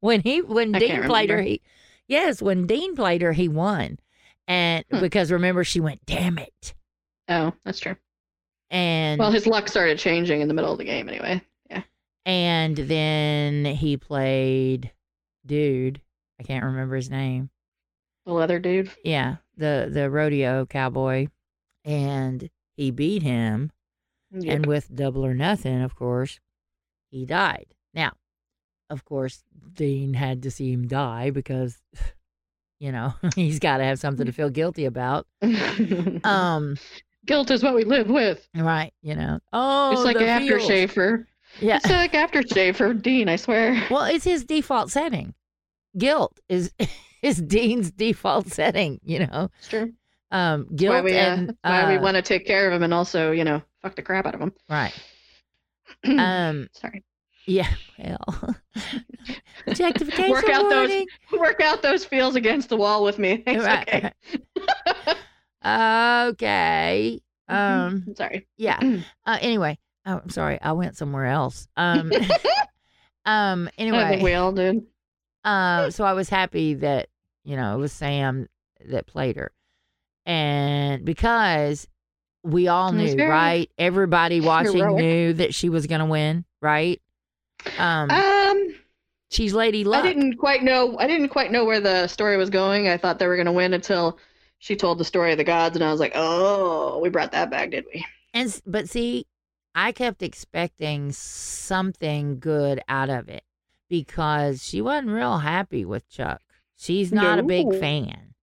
when 0.00 0.20
he 0.20 0.42
when 0.42 0.74
I 0.74 0.78
Dean 0.78 1.02
played 1.04 1.30
her, 1.30 1.40
he 1.40 1.62
yes, 2.08 2.42
when 2.42 2.66
Dean 2.66 2.94
played 2.94 3.22
her, 3.22 3.32
he 3.32 3.48
won. 3.48 3.98
And 4.46 4.84
Hmm. 4.90 5.00
because 5.00 5.32
remember, 5.32 5.64
she 5.64 5.80
went, 5.80 6.04
"Damn 6.04 6.38
it!" 6.38 6.74
Oh, 7.28 7.54
that's 7.64 7.80
true. 7.80 7.96
And 8.70 9.18
Well, 9.18 9.30
his 9.30 9.46
luck 9.46 9.68
started 9.68 9.98
changing 9.98 10.42
in 10.42 10.48
the 10.48 10.54
middle 10.54 10.72
of 10.72 10.78
the 10.78 10.84
game 10.84 11.08
anyway. 11.08 11.40
Yeah. 11.70 11.82
and 12.26 12.76
then 12.76 13.64
he 13.64 13.96
played 13.96 14.92
dude. 15.46 16.02
I 16.38 16.42
can't 16.42 16.64
remember 16.66 16.96
his 16.96 17.08
name. 17.08 17.48
The 18.26 18.32
leather 18.34 18.58
dude. 18.58 18.90
Yeah, 19.04 19.36
the 19.58 19.88
the 19.92 20.08
rodeo 20.10 20.64
cowboy, 20.66 21.28
and 21.84 22.48
he 22.76 22.90
beat 22.90 23.22
him. 23.22 23.72
And 24.30 24.66
with 24.66 24.94
double 24.94 25.24
or 25.24 25.32
nothing, 25.32 25.80
of 25.80 25.94
course, 25.94 26.38
he 27.10 27.24
died. 27.24 27.66
Now, 27.94 28.12
of 28.90 29.04
course, 29.06 29.42
Dean 29.72 30.12
had 30.12 30.42
to 30.42 30.50
see 30.50 30.70
him 30.70 30.86
die 30.86 31.30
because, 31.30 31.78
you 32.78 32.92
know, 32.92 33.14
he's 33.34 33.58
got 33.58 33.78
to 33.78 33.84
have 33.84 33.98
something 33.98 34.26
to 34.26 34.32
feel 34.32 34.50
guilty 34.50 34.84
about. 34.84 35.26
Um, 36.24 36.76
Guilt 37.26 37.50
is 37.50 37.62
what 37.62 37.74
we 37.74 37.84
live 37.84 38.08
with. 38.08 38.46
right? 38.54 38.92
You 39.02 39.14
know, 39.14 39.38
oh, 39.52 39.92
it's 39.92 40.02
like 40.02 40.18
feels. 40.18 40.28
aftershave 40.62 40.90
for. 40.90 41.26
Yeah. 41.60 41.76
It's 41.76 41.88
like 41.88 42.14
after 42.14 42.42
for 42.72 42.94
Dean. 42.94 43.28
I 43.28 43.36
swear. 43.36 43.82
Well, 43.90 44.04
it's 44.04 44.24
his 44.24 44.44
default 44.44 44.90
setting. 44.90 45.34
Guilt 45.96 46.38
is 46.48 46.72
is 47.22 47.40
Dean's 47.42 47.90
default 47.90 48.48
setting. 48.48 49.00
You 49.04 49.26
know, 49.26 49.50
It's 49.58 49.68
true. 49.68 49.92
um, 50.30 50.66
guilt 50.74 50.94
why 50.94 51.00
we, 51.02 51.12
uh, 51.18 51.34
and 51.34 51.48
that's 51.48 51.58
why 51.62 51.88
we 51.92 51.96
uh, 51.98 52.02
want 52.02 52.16
to 52.16 52.22
take 52.22 52.46
care 52.46 52.66
of 52.68 52.72
him 52.72 52.82
and 52.82 52.92
also, 52.94 53.30
you 53.32 53.44
know, 53.44 53.62
fuck 53.82 53.96
the 53.96 54.02
crap 54.02 54.26
out 54.26 54.34
of 54.34 54.40
him. 54.40 54.52
right. 54.68 54.92
Um, 56.04 56.68
Sorry. 56.72 57.02
yeah. 57.46 57.68
Well, 57.98 58.54
objectification 59.66 60.30
Work 60.30 60.48
out 60.50 60.68
those- 60.68 61.04
Work 61.32 61.60
out 61.62 61.82
those 61.82 62.04
feels 62.04 62.36
against 62.36 62.68
the 62.68 62.76
wall 62.76 63.02
with 63.02 63.18
me. 63.18 63.42
It's 63.46 63.64
Right. 63.64 64.12
okay. 65.06 65.14
okay. 65.64 67.20
Um. 67.48 68.14
Sorry. 68.16 68.46
Yeah. 68.56 68.78
Uh. 69.26 69.38
Anyway. 69.40 69.78
Oh, 70.06 70.20
I'm 70.22 70.30
sorry. 70.30 70.58
I 70.62 70.72
went 70.72 70.96
somewhere 70.96 71.26
else. 71.26 71.68
Um. 71.76 72.12
um. 73.24 73.68
Anyway, 73.78 74.20
we 74.22 74.34
all 74.34 74.52
did. 74.52 74.82
Uh. 75.48 75.90
So 75.90 76.04
I 76.04 76.12
was 76.12 76.28
happy 76.28 76.74
that 76.74 77.08
you 77.44 77.56
know 77.56 77.74
it 77.74 77.78
was 77.78 77.92
Sam 77.92 78.48
that 78.86 79.06
played 79.06 79.36
her, 79.36 79.52
and 80.26 81.04
because 81.04 81.88
we 82.42 82.68
all 82.68 82.92
knew, 82.92 83.14
very 83.14 83.30
right? 83.30 83.70
Everybody 83.78 84.40
watching 84.42 84.76
heroic. 84.76 85.02
knew 85.02 85.32
that 85.34 85.54
she 85.54 85.68
was 85.68 85.86
gonna 85.86 86.06
win, 86.06 86.44
right? 86.60 87.00
Um. 87.78 88.10
Um, 88.10 88.74
she's 89.30 89.54
Lady 89.54 89.84
Luck. 89.84 90.04
I 90.04 90.08
didn't 90.08 90.36
quite 90.36 90.62
know. 90.62 90.98
I 90.98 91.06
didn't 91.06 91.28
quite 91.28 91.50
know 91.50 91.64
where 91.64 91.80
the 91.80 92.06
story 92.08 92.36
was 92.36 92.50
going. 92.50 92.88
I 92.88 92.96
thought 92.96 93.18
they 93.18 93.26
were 93.26 93.36
gonna 93.36 93.52
win 93.52 93.74
until 93.74 94.18
she 94.58 94.76
told 94.76 94.98
the 94.98 95.04
story 95.04 95.32
of 95.32 95.38
the 95.38 95.44
gods, 95.44 95.76
and 95.76 95.84
I 95.84 95.90
was 95.90 96.00
like, 96.00 96.12
"Oh, 96.14 96.98
we 96.98 97.08
brought 97.08 97.32
that 97.32 97.50
back, 97.50 97.70
did 97.70 97.86
we?" 97.92 98.04
And 98.34 98.60
but 98.66 98.88
see, 98.88 99.26
I 99.74 99.92
kept 99.92 100.22
expecting 100.22 101.12
something 101.12 102.38
good 102.38 102.82
out 102.88 103.08
of 103.08 103.28
it 103.28 103.42
because 103.88 104.62
she 104.64 104.80
wasn't 104.80 105.08
real 105.10 105.38
happy 105.38 105.84
with 105.84 106.08
Chuck. 106.08 106.40
She's 106.76 107.12
not 107.12 107.38
a 107.38 107.42
big 107.42 107.74
fan. 107.78 108.34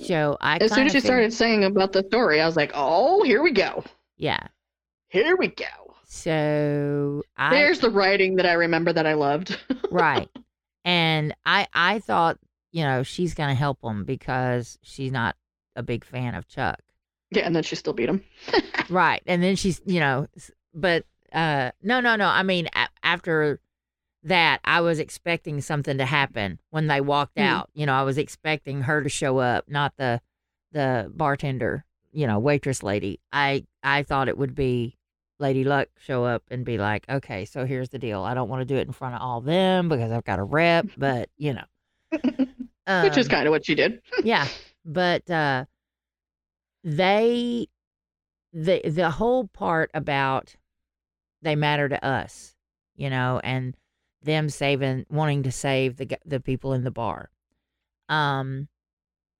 So 0.00 0.36
I 0.40 0.56
As 0.58 0.72
soon 0.72 0.86
as 0.86 0.92
she 0.92 0.98
fig- 1.00 1.04
started 1.06 1.32
saying 1.32 1.64
about 1.64 1.92
the 1.92 2.02
story, 2.04 2.40
I 2.40 2.46
was 2.46 2.56
like, 2.56 2.72
"Oh, 2.74 3.22
here 3.22 3.42
we 3.42 3.52
go. 3.52 3.84
yeah. 4.16 4.46
Here 5.08 5.36
we 5.36 5.48
go." 5.48 5.64
So 6.04 7.22
I 7.36 7.50
There's 7.50 7.80
the 7.80 7.90
writing 7.90 8.36
that 8.36 8.46
I 8.46 8.52
remember 8.54 8.92
that 8.92 9.06
I 9.06 9.14
loved. 9.14 9.58
right, 9.90 10.28
and 10.84 11.34
I 11.46 11.66
I 11.72 11.98
thought 12.00 12.38
you 12.72 12.82
know 12.84 13.02
she's 13.02 13.34
gonna 13.34 13.54
help 13.54 13.78
him 13.84 14.04
because 14.04 14.78
she's 14.82 15.12
not 15.12 15.36
a 15.76 15.82
big 15.82 16.04
fan 16.04 16.34
of 16.34 16.48
Chuck. 16.48 16.80
yeah, 17.30 17.42
and 17.44 17.54
then 17.54 17.62
she 17.62 17.76
still 17.76 17.92
beat 17.92 18.08
him. 18.08 18.22
Right. 18.90 19.22
And 19.26 19.42
then 19.42 19.56
she's, 19.56 19.80
you 19.86 19.98
know, 19.98 20.26
but 20.74 21.06
uh 21.32 21.70
no, 21.82 22.00
no, 22.00 22.16
no. 22.16 22.26
I 22.26 22.42
mean, 22.42 22.68
a- 22.76 22.88
after 23.02 23.58
that, 24.24 24.60
I 24.64 24.80
was 24.80 24.98
expecting 24.98 25.60
something 25.60 25.98
to 25.98 26.06
happen 26.06 26.58
when 26.70 26.86
they 26.88 27.00
walked 27.00 27.38
Hmm. 27.38 27.44
out. 27.44 27.70
You 27.74 27.86
know, 27.86 27.94
I 27.94 28.02
was 28.02 28.18
expecting 28.18 28.82
her 28.82 29.02
to 29.02 29.08
show 29.08 29.38
up, 29.38 29.68
not 29.68 29.94
the 29.96 30.20
the 30.72 31.10
bartender, 31.14 31.84
you 32.10 32.26
know, 32.26 32.38
waitress 32.38 32.82
lady. 32.82 33.20
I 33.32 33.64
I 33.82 34.02
thought 34.02 34.28
it 34.28 34.36
would 34.36 34.54
be 34.54 34.96
Lady 35.38 35.62
Luck 35.64 35.88
show 35.98 36.24
up 36.24 36.42
and 36.50 36.64
be 36.64 36.78
like, 36.78 37.04
okay, 37.08 37.44
so 37.44 37.64
here's 37.66 37.90
the 37.90 37.98
deal. 37.98 38.22
I 38.22 38.34
don't 38.34 38.48
want 38.48 38.60
to 38.60 38.64
do 38.64 38.76
it 38.76 38.86
in 38.86 38.92
front 38.92 39.14
of 39.14 39.20
all 39.20 39.40
them 39.40 39.88
because 39.88 40.10
I've 40.10 40.24
got 40.24 40.38
a 40.38 40.44
rep, 40.44 40.86
but 40.96 41.28
you 41.36 41.52
know. 41.54 41.64
Which 42.10 43.16
is 43.18 43.26
Um, 43.26 43.30
kind 43.30 43.46
of 43.46 43.50
what 43.50 43.64
she 43.64 43.74
did. 43.74 44.00
yeah 44.22 44.46
but 44.84 45.28
uh 45.30 45.64
they 46.82 47.66
the 48.52 48.82
the 48.88 49.10
whole 49.10 49.46
part 49.48 49.90
about 49.94 50.54
they 51.42 51.56
matter 51.56 51.88
to 51.88 52.04
us 52.04 52.54
you 52.94 53.10
know 53.10 53.40
and 53.42 53.74
them 54.24 54.48
saving 54.48 55.06
wanting 55.10 55.42
to 55.44 55.52
save 55.52 55.96
the 55.96 56.18
the 56.24 56.40
people 56.40 56.72
in 56.72 56.84
the 56.84 56.90
bar 56.90 57.30
um 58.08 58.68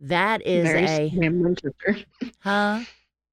that 0.01 0.47
is 0.47 0.65
Very 0.65 0.85
a 0.85 1.11
Sam 1.11 1.41
Winchester. 1.43 1.97
huh 2.41 2.81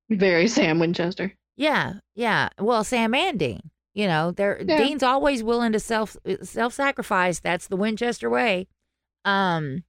Very 0.10 0.48
Sam 0.48 0.80
Winchester. 0.80 1.34
yeah 1.58 1.94
yeah 2.16 2.50
well 2.60 2.84
sam 2.84 3.14
and 3.14 3.38
dean 3.40 3.62
you 3.94 4.08
know 4.08 4.32
they're 4.32 4.62
Yeah. 4.66 4.78
dean's 4.78 5.04
always 5.04 5.44
willing 5.44 5.72
to 5.74 5.80
self 5.80 6.16
self 6.44 6.74
sacrifice 6.74 7.40
that's 7.40 7.68
the 7.68 7.76
winchester 7.78 8.30
way 8.30 8.68
um 9.26 9.84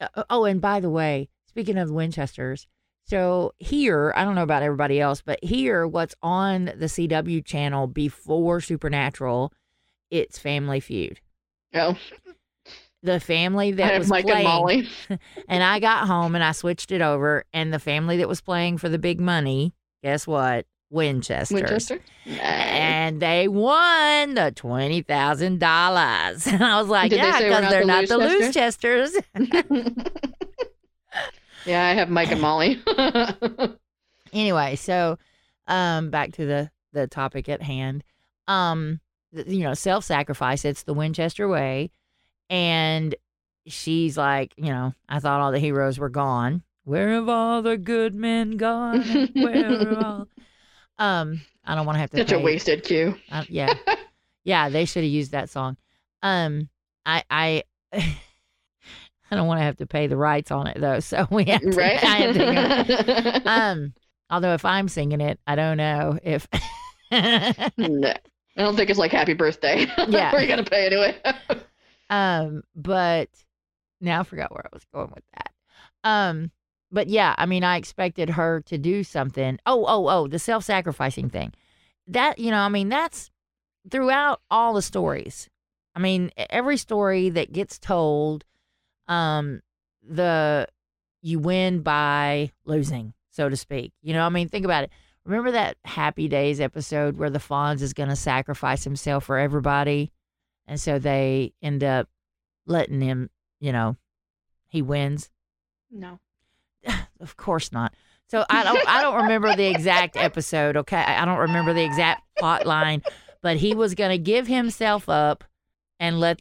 uh, 0.00 0.24
oh 0.30 0.44
and 0.44 0.60
by 0.60 0.80
the 0.80 0.90
way 0.90 1.28
speaking 1.46 1.78
of 1.78 1.90
winchesters 1.90 2.66
so 3.04 3.52
here 3.58 4.12
i 4.16 4.24
don't 4.24 4.34
know 4.34 4.42
about 4.42 4.62
everybody 4.62 5.00
else 5.00 5.20
but 5.20 5.38
here 5.42 5.86
what's 5.86 6.14
on 6.22 6.66
the 6.66 6.86
cw 6.86 7.44
channel 7.44 7.86
before 7.86 8.60
supernatural 8.60 9.52
it's 10.12 10.38
family 10.38 10.78
feud 10.78 11.20
Oh, 11.74 11.96
the 13.02 13.18
family 13.18 13.72
that 13.72 13.98
was 13.98 14.08
Mike 14.08 14.24
playing 14.24 14.38
and 14.38 14.46
Molly. 14.46 14.88
and 15.48 15.62
I 15.62 15.80
got 15.80 16.06
home 16.06 16.34
and 16.34 16.44
I 16.44 16.52
switched 16.52 16.92
it 16.92 17.00
over, 17.00 17.44
and 17.52 17.72
the 17.72 17.78
family 17.78 18.18
that 18.18 18.28
was 18.28 18.40
playing 18.40 18.78
for 18.78 18.88
the 18.88 18.98
big 18.98 19.20
money, 19.20 19.74
guess 20.02 20.26
what? 20.26 20.66
Winchester. 20.90 21.54
Winchester. 21.54 22.00
Nice. 22.26 22.38
And 22.38 23.20
they 23.20 23.48
won 23.48 24.34
the 24.34 24.52
twenty 24.54 25.00
thousand 25.02 25.58
dollars. 25.60 26.46
And 26.52 26.62
I 26.62 26.78
was 26.78 26.88
like, 26.88 27.10
Did 27.10 27.20
they 27.20 27.26
yeah, 27.26 27.38
because 27.40 27.70
they're 27.70 27.84
not 27.86 28.08
the 28.08 28.18
Losechester? 28.18 29.22
Losechesters. 29.34 30.26
yeah, 31.64 31.86
I 31.86 31.94
have 31.94 32.10
Mike 32.10 32.30
and 32.30 32.42
Molly. 32.42 32.82
anyway, 34.34 34.76
so 34.76 35.18
um, 35.66 36.10
back 36.10 36.32
to 36.32 36.44
the 36.44 36.70
the 36.92 37.06
topic 37.06 37.48
at 37.48 37.62
hand. 37.62 38.04
Um, 38.46 39.00
you 39.32 39.64
know, 39.64 39.74
self 39.74 40.04
sacrifice. 40.04 40.64
It's 40.64 40.82
the 40.82 40.94
Winchester 40.94 41.48
way, 41.48 41.90
and 42.50 43.14
she's 43.66 44.16
like, 44.16 44.54
you 44.56 44.70
know, 44.72 44.94
I 45.08 45.20
thought 45.20 45.40
all 45.40 45.52
the 45.52 45.58
heroes 45.58 45.98
were 45.98 46.08
gone. 46.08 46.62
Where 46.84 47.10
have 47.10 47.28
all 47.28 47.62
the 47.62 47.78
good 47.78 48.14
men 48.14 48.56
gone? 48.56 49.02
Where 49.34 49.88
are 49.88 49.98
all? 50.04 50.28
Um, 50.98 51.40
I 51.64 51.74
don't 51.74 51.86
want 51.86 51.96
to 51.96 52.00
have 52.00 52.10
to. 52.10 52.18
Such 52.18 52.32
a 52.32 52.38
pay- 52.38 52.44
wasted 52.44 52.84
cue. 52.84 53.16
Uh, 53.30 53.44
yeah, 53.48 53.74
yeah, 54.44 54.68
they 54.68 54.84
should 54.84 55.04
have 55.04 55.12
used 55.12 55.32
that 55.32 55.48
song. 55.50 55.76
Um, 56.22 56.68
I 57.06 57.22
I 57.30 57.62
I 57.92 59.36
don't 59.36 59.46
want 59.46 59.60
to 59.60 59.64
have 59.64 59.76
to 59.78 59.86
pay 59.86 60.08
the 60.08 60.16
rights 60.16 60.50
on 60.50 60.66
it 60.66 60.78
though, 60.80 61.00
so 61.00 61.26
we 61.30 61.44
have 61.44 61.60
to. 61.62 61.70
Right? 61.70 62.02
I 62.02 62.16
have 62.16 62.86
to 62.86 63.50
um, 63.50 63.94
although 64.28 64.54
if 64.54 64.64
I'm 64.64 64.88
singing 64.88 65.20
it, 65.20 65.38
I 65.46 65.54
don't 65.54 65.76
know 65.76 66.18
if. 66.22 66.46
no. 67.78 68.12
I 68.56 68.62
don't 68.62 68.76
think 68.76 68.90
it's 68.90 68.98
like 68.98 69.12
happy 69.12 69.34
birthday. 69.34 69.86
Yeah. 70.08 70.32
We're 70.32 70.46
going 70.46 70.64
to 70.64 70.70
pay 70.70 70.86
anyway. 70.86 71.16
um, 72.10 72.62
but 72.74 73.28
now 74.00 74.20
I 74.20 74.22
forgot 74.24 74.52
where 74.52 74.64
I 74.64 74.68
was 74.72 74.84
going 74.92 75.10
with 75.14 75.24
that. 75.34 75.52
Um, 76.04 76.50
but 76.90 77.08
yeah, 77.08 77.34
I 77.38 77.46
mean, 77.46 77.64
I 77.64 77.76
expected 77.76 78.30
her 78.30 78.60
to 78.66 78.76
do 78.76 79.04
something. 79.04 79.58
Oh, 79.64 79.84
oh, 79.86 80.08
oh, 80.08 80.28
the 80.28 80.38
self-sacrificing 80.38 81.30
thing. 81.30 81.52
That 82.06 82.38
you 82.38 82.50
know, 82.50 82.58
I 82.58 82.68
mean, 82.68 82.88
that's 82.88 83.30
throughout 83.90 84.40
all 84.50 84.74
the 84.74 84.82
stories. 84.82 85.48
I 85.94 86.00
mean, 86.00 86.30
every 86.36 86.76
story 86.76 87.30
that 87.30 87.52
gets 87.52 87.78
told, 87.78 88.44
um, 89.08 89.62
the 90.02 90.66
you 91.22 91.38
win 91.38 91.80
by 91.80 92.52
losing, 92.64 93.14
so 93.30 93.48
to 93.48 93.56
speak. 93.56 93.92
You 94.02 94.12
know, 94.14 94.26
I 94.26 94.28
mean, 94.28 94.48
think 94.48 94.64
about 94.64 94.84
it. 94.84 94.90
Remember 95.24 95.52
that 95.52 95.76
Happy 95.84 96.28
Days 96.28 96.60
episode 96.60 97.16
where 97.16 97.30
the 97.30 97.38
Fonz 97.38 97.80
is 97.80 97.92
going 97.92 98.08
to 98.08 98.16
sacrifice 98.16 98.84
himself 98.84 99.24
for 99.24 99.38
everybody, 99.38 100.12
and 100.66 100.80
so 100.80 100.98
they 100.98 101.52
end 101.62 101.84
up 101.84 102.08
letting 102.66 103.00
him. 103.00 103.30
You 103.60 103.72
know, 103.72 103.96
he 104.68 104.82
wins. 104.82 105.30
no. 105.90 106.18
Of 107.20 107.36
course 107.36 107.70
not. 107.70 107.94
So 108.26 108.44
I 108.50 108.64
don't 108.64 108.88
I 108.88 109.00
don't 109.02 109.22
remember 109.22 109.54
the 109.54 109.66
exact 109.66 110.16
episode, 110.16 110.76
okay? 110.78 110.96
I 110.96 111.24
don't 111.24 111.38
remember 111.38 111.72
the 111.72 111.84
exact 111.84 112.22
plot 112.36 112.66
line, 112.66 113.02
but 113.42 113.58
he 113.58 113.74
was 113.74 113.94
going 113.94 114.10
to 114.10 114.18
give 114.18 114.48
himself 114.48 115.08
up 115.08 115.44
and 116.00 116.18
let 116.18 116.40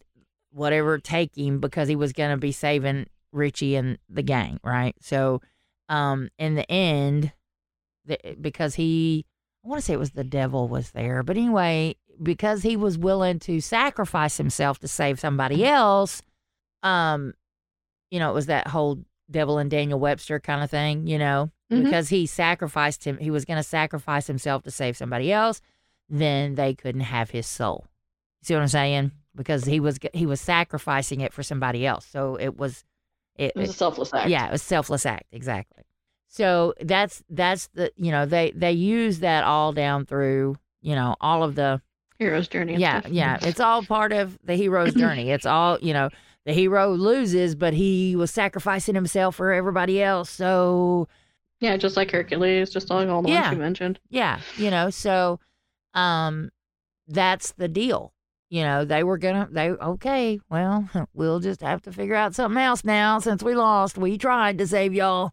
whatever 0.52 0.98
take 0.98 1.38
him 1.38 1.60
because 1.60 1.88
he 1.88 1.96
was 1.96 2.14
going 2.14 2.32
to 2.32 2.38
be 2.38 2.52
saving 2.52 3.06
Richie 3.32 3.76
and 3.76 4.00
the 4.10 4.24
gang, 4.24 4.60
right? 4.64 4.96
So 5.02 5.42
um 5.88 6.30
in 6.40 6.56
the 6.56 6.72
end 6.72 7.32
because 8.40 8.76
he 8.76 9.26
I 9.64 9.68
want 9.68 9.80
to 9.80 9.86
say 9.86 9.94
it 9.94 10.00
was 10.00 10.12
the 10.12 10.24
devil 10.24 10.68
was 10.68 10.92
there, 10.92 11.22
but 11.24 11.38
anyway, 11.38 11.96
because 12.22 12.64
he 12.64 12.76
was 12.76 12.98
willing 12.98 13.40
to 13.40 13.62
sacrifice 13.62 14.38
himself 14.38 14.80
to 14.80 14.88
save 14.88 15.20
somebody 15.20 15.66
else, 15.66 16.22
um 16.84 17.34
you 18.10 18.20
know, 18.20 18.30
it 18.30 18.34
was 18.34 18.48
that 18.48 18.68
whole 18.68 19.00
devil 19.30 19.58
and 19.58 19.72
Daniel 19.72 20.00
Webster 20.00 20.40
kind 20.40 20.62
of 20.64 20.70
thing, 20.70 21.08
you 21.08 21.18
know, 21.18 21.50
Mhm. 21.72 21.86
because 21.86 22.10
he 22.10 22.26
sacrificed 22.26 23.06
him. 23.06 23.18
He 23.18 23.32
was 23.32 23.46
going 23.46 23.56
to 23.56 23.64
sacrifice 23.64 24.28
himself 24.28 24.64
to 24.64 24.72
save 24.72 24.98
somebody 24.98 25.32
else. 25.32 25.62
Then 26.10 26.56
they 26.56 26.74
couldn't 26.74 27.02
have 27.02 27.30
his 27.30 27.48
soul. 27.48 27.86
See 28.44 28.54
what 28.54 28.62
I'm 28.62 28.68
saying? 28.68 29.12
Because 29.34 29.64
he 29.64 29.80
was 29.80 29.98
he 30.14 30.26
was 30.26 30.42
sacrificing 30.42 31.22
it 31.22 31.32
for 31.32 31.44
somebody 31.44 31.86
else. 31.86 32.06
So 32.06 32.36
it 32.36 32.58
was, 32.58 32.84
it, 33.38 33.54
It 33.56 33.60
was 33.62 33.70
a 33.70 33.74
selfless 33.74 34.14
act. 34.14 34.30
yeah, 34.30 34.48
it 34.50 34.52
was 34.52 34.62
a 34.62 34.66
selfless 34.66 35.06
act 35.06 35.28
exactly. 35.32 35.84
So 36.34 36.74
that's 36.80 37.22
that's 37.30 37.68
the 37.74 37.92
you 37.98 38.10
know 38.12 38.26
they 38.26 38.52
they 38.56 38.72
use 38.72 39.20
that 39.20 39.44
all 39.44 39.74
down 39.74 40.06
through 40.06 40.56
you 40.82 40.96
know 40.96 41.16
all 41.20 41.44
of 41.44 41.56
the 41.56 41.82
Hero's 42.20 42.48
journey. 42.48 42.78
Yeah, 42.78 43.02
stuff. 43.02 43.12
yeah. 43.12 43.38
It's 43.42 43.60
all 43.60 43.84
part 43.84 44.14
of 44.14 44.40
the 44.44 44.56
hero's 44.56 44.94
journey. 45.04 45.32
It's 45.32 45.46
all, 45.48 45.78
you 45.82 45.92
know, 45.92 46.10
the 46.46 46.54
hero 46.54 46.92
loses, 46.94 47.56
but 47.56 47.74
he 47.74 48.16
was 48.16 48.30
sacrificing 48.32 48.94
himself 48.96 49.36
for 49.36 49.52
everybody 49.52 50.02
else. 50.04 50.30
So, 50.30 51.08
Yeah, 51.62 51.76
just 51.78 51.98
like 51.98 52.12
Hercules, 52.12 52.70
just 52.70 52.92
like 52.92 53.10
all 53.10 53.24
the 53.24 53.30
Yeah. 53.30 53.42
ones 53.50 53.54
you 53.54 53.60
mentioned. 53.60 54.00
yeah, 54.10 54.40
you 54.56 54.70
know, 54.72 54.90
so 54.92 55.40
um 55.96 56.50
that's 57.08 57.52
the 57.54 57.68
deal. 57.68 58.14
You 58.50 58.64
know, 58.64 58.86
they 58.86 59.04
were 59.04 59.18
going 59.18 59.48
to 59.48 59.52
they 59.52 59.72
okay, 59.72 60.40
well, 60.50 60.88
we'll 61.14 61.40
just 61.40 61.62
have 61.62 61.82
to 61.84 61.92
figure 61.92 62.16
out 62.16 62.36
something 62.36 62.62
else 62.62 62.84
now 62.86 63.20
since 63.20 63.42
we 63.44 63.56
lost. 63.56 63.98
We 63.98 64.18
tried 64.18 64.58
to 64.60 64.68
save 64.68 64.94
y'all. 64.94 65.32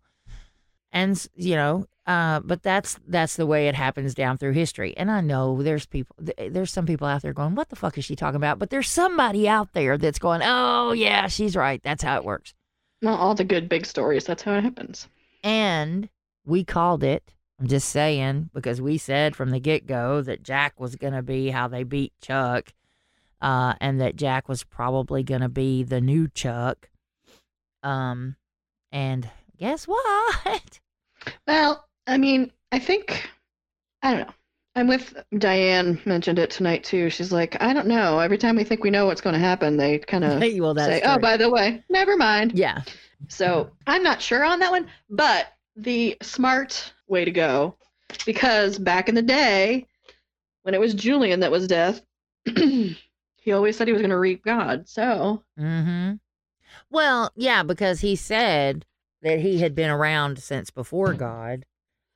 And 0.92 1.26
you 1.34 1.54
know, 1.54 1.86
uh 2.06 2.40
but 2.40 2.62
that's 2.62 2.98
that's 3.06 3.36
the 3.36 3.46
way 3.46 3.68
it 3.68 3.74
happens 3.74 4.14
down 4.14 4.38
through 4.38 4.52
history. 4.52 4.96
And 4.96 5.10
I 5.10 5.20
know 5.20 5.62
there's 5.62 5.86
people 5.86 6.16
there's 6.50 6.72
some 6.72 6.86
people 6.86 7.06
out 7.06 7.22
there 7.22 7.32
going, 7.32 7.54
"What 7.54 7.68
the 7.68 7.76
fuck 7.76 7.98
is 7.98 8.04
she 8.04 8.16
talking 8.16 8.36
about?" 8.36 8.58
But 8.58 8.70
there's 8.70 8.88
somebody 8.88 9.48
out 9.48 9.72
there 9.74 9.98
that's 9.98 10.18
going, 10.18 10.40
"Oh, 10.44 10.92
yeah, 10.92 11.26
she's 11.28 11.56
right. 11.56 11.82
That's 11.82 12.02
how 12.02 12.16
it 12.16 12.24
works." 12.24 12.54
Well, 13.02 13.14
all 13.14 13.34
the 13.34 13.44
good 13.44 13.68
big 13.68 13.86
stories, 13.86 14.24
that's 14.24 14.42
how 14.42 14.54
it 14.54 14.64
happens. 14.64 15.08
And 15.44 16.08
we 16.44 16.64
called 16.64 17.04
it. 17.04 17.32
I'm 17.60 17.66
just 17.66 17.88
saying 17.88 18.50
because 18.54 18.80
we 18.80 18.98
said 18.98 19.36
from 19.36 19.50
the 19.50 19.60
get 19.60 19.86
go 19.86 20.22
that 20.22 20.42
Jack 20.42 20.78
was 20.78 20.96
going 20.96 21.12
to 21.12 21.22
be 21.22 21.50
how 21.50 21.68
they 21.68 21.82
beat 21.82 22.12
Chuck, 22.20 22.72
uh, 23.40 23.74
and 23.80 24.00
that 24.00 24.16
Jack 24.16 24.48
was 24.48 24.64
probably 24.64 25.22
going 25.22 25.40
to 25.40 25.48
be 25.48 25.82
the 25.82 26.00
new 26.00 26.28
Chuck. 26.28 26.88
Um, 27.82 28.36
and 28.92 29.28
guess 29.58 29.86
what? 29.86 30.80
Well, 31.46 31.84
I 32.06 32.16
mean, 32.16 32.52
I 32.72 32.78
think 32.78 33.28
I 34.02 34.12
don't 34.12 34.26
know. 34.26 34.34
I'm 34.76 34.86
with 34.86 35.14
Diane 35.36 36.00
mentioned 36.04 36.38
it 36.38 36.50
tonight 36.50 36.84
too. 36.84 37.10
She's 37.10 37.32
like, 37.32 37.60
I 37.60 37.72
don't 37.72 37.88
know. 37.88 38.20
Every 38.20 38.38
time 38.38 38.54
we 38.54 38.64
think 38.64 38.84
we 38.84 38.90
know 38.90 39.06
what's 39.06 39.20
going 39.20 39.34
to 39.34 39.40
happen, 39.40 39.76
they 39.76 39.98
kind 39.98 40.24
of 40.24 40.40
well, 40.60 40.76
say, 40.76 41.02
"Oh, 41.04 41.18
by 41.18 41.36
the 41.36 41.50
way, 41.50 41.82
never 41.90 42.16
mind." 42.16 42.52
yeah, 42.56 42.82
So 43.26 43.70
I'm 43.86 44.02
not 44.04 44.22
sure 44.22 44.44
on 44.44 44.60
that 44.60 44.70
one, 44.70 44.88
but 45.10 45.48
the 45.74 46.16
smart 46.22 46.92
way 47.08 47.24
to 47.24 47.30
go, 47.32 47.76
because 48.24 48.78
back 48.78 49.08
in 49.08 49.16
the 49.16 49.22
day, 49.22 49.86
when 50.62 50.74
it 50.74 50.80
was 50.80 50.94
Julian 50.94 51.40
that 51.40 51.50
was 51.50 51.66
death, 51.66 52.00
he 52.46 52.96
always 53.52 53.76
said 53.76 53.88
he 53.88 53.92
was 53.92 54.02
going 54.02 54.10
to 54.10 54.18
reap 54.18 54.44
God. 54.44 54.88
So 54.88 55.42
Mm-hmm. 55.58 56.14
Well, 56.90 57.32
yeah, 57.36 57.62
because 57.62 58.00
he 58.00 58.14
said 58.16 58.84
that 59.22 59.40
he 59.40 59.58
had 59.60 59.74
been 59.74 59.90
around 59.90 60.38
since 60.38 60.70
before 60.70 61.12
God 61.14 61.64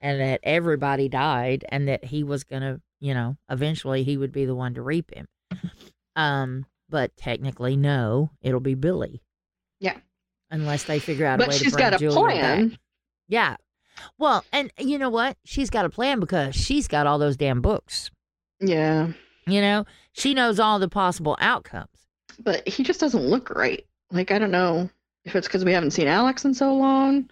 and 0.00 0.20
that 0.20 0.40
everybody 0.42 1.08
died 1.08 1.64
and 1.68 1.88
that 1.88 2.04
he 2.04 2.22
was 2.24 2.44
going 2.44 2.62
to, 2.62 2.80
you 3.00 3.14
know, 3.14 3.36
eventually 3.50 4.02
he 4.04 4.16
would 4.16 4.32
be 4.32 4.44
the 4.44 4.54
one 4.54 4.74
to 4.74 4.82
reap 4.82 5.12
him. 5.14 5.26
Um, 6.16 6.66
but 6.88 7.16
technically 7.16 7.76
no, 7.76 8.30
it'll 8.42 8.60
be 8.60 8.74
Billy. 8.74 9.22
Yeah. 9.80 9.96
Unless 10.50 10.84
they 10.84 10.98
figure 10.98 11.26
out 11.26 11.36
a 11.36 11.38
But 11.38 11.48
way 11.48 11.58
to 11.58 11.64
she's 11.64 11.72
bring 11.72 11.84
got 11.90 11.94
a 11.94 11.98
Julian 11.98 12.22
plan. 12.22 12.68
back. 12.68 12.78
Yeah. 13.28 13.56
Well, 14.18 14.44
and 14.52 14.70
you 14.78 14.98
know 14.98 15.10
what? 15.10 15.36
She's 15.44 15.70
got 15.70 15.84
a 15.84 15.90
plan 15.90 16.20
because 16.20 16.54
she's 16.54 16.88
got 16.88 17.06
all 17.06 17.18
those 17.18 17.36
damn 17.36 17.60
books. 17.60 18.10
Yeah, 18.60 19.12
You 19.46 19.60
know, 19.60 19.86
she 20.12 20.34
knows 20.34 20.60
all 20.60 20.78
the 20.78 20.88
possible 20.88 21.36
outcomes. 21.40 21.88
but 22.38 22.66
he 22.68 22.82
just 22.84 23.00
doesn't 23.00 23.26
look 23.26 23.50
right. 23.50 23.84
Like 24.10 24.30
I 24.30 24.38
don't 24.38 24.50
know 24.50 24.88
if 25.24 25.37
it's 25.37 25.46
because 25.46 25.64
we 25.64 25.72
haven't 25.72 25.92
seen 25.92 26.06
Alex 26.06 26.44
in 26.44 26.54
so 26.54 26.74
long, 26.74 27.28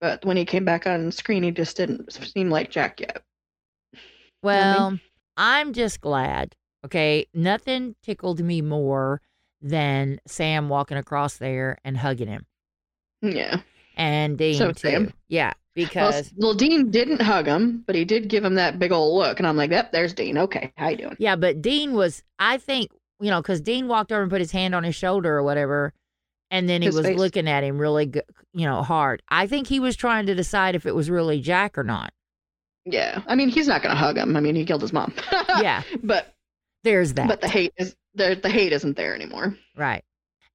but 0.00 0.24
when 0.24 0.36
he 0.36 0.44
came 0.44 0.64
back 0.64 0.86
on 0.86 1.10
screen, 1.12 1.42
he 1.42 1.50
just 1.50 1.76
didn't 1.76 2.12
seem 2.12 2.50
like 2.50 2.70
Jack 2.70 3.00
yet. 3.00 3.22
Well, 4.42 4.98
I'm 5.36 5.72
just 5.72 6.00
glad. 6.00 6.54
Okay. 6.84 7.26
Nothing 7.34 7.94
tickled 8.02 8.40
me 8.40 8.62
more 8.62 9.20
than 9.60 10.18
Sam 10.26 10.68
walking 10.70 10.96
across 10.96 11.36
there 11.36 11.78
and 11.84 11.96
hugging 11.98 12.28
him. 12.28 12.46
Yeah. 13.20 13.60
And 13.96 14.38
Dean, 14.38 14.54
So 14.54 14.72
too. 14.72 14.88
Sam. 14.88 15.12
Yeah. 15.28 15.52
Well, 15.76 15.86
Because, 15.86 16.32
well, 16.36 16.54
Dean 16.54 16.90
didn't 16.90 17.22
hug 17.22 17.46
him, 17.46 17.84
but 17.86 17.94
he 17.94 18.04
did 18.04 18.28
give 18.28 18.44
him 18.44 18.54
that 18.56 18.78
big 18.78 18.92
old 18.92 19.16
look, 19.16 19.38
and 19.38 19.46
I'm 19.46 19.56
like, 19.56 19.70
"Yep, 19.70 19.92
there's 19.92 20.12
Dean. 20.12 20.36
Okay, 20.36 20.72
how 20.76 20.88
you 20.88 20.96
doing?" 20.96 21.16
yeah, 21.20 21.36
but 21.36 21.62
Dean 21.62 21.92
was, 21.92 22.24
I 22.40 22.58
think, 22.58 22.90
you 23.20 23.30
know, 23.30 23.40
because 23.40 23.60
Dean 23.60 23.86
walked 23.86 24.10
over 24.10 24.20
and 24.22 24.30
put 24.30 24.40
his 24.40 24.50
hand 24.50 24.74
on 24.74 24.82
his 24.82 24.96
shoulder 24.96 25.36
or 25.36 25.42
whatever. 25.44 25.92
And 26.50 26.68
then 26.68 26.82
he 26.82 26.86
His 26.86 26.96
was 26.96 27.06
face. 27.06 27.18
looking 27.18 27.48
at 27.48 27.62
him 27.62 27.78
really, 27.78 28.06
good, 28.06 28.24
you 28.52 28.66
know, 28.66 28.82
hard. 28.82 29.22
I 29.28 29.46
think 29.46 29.68
he 29.68 29.78
was 29.78 29.94
trying 29.96 30.26
to 30.26 30.34
decide 30.34 30.74
if 30.74 30.84
it 30.86 30.94
was 30.94 31.08
really 31.08 31.40
Jack 31.40 31.78
or 31.78 31.84
not. 31.84 32.12
Yeah, 32.84 33.22
I 33.26 33.34
mean, 33.36 33.48
he's 33.50 33.68
not 33.68 33.82
gonna 33.82 33.94
hug 33.94 34.16
him. 34.16 34.36
I 34.36 34.40
mean, 34.40 34.54
he 34.56 34.64
killed 34.64 34.82
his 34.82 34.92
mom. 34.92 35.14
Yeah. 35.60 35.82
but 36.02 36.34
There's 36.82 37.12
that. 37.14 37.28
but 37.28 37.40
the 37.40 37.48
hate 37.48 37.72
is 37.76 37.94
the 38.14 38.38
the 38.42 38.48
hate 38.50 38.72
isn't 38.72 38.96
there 38.96 39.14
anymore. 39.14 39.56
Right. 39.76 40.02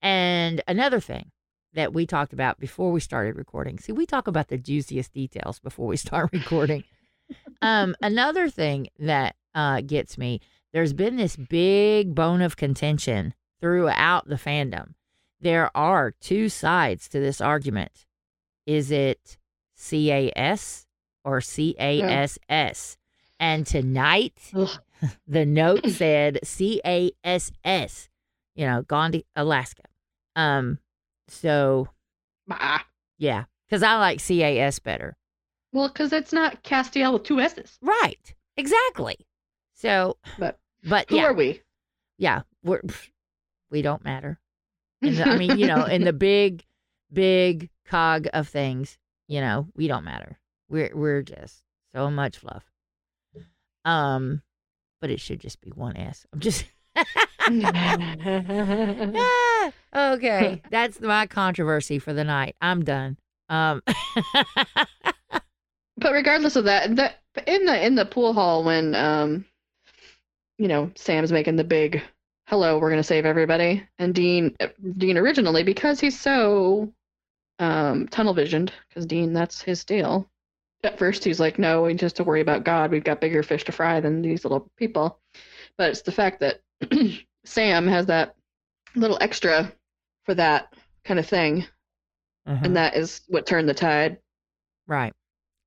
And 0.01 0.61
another 0.67 0.99
thing 0.99 1.31
that 1.73 1.93
we 1.93 2.05
talked 2.05 2.33
about 2.33 2.59
before 2.59 2.91
we 2.91 2.99
started 2.99 3.35
recording. 3.35 3.79
See, 3.79 3.91
we 3.91 4.05
talk 4.05 4.27
about 4.27 4.47
the 4.49 4.57
juiciest 4.57 5.13
details 5.13 5.59
before 5.59 5.87
we 5.87 5.97
start 5.97 6.29
recording. 6.33 6.83
um, 7.61 7.95
another 8.01 8.49
thing 8.49 8.87
that 8.99 9.35
uh, 9.53 9.81
gets 9.81 10.17
me, 10.17 10.41
there's 10.73 10.93
been 10.93 11.15
this 11.17 11.35
big 11.35 12.15
bone 12.15 12.41
of 12.41 12.57
contention 12.57 13.33
throughout 13.61 14.27
the 14.27 14.35
fandom. 14.35 14.93
There 15.41 15.69
are 15.75 16.11
two 16.19 16.49
sides 16.49 17.07
to 17.09 17.19
this 17.19 17.41
argument. 17.41 18.05
Is 18.65 18.91
it 18.91 19.37
CAS 19.77 20.87
or 21.23 21.41
CASS? 21.41 22.97
And 23.39 23.67
tonight, 23.67 24.33
Ugh. 24.55 24.69
the 25.27 25.45
note 25.45 25.87
said 25.89 26.39
CASS, 26.43 28.09
you 28.55 28.65
know, 28.65 28.81
gone 28.83 29.11
to 29.11 29.23
Alaska. 29.35 29.83
Um, 30.35 30.79
so 31.27 31.89
Ah. 32.49 32.85
yeah, 33.17 33.45
because 33.67 33.83
I 33.83 33.97
like 33.97 34.19
CAS 34.25 34.79
better. 34.79 35.17
Well, 35.73 35.89
because 35.89 36.13
it's 36.13 36.31
not 36.31 36.63
Castiel 36.63 37.13
with 37.13 37.23
two 37.23 37.39
S's. 37.41 37.77
Right. 37.81 38.33
Exactly. 38.57 39.17
So, 39.73 40.17
But 40.39 40.57
but 40.87 41.09
who 41.09 41.17
yeah, 41.17 41.25
are 41.25 41.33
we? 41.33 41.61
yeah, 42.17 42.43
we're 42.63 42.81
we 43.69 43.81
don't 43.81 44.03
matter. 44.05 44.39
The, 45.01 45.23
I 45.23 45.37
mean, 45.37 45.57
you 45.57 45.67
know, 45.67 45.85
in 45.85 46.03
the 46.03 46.13
big, 46.13 46.63
big 47.11 47.69
cog 47.85 48.27
of 48.33 48.47
things, 48.47 48.97
you 49.27 49.41
know, 49.41 49.67
we 49.75 49.87
don't 49.87 50.03
matter. 50.03 50.39
We're 50.69 50.91
we're 50.95 51.21
just 51.21 51.63
so 51.93 52.09
much 52.09 52.37
fluff. 52.37 52.63
Um, 53.83 54.41
but 55.01 55.09
it 55.09 55.19
should 55.19 55.39
just 55.39 55.61
be 55.61 55.71
one 55.71 55.97
S. 55.97 56.25
I'm 56.33 56.39
just. 56.39 56.65
Ah, 59.17 59.71
okay, 60.13 60.61
that's 60.71 60.99
my 60.99 61.27
controversy 61.27 61.99
for 61.99 62.13
the 62.13 62.23
night. 62.23 62.55
I'm 62.61 62.83
done. 62.83 63.17
Um, 63.49 63.81
But 65.97 66.11
regardless 66.11 66.55
of 66.55 66.65
that, 66.65 66.95
that 66.97 67.21
in 67.47 67.65
the 67.65 67.85
in 67.85 67.95
the 67.95 68.05
pool 68.05 68.33
hall 68.33 68.63
when 68.63 68.95
um, 68.95 69.45
you 70.57 70.67
know, 70.67 70.91
Sam's 70.95 71.31
making 71.31 71.55
the 71.55 71.63
big 71.63 72.01
hello, 72.47 72.77
we're 72.79 72.89
gonna 72.89 73.03
save 73.03 73.25
everybody, 73.25 73.83
and 73.99 74.13
Dean 74.13 74.55
Dean 74.97 75.17
originally 75.17 75.63
because 75.63 75.99
he's 75.99 76.19
so 76.19 76.91
um 77.59 78.07
tunnel 78.09 78.33
visioned, 78.33 78.71
because 78.89 79.05
Dean 79.05 79.33
that's 79.33 79.61
his 79.61 79.83
deal. 79.85 80.29
At 80.83 80.99
first 80.99 81.23
he's 81.23 81.39
like, 81.39 81.57
no, 81.57 81.83
we 81.83 81.93
just 81.95 82.17
to 82.17 82.23
worry 82.23 82.41
about 82.41 82.63
God. 82.63 82.91
We've 82.91 83.03
got 83.03 83.21
bigger 83.21 83.41
fish 83.43 83.63
to 83.65 83.71
fry 83.71 83.99
than 83.99 84.21
these 84.21 84.45
little 84.45 84.69
people. 84.77 85.19
But 85.77 85.89
it's 85.89 86.01
the 86.03 86.11
fact 86.11 86.41
that 86.41 86.61
Sam 87.45 87.87
has 87.87 88.05
that 88.07 88.35
little 88.95 89.17
extra 89.19 89.71
for 90.25 90.35
that 90.35 90.73
kind 91.03 91.19
of 91.19 91.25
thing, 91.27 91.65
uh-huh. 92.45 92.61
and 92.63 92.75
that 92.77 92.95
is 92.95 93.21
what 93.27 93.45
turned 93.45 93.67
the 93.69 93.73
tide. 93.73 94.17
right. 94.87 95.13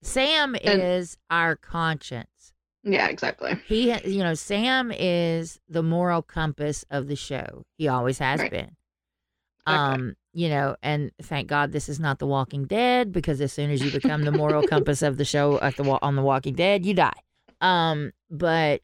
Sam 0.03 0.55
And- 0.63 0.81
is 0.81 1.17
our 1.29 1.57
conscience. 1.57 2.53
Yeah, 2.85 3.09
exactly. 3.09 3.55
He, 3.67 3.93
you 4.09 4.23
know, 4.23 4.35
Sam 4.35 4.93
is 4.97 5.59
the 5.69 5.83
moral 5.83 6.23
compass 6.23 6.85
of 6.91 7.09
the 7.09 7.17
show. 7.17 7.65
He 7.77 7.89
always 7.89 8.19
has 8.19 8.41
Right. 8.41 8.51
been. 8.51 8.77
Okay. 9.67 9.77
Um, 9.77 10.17
you 10.33 10.49
know, 10.49 10.77
and 10.83 11.11
thank 11.21 11.49
God 11.49 11.73
this 11.73 11.89
is 11.89 11.99
not 12.01 12.19
The 12.21 12.27
Walking 12.27 12.65
Dead 12.65 13.13
because 13.13 13.41
as 13.41 13.53
soon 13.53 13.71
as 13.71 13.83
you 13.85 13.91
become 13.91 14.23
the 14.23 14.31
moral 14.33 14.63
compass 14.63 15.03
of 15.03 15.17
the 15.17 15.25
show 15.25 15.59
at 15.61 15.77
the 15.77 15.85
on 16.03 16.15
The 16.17 16.23
Walking 16.23 16.55
Dead, 16.55 16.87
you 16.87 16.95
die. 16.95 17.21
Um, 17.61 18.13
but 18.31 18.83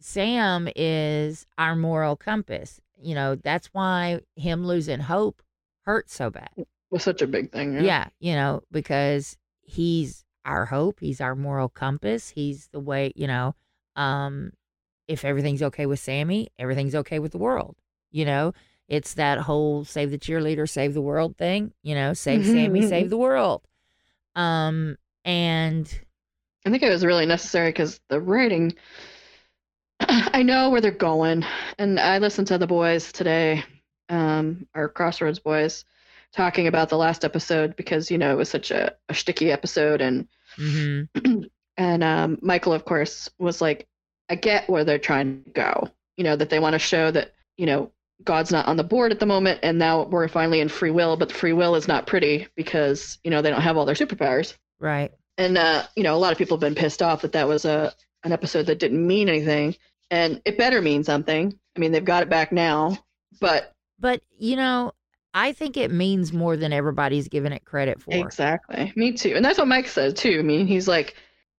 Sam 0.00 0.68
is 0.74 1.46
our 1.58 1.76
moral 1.76 2.16
compass. 2.16 2.80
You 3.00 3.14
know, 3.14 3.34
that's 3.36 3.68
why 3.68 4.20
him 4.36 4.66
losing 4.66 5.00
hope 5.00 5.42
hurts 5.82 6.14
so 6.14 6.30
bad. 6.30 6.48
was 6.90 7.02
such 7.02 7.20
a 7.22 7.26
big 7.26 7.52
thing. 7.52 7.84
Yeah, 7.84 8.08
you 8.18 8.32
know, 8.32 8.62
because 8.72 9.36
he's 9.60 10.24
our 10.46 10.64
hope, 10.66 11.00
he's 11.00 11.20
our 11.20 11.34
moral 11.34 11.68
compass, 11.68 12.30
he's 12.30 12.68
the 12.68 12.80
way, 12.80 13.12
you 13.14 13.26
know, 13.26 13.54
um 13.96 14.52
if 15.08 15.24
everything's 15.24 15.62
okay 15.62 15.86
with 15.86 16.00
Sammy, 16.00 16.48
everything's 16.58 16.94
okay 16.94 17.18
with 17.18 17.32
the 17.32 17.38
world. 17.38 17.76
You 18.10 18.24
know, 18.24 18.54
it's 18.88 19.14
that 19.14 19.38
whole 19.38 19.84
save 19.84 20.10
the 20.10 20.18
cheerleader, 20.18 20.68
save 20.68 20.94
the 20.94 21.02
world 21.02 21.36
thing, 21.36 21.72
you 21.82 21.94
know, 21.94 22.14
save 22.14 22.46
Sammy, 22.46 22.82
save 22.88 23.10
the 23.10 23.18
world. 23.18 23.62
Um 24.34 24.96
and 25.24 25.86
I 26.66 26.70
think 26.70 26.82
it 26.82 26.90
was 26.90 27.04
really 27.04 27.26
necessary 27.26 27.68
because 27.70 28.00
the 28.08 28.20
writing. 28.20 28.74
I 30.00 30.42
know 30.42 30.70
where 30.70 30.80
they're 30.80 30.90
going, 30.90 31.44
and 31.78 31.98
I 31.98 32.18
listened 32.18 32.48
to 32.48 32.58
the 32.58 32.66
boys 32.66 33.12
today, 33.12 33.64
um, 34.08 34.66
our 34.74 34.88
Crossroads 34.88 35.38
boys, 35.38 35.84
talking 36.32 36.66
about 36.66 36.88
the 36.88 36.96
last 36.98 37.24
episode 37.24 37.76
because 37.76 38.10
you 38.10 38.18
know 38.18 38.32
it 38.32 38.36
was 38.36 38.48
such 38.48 38.70
a, 38.70 38.94
a 39.08 39.14
sticky 39.14 39.50
episode, 39.52 40.00
and 40.00 40.28
mhm, 40.58 41.08
and 41.76 42.04
um, 42.04 42.38
Michael, 42.42 42.72
of 42.72 42.84
course, 42.84 43.28
was 43.38 43.60
like, 43.60 43.86
I 44.28 44.34
get 44.34 44.68
where 44.68 44.84
they're 44.84 44.98
trying 44.98 45.44
to 45.44 45.50
go. 45.50 45.88
You 46.16 46.24
know 46.24 46.36
that 46.36 46.50
they 46.50 46.58
want 46.58 46.74
to 46.74 46.78
show 46.78 47.10
that 47.10 47.32
you 47.56 47.66
know 47.66 47.90
God's 48.24 48.50
not 48.50 48.66
on 48.66 48.76
the 48.76 48.84
board 48.84 49.12
at 49.12 49.20
the 49.20 49.26
moment, 49.26 49.60
and 49.62 49.78
now 49.78 50.04
we're 50.04 50.28
finally 50.28 50.60
in 50.60 50.68
free 50.68 50.90
will, 50.90 51.16
but 51.16 51.28
the 51.28 51.34
free 51.34 51.52
will 51.52 51.74
is 51.74 51.88
not 51.88 52.06
pretty 52.06 52.48
because 52.56 53.18
you 53.24 53.30
know 53.30 53.42
they 53.42 53.50
don't 53.50 53.62
have 53.62 53.76
all 53.76 53.84
their 53.86 53.94
superpowers. 53.94 54.54
right. 54.80 55.12
and 55.38 55.58
uh, 55.58 55.82
you 55.96 56.02
know 56.02 56.14
a 56.14 56.18
lot 56.18 56.32
of 56.32 56.38
people 56.38 56.56
have 56.56 56.62
been 56.62 56.74
pissed 56.74 57.02
off 57.02 57.22
that 57.22 57.32
that 57.32 57.48
was 57.48 57.64
a 57.64 57.92
an 58.24 58.32
episode 58.32 58.66
that 58.66 58.78
didn't 58.78 59.06
mean 59.06 59.28
anything 59.28 59.74
and 60.10 60.40
it 60.44 60.58
better 60.58 60.80
mean 60.82 61.04
something 61.04 61.56
i 61.76 61.78
mean 61.78 61.92
they've 61.92 62.04
got 62.04 62.22
it 62.22 62.28
back 62.28 62.50
now 62.50 62.96
but 63.40 63.72
But 63.98 64.22
you 64.38 64.56
know, 64.56 64.92
I 65.36 65.52
think 65.52 65.76
it 65.76 65.90
means 65.90 66.32
more 66.32 66.56
than 66.56 66.72
everybody's 66.72 67.28
giving 67.28 67.52
it 67.52 67.64
credit 67.64 68.00
for. 68.00 68.14
exactly 68.14 68.92
me 68.96 69.12
too 69.12 69.34
and 69.36 69.44
that's 69.44 69.58
what 69.58 69.68
mike 69.68 69.86
said 69.86 70.16
too 70.16 70.38
i 70.38 70.42
mean 70.42 70.66
he's 70.66 70.88
like 70.88 71.14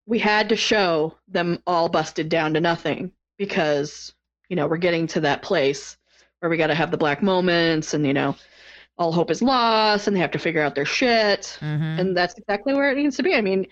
we 0.07 0.17
had 0.19 0.49
to 0.49 0.55
show 0.55 1.15
them 1.27 1.59
all 1.67 1.87
busted 1.89 2.27
down 2.29 2.53
to 2.55 2.59
nothing 2.61 3.11
because 3.37 4.13
you 4.49 4.55
know 4.55 4.67
we're 4.67 4.77
getting 4.77 5.05
to 5.07 5.19
that 5.21 5.41
place 5.43 5.97
where 6.39 6.49
we 6.49 6.57
got 6.57 6.67
to 6.67 6.75
have 6.75 6.91
the 6.91 6.97
black 6.97 7.21
moments 7.21 7.93
and 7.93 8.05
you 8.07 8.13
know 8.13 8.35
all 8.97 9.11
hope 9.11 9.29
is 9.29 9.43
lost 9.43 10.07
and 10.07 10.15
they 10.15 10.19
have 10.21 10.31
to 10.31 10.39
figure 10.39 10.61
out 10.61 10.73
their 10.73 10.85
shit 10.85 11.57
Mhm. 11.61 11.99
and 11.99 12.17
that's 12.17 12.33
exactly 12.35 12.73
where 12.73 12.89
it 12.89 12.97
needs 12.97 13.15
to 13.17 13.23
be. 13.23 13.35
I 13.35 13.41
mean, 13.41 13.67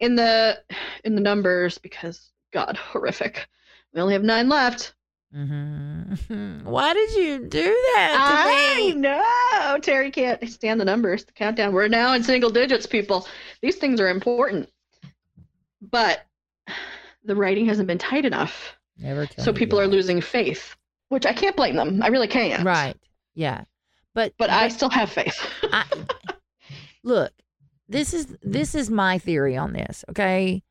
in 0.00 0.14
the 0.14 0.62
in 1.02 1.16
the 1.16 1.20
numbers, 1.20 1.76
because 1.78 2.30
God, 2.52 2.76
horrific. 2.76 3.48
We 3.92 4.00
only 4.00 4.14
have 4.14 4.22
nine 4.22 4.48
left. 4.48 4.94
Mhm. 5.34 6.62
Why 6.64 6.94
did 6.94 7.12
you 7.14 7.38
do 7.48 7.64
that 7.64 8.16
I 8.46 8.86
me? 8.86 8.94
know 8.94 9.78
Terry 9.82 10.10
can't 10.10 10.48
stand 10.48 10.80
the 10.80 10.84
numbers, 10.84 11.24
the 11.24 11.32
countdown. 11.32 11.72
We're 11.72 11.88
now 11.88 12.12
in 12.14 12.22
single 12.22 12.50
digits, 12.50 12.86
people. 12.86 13.26
These 13.60 13.76
things 13.76 14.00
are 14.00 14.08
important, 14.08 14.70
but 15.82 16.24
the 17.24 17.34
writing 17.34 17.66
hasn't 17.66 17.88
been 17.88 17.98
tight 17.98 18.24
enough, 18.24 18.76
Never 18.96 19.26
so 19.38 19.52
people 19.52 19.80
are 19.80 19.88
losing 19.88 20.20
faith. 20.20 20.76
Which 21.08 21.26
I 21.26 21.32
can't 21.32 21.56
blame 21.56 21.76
them. 21.76 22.02
I 22.02 22.08
really 22.08 22.28
can't. 22.28 22.64
Right. 22.64 22.96
Yeah. 23.34 23.64
But 24.14 24.32
But 24.38 24.50
I 24.50 24.68
still 24.68 24.90
have 24.90 25.10
faith. 25.10 25.38
I, 25.64 25.84
look, 27.02 27.32
this 27.88 28.14
is 28.14 28.36
this 28.42 28.74
is 28.74 28.88
my 28.90 29.18
theory 29.18 29.56
on 29.56 29.72
this, 29.72 30.04
okay? 30.10 30.62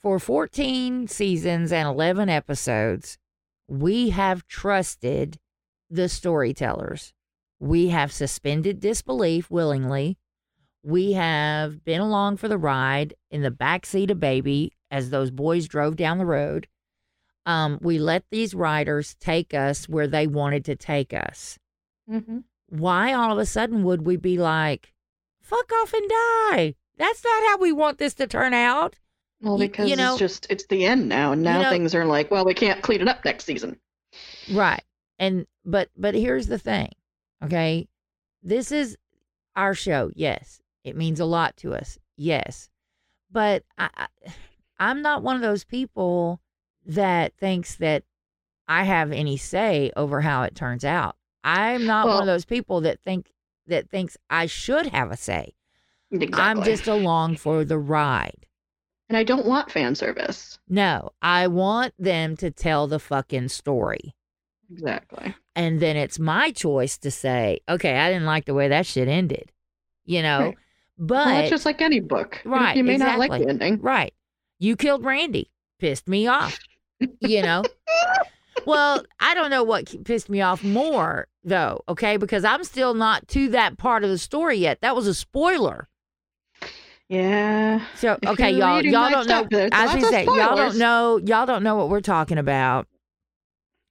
For 0.00 0.18
14 0.18 1.06
seasons 1.06 1.72
and 1.72 1.86
11 1.88 2.28
episodes, 2.28 3.18
we 3.68 4.10
have 4.10 4.46
trusted 4.46 5.38
the 5.90 6.08
storytellers. 6.08 7.12
We 7.60 7.88
have 7.88 8.12
suspended 8.12 8.80
disbelief 8.80 9.50
willingly. 9.50 10.18
We 10.82 11.12
have 11.12 11.84
been 11.84 12.00
along 12.00 12.38
for 12.38 12.48
the 12.48 12.58
ride 12.58 13.14
in 13.30 13.42
the 13.42 13.50
back 13.50 13.86
seat 13.86 14.10
of 14.10 14.18
baby 14.18 14.72
as 14.90 15.10
those 15.10 15.30
boys 15.30 15.68
drove 15.68 15.96
down 15.96 16.18
the 16.18 16.26
road. 16.26 16.66
Um, 17.46 17.78
we 17.80 17.98
let 17.98 18.24
these 18.30 18.54
writers 18.54 19.16
take 19.20 19.54
us 19.54 19.88
where 19.88 20.06
they 20.06 20.26
wanted 20.26 20.64
to 20.66 20.76
take 20.76 21.12
us. 21.12 21.58
Mm-hmm. 22.10 22.38
Why 22.68 23.12
all 23.12 23.32
of 23.32 23.38
a 23.38 23.46
sudden 23.46 23.84
would 23.84 24.06
we 24.06 24.16
be 24.16 24.38
like, 24.38 24.92
fuck 25.40 25.70
off 25.72 25.92
and 25.92 26.08
die? 26.08 26.74
That's 26.98 27.24
not 27.24 27.42
how 27.44 27.58
we 27.58 27.72
want 27.72 27.98
this 27.98 28.14
to 28.14 28.26
turn 28.26 28.54
out. 28.54 28.96
Well, 29.42 29.58
because 29.58 29.90
you 29.90 29.96
know- 29.96 30.12
it's 30.12 30.20
just 30.20 30.46
it's 30.50 30.66
the 30.66 30.84
end 30.84 31.08
now, 31.08 31.32
and 31.32 31.42
now 31.42 31.62
know- 31.62 31.70
things 31.70 31.94
are 31.94 32.06
like, 32.06 32.30
well, 32.30 32.44
we 32.44 32.54
can't 32.54 32.82
clean 32.82 33.00
it 33.00 33.08
up 33.08 33.24
next 33.24 33.44
season. 33.44 33.78
Right. 34.50 34.82
And 35.18 35.46
but 35.64 35.88
but 35.96 36.14
here's 36.14 36.46
the 36.46 36.58
thing. 36.58 36.90
Okay? 37.42 37.88
This 38.42 38.72
is 38.72 38.96
our 39.56 39.74
show. 39.74 40.10
Yes. 40.14 40.60
It 40.84 40.96
means 40.96 41.20
a 41.20 41.24
lot 41.24 41.56
to 41.58 41.74
us. 41.74 41.98
Yes. 42.16 42.70
But 43.30 43.64
I, 43.78 43.88
I 43.96 44.06
I'm 44.78 45.02
not 45.02 45.22
one 45.22 45.36
of 45.36 45.42
those 45.42 45.64
people 45.64 46.40
that 46.86 47.34
thinks 47.36 47.76
that 47.76 48.04
I 48.68 48.84
have 48.84 49.12
any 49.12 49.36
say 49.36 49.90
over 49.96 50.20
how 50.20 50.42
it 50.42 50.54
turns 50.54 50.84
out. 50.84 51.16
I'm 51.44 51.86
not 51.86 52.06
one 52.06 52.20
of 52.20 52.26
those 52.26 52.44
people 52.44 52.80
that 52.82 53.00
think 53.00 53.32
that 53.66 53.88
thinks 53.90 54.16
I 54.30 54.46
should 54.46 54.86
have 54.86 55.10
a 55.10 55.16
say. 55.16 55.54
Exactly. 56.10 56.42
I'm 56.42 56.62
just 56.62 56.86
along 56.86 57.36
for 57.36 57.64
the 57.64 57.78
ride. 57.78 58.46
And 59.12 59.18
I 59.18 59.24
don't 59.24 59.44
want 59.44 59.70
fan 59.70 59.94
service. 59.94 60.58
No, 60.70 61.10
I 61.20 61.46
want 61.46 61.92
them 61.98 62.34
to 62.38 62.50
tell 62.50 62.86
the 62.86 62.98
fucking 62.98 63.48
story. 63.48 64.14
Exactly. 64.70 65.34
and 65.54 65.80
then 65.80 65.98
it's 65.98 66.18
my 66.18 66.50
choice 66.50 66.96
to 66.96 67.10
say, 67.10 67.60
okay, 67.68 67.98
I 67.98 68.10
didn't 68.10 68.24
like 68.24 68.46
the 68.46 68.54
way 68.54 68.68
that 68.68 68.86
shit 68.86 69.06
ended, 69.06 69.52
you 70.06 70.22
know. 70.22 70.38
Right. 70.38 70.56
But 70.96 71.26
well, 71.26 71.40
it's 71.40 71.50
just 71.50 71.66
like 71.66 71.82
any 71.82 72.00
book. 72.00 72.40
Right, 72.46 72.74
You 72.74 72.82
may 72.84 72.96
not 72.96 73.18
like 73.18 73.32
the 73.32 73.46
ending. 73.50 73.82
right, 73.82 74.14
you 74.58 74.76
killed 74.76 75.04
Randy, 75.04 75.50
pissed 75.78 76.08
me 76.08 76.26
off, 76.26 76.58
you 77.20 77.42
know. 77.42 77.64
well, 78.64 79.04
I 79.20 79.34
don't 79.34 79.50
know 79.50 79.62
what 79.62 79.94
pissed 80.06 80.30
me 80.30 80.40
off 80.40 80.64
more 80.64 81.26
though, 81.44 81.82
okay, 81.86 82.16
because 82.16 82.42
I'm 82.42 82.64
still 82.64 82.94
not 82.94 83.28
to 83.28 83.50
that 83.50 83.76
part 83.76 84.04
of 84.04 84.10
the 84.10 84.16
story 84.16 84.56
yet. 84.56 84.80
That 84.80 84.96
was 84.96 85.06
a 85.06 85.12
spoiler. 85.12 85.86
Yeah. 87.12 87.84
So 87.96 88.18
If 88.22 88.28
okay, 88.30 88.52
y'all, 88.52 88.82
y'all 88.82 89.10
don't 89.10 89.12
know. 89.12 89.22
stuff, 89.22 89.46
there's 89.50 89.70
I 89.72 89.84
was 89.84 89.94
lots 89.94 89.94
gonna 90.04 90.06
of 90.06 90.12
say 90.12 90.24
y'all 90.24 90.56
don't 90.56 90.78
know. 90.78 91.20
Y'all 91.22 91.44
don't 91.44 91.62
know 91.62 91.76
what 91.76 91.90
we're 91.90 92.00
talking 92.00 92.38
about. 92.38 92.86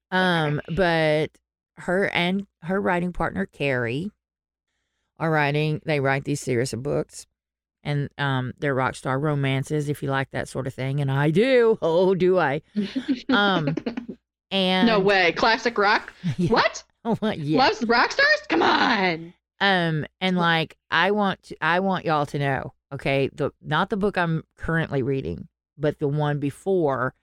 Um, 0.10 0.60
but 0.76 1.30
her 1.78 2.10
and 2.10 2.48
her 2.64 2.82
writing 2.82 3.14
partner 3.14 3.46
Cari 3.46 4.10
are 5.20 5.30
writing. 5.30 5.82
They 5.86 6.00
write 6.00 6.26
these 6.26 6.42
series 6.42 6.74
of 6.74 6.82
books, 6.82 7.28
and 7.84 8.10
um, 8.18 8.54
they're 8.58 8.74
rock 8.74 8.96
star 8.96 9.20
romances. 9.20 9.88
If 9.88 10.02
you 10.02 10.10
like 10.10 10.32
that 10.32 10.50
sort 10.50 10.66
of 10.66 10.74
thing, 10.74 11.00
and 11.00 11.12
I 11.12 11.30
do. 11.30 11.78
Oh, 11.84 12.16
do 12.16 12.40
I? 12.40 12.62
Um, 13.30 13.76
And 14.52 14.88
no 14.88 15.00
way. 15.00 15.32
Classic 15.32 15.78
rock. 15.78 16.12
Yeah. 16.38 16.50
What? 16.50 16.84
yeah. 17.38 17.58
Loves 17.60 17.84
rock 17.86 18.12
stars? 18.12 18.42
Come 18.50 18.64
on. 18.64 19.34
Um, 19.60 20.06
and 20.20 20.38
like 20.38 20.76
I 20.90 21.12
want 21.12 21.44
to, 21.44 21.56
I 21.62 21.80
want 21.82 22.04
y'all 22.04 22.26
to 22.26 22.40
know, 22.40 22.74
okay, 22.92 23.30
the 23.34 23.52
not 23.62 23.90
the 23.90 23.98
book 23.98 24.18
I'm 24.18 24.44
currently 24.58 25.02
reading, 25.04 25.48
but 25.78 26.00
the 26.00 26.08
one 26.08 26.40
before 26.40 27.14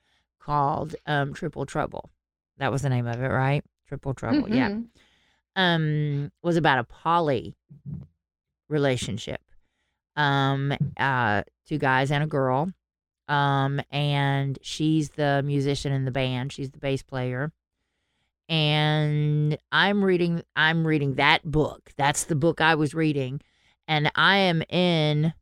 called 0.40 0.94
um 1.06 1.34
Triple 1.34 1.66
Trouble. 1.66 2.10
That 2.58 2.72
was 2.72 2.82
the 2.82 2.88
name 2.88 3.06
of 3.06 3.20
it, 3.20 3.28
right? 3.28 3.62
Triple 3.86 4.14
Trouble. 4.14 4.48
Yeah. 4.48 4.70
Mhm. 4.70 4.86
Um, 5.56 6.32
was 6.42 6.56
about 6.56 6.78
a 6.78 6.84
poly 6.84 7.56
relationship. 8.68 9.40
Um, 10.16 10.72
uh, 10.96 11.42
two 11.66 11.78
guys 11.78 12.10
and 12.10 12.22
a 12.24 12.26
girl. 12.26 12.72
Um, 13.28 13.80
and 13.90 14.58
she's 14.62 15.10
the 15.10 15.42
musician 15.44 15.92
in 15.92 16.04
the 16.04 16.10
band. 16.10 16.52
She's 16.52 16.70
the 16.70 16.78
bass 16.78 17.02
player 17.02 17.52
and 18.48 19.58
I'm 19.70 20.02
reading 20.04 20.42
I'm 20.56 20.86
reading 20.86 21.14
that 21.16 21.44
book. 21.44 21.92
That's 21.96 22.24
the 22.24 22.34
book 22.34 22.60
I 22.60 22.74
was 22.74 22.94
reading 22.94 23.40
and 23.86 24.10
I 24.14 24.38
am 24.38 24.62
in 24.70 25.34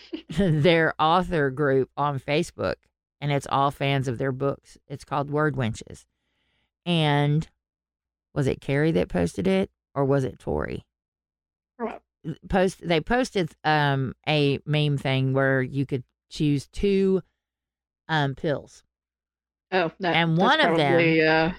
their 0.38 0.94
author 0.98 1.50
group 1.50 1.90
on 1.96 2.18
Facebook 2.18 2.74
and 3.20 3.30
it's 3.30 3.46
all 3.50 3.70
fans 3.70 4.08
of 4.08 4.18
their 4.18 4.32
books. 4.32 4.78
It's 4.88 5.04
called 5.04 5.30
Word 5.30 5.54
Wenches. 5.54 6.04
And 6.84 7.48
was 8.34 8.46
it 8.46 8.60
Cari 8.60 8.90
that 8.92 9.08
posted 9.08 9.46
it 9.46 9.70
or 9.94 10.04
was 10.04 10.24
it 10.24 10.38
Tori? 10.38 10.84
What? 11.76 12.02
Post 12.48 12.86
they 12.86 13.00
posted 13.00 13.52
um 13.64 14.14
a 14.28 14.58
meme 14.64 14.96
thing 14.98 15.32
where 15.32 15.60
you 15.62 15.86
could 15.86 16.04
choose 16.30 16.66
two 16.68 17.22
um 18.08 18.34
pills. 18.34 18.82
Oh, 19.70 19.90
that, 20.00 20.14
And 20.16 20.36
one 20.36 20.60
of 20.60 20.76
them- 20.76 21.00
Uh, 21.00 21.52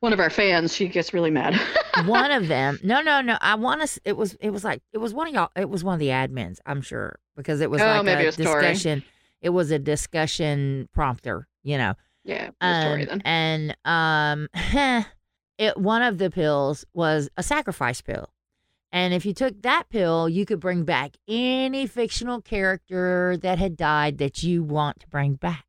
one 0.00 0.12
of 0.12 0.20
our 0.20 0.30
fans, 0.30 0.74
she 0.74 0.88
gets 0.88 1.12
really 1.14 1.30
mad. 1.30 1.58
one 2.06 2.30
of 2.30 2.46
them 2.46 2.78
no 2.84 3.00
no 3.00 3.20
no 3.20 3.36
i 3.40 3.56
want 3.56 3.84
to 3.84 4.00
it 4.04 4.16
was 4.16 4.34
it 4.40 4.50
was 4.50 4.62
like 4.62 4.80
it 4.92 4.98
was 4.98 5.12
one 5.12 5.26
of 5.26 5.34
y'all 5.34 5.50
it 5.56 5.68
was 5.68 5.82
one 5.82 5.94
of 5.94 5.98
the 6.00 6.08
admins 6.08 6.58
i'm 6.64 6.80
sure 6.80 7.18
because 7.36 7.60
it 7.60 7.68
was 7.70 7.82
Oh, 7.82 7.86
like 7.86 8.04
maybe 8.04 8.20
a 8.20 8.22
it 8.22 8.26
was 8.26 8.36
Tori. 8.36 8.60
discussion 8.62 9.02
it 9.40 9.48
was 9.48 9.72
a 9.72 9.80
discussion 9.80 10.88
prompter 10.92 11.48
you 11.64 11.76
know 11.76 11.94
yeah, 12.24 12.50
um, 12.60 13.04
then. 13.04 13.22
and 13.24 13.76
um 13.84 14.48
it 15.58 15.76
one 15.76 16.02
of 16.02 16.18
the 16.18 16.30
pills 16.30 16.84
was 16.94 17.28
a 17.36 17.42
sacrifice 17.42 18.00
pill 18.00 18.28
and 18.92 19.12
if 19.12 19.26
you 19.26 19.32
took 19.34 19.60
that 19.62 19.84
pill 19.90 20.28
you 20.28 20.44
could 20.46 20.60
bring 20.60 20.84
back 20.84 21.16
any 21.26 21.86
fictional 21.86 22.40
character 22.40 23.36
that 23.40 23.58
had 23.58 23.76
died 23.76 24.18
that 24.18 24.42
you 24.44 24.62
want 24.62 25.00
to 25.00 25.08
bring 25.08 25.34
back 25.34 25.64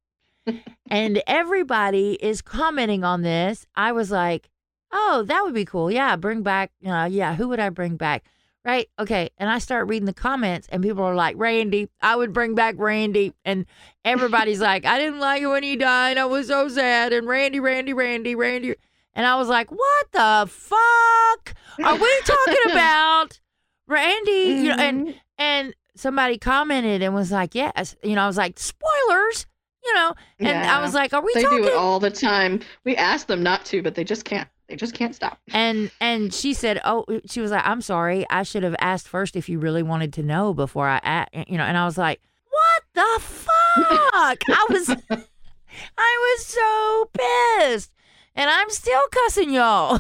and 0.90 1.22
everybody 1.28 2.14
is 2.22 2.42
commenting 2.42 3.04
on 3.04 3.22
this. 3.22 3.66
I 3.76 3.92
was 3.92 4.12
like 4.12 4.50
oh 4.92 5.24
that 5.28 5.44
would 5.44 5.54
be 5.54 5.66
cool. 5.66 5.92
Yeah 5.92 6.16
bring 6.16 6.42
back 6.44 6.72
uh, 6.86 7.08
yeah 7.12 7.36
who 7.36 7.48
would 7.50 7.60
i 7.60 7.70
bring 7.70 7.96
back? 7.98 8.24
Right? 8.66 8.88
Okay 9.00 9.30
and 9.38 9.50
i 9.50 9.58
start 9.60 9.88
reading 9.88 10.06
the 10.06 10.14
comments 10.14 10.68
and 10.72 10.84
people 10.84 11.04
are 11.04 11.16
like 11.16 11.36
randy 11.38 11.88
i 12.02 12.16
would 12.16 12.34
bring 12.34 12.56
back 12.56 12.76
randy. 12.78 13.34
And 13.46 13.66
everybody's 14.04 14.60
like 14.62 14.86
i 14.86 14.98
didn't 15.00 15.20
like 15.20 15.42
it 15.42 15.48
when 15.48 15.64
he 15.64 15.76
died. 15.76 16.18
I 16.18 16.26
was 16.26 16.48
so 16.48 16.68
sad. 16.70 17.14
And 17.14 17.28
randy 17.28 17.60
randy 17.60 17.94
randy 17.94 18.36
randy. 18.36 18.76
And 19.14 19.26
i 19.26 19.36
was 19.36 19.48
like 19.48 19.72
what 19.72 20.12
the 20.12 20.46
fuck 20.52 21.54
are 21.84 21.96
we 21.96 22.22
talking 22.26 22.72
about? 22.72 23.40
Randy 23.88 24.32
you 24.32 24.64
know, 24.70 24.76
and 24.84 25.08
Mhm. 25.08 25.16
and 25.38 25.76
somebody 25.96 26.38
commented 26.38 27.02
and 27.02 27.14
was 27.16 27.32
like 27.32 27.56
yes. 27.56 27.96
You 28.04 28.16
know 28.16 28.24
i 28.24 28.28
was 28.28 28.38
like 28.38 28.60
spoilers 28.60 29.46
you 29.84 29.94
know 29.94 30.14
and 30.40 30.50
i 30.68 30.82
was 30.82 30.94
like 30.94 31.14
are 31.14 31.22
we 31.22 31.32
they 31.34 31.44
talking 31.44 31.62
do 31.62 31.68
it 31.68 31.74
all 31.74 32.00
the 32.00 32.10
time. 32.12 32.60
We 32.84 32.96
ask 32.96 33.28
them 33.28 33.42
not 33.44 33.66
to, 33.66 33.82
but 33.82 33.96
they 33.96 34.04
just 34.04 34.26
can't. 34.26 34.48
They 34.68 34.76
just 34.76 34.94
can't 34.94 35.16
stop. 35.16 35.40
and 35.52 35.90
and 36.00 36.32
she 36.34 36.54
said 36.54 36.80
oh 36.86 37.06
she 37.30 37.42
was 37.42 37.50
like 37.52 37.66
i'm 37.66 37.82
sorry 37.82 38.26
i 38.30 38.44
should 38.44 38.62
have 38.64 38.76
asked 38.80 39.08
first 39.08 39.36
if 39.36 39.50
you 39.50 39.58
really 39.60 39.82
wanted 39.82 40.14
to 40.14 40.24
know 40.24 40.54
before 40.54 40.88
I, 40.88 41.00
i 41.04 41.26
a 41.34 41.46
you 41.48 41.58
know 41.58 41.64
and 41.64 41.76
i 41.76 41.86
was 41.86 41.98
like 41.98 42.22
what 42.52 42.84
the 42.94 43.22
fuck 43.24 44.40
i 44.48 44.66
was 44.70 44.90
i 45.98 46.36
was 46.38 46.46
so 46.46 47.10
pissed 47.14 47.92
and 48.36 48.50
i'm 48.50 48.70
still 48.70 49.02
cussing 49.12 49.52
y'all 49.52 50.00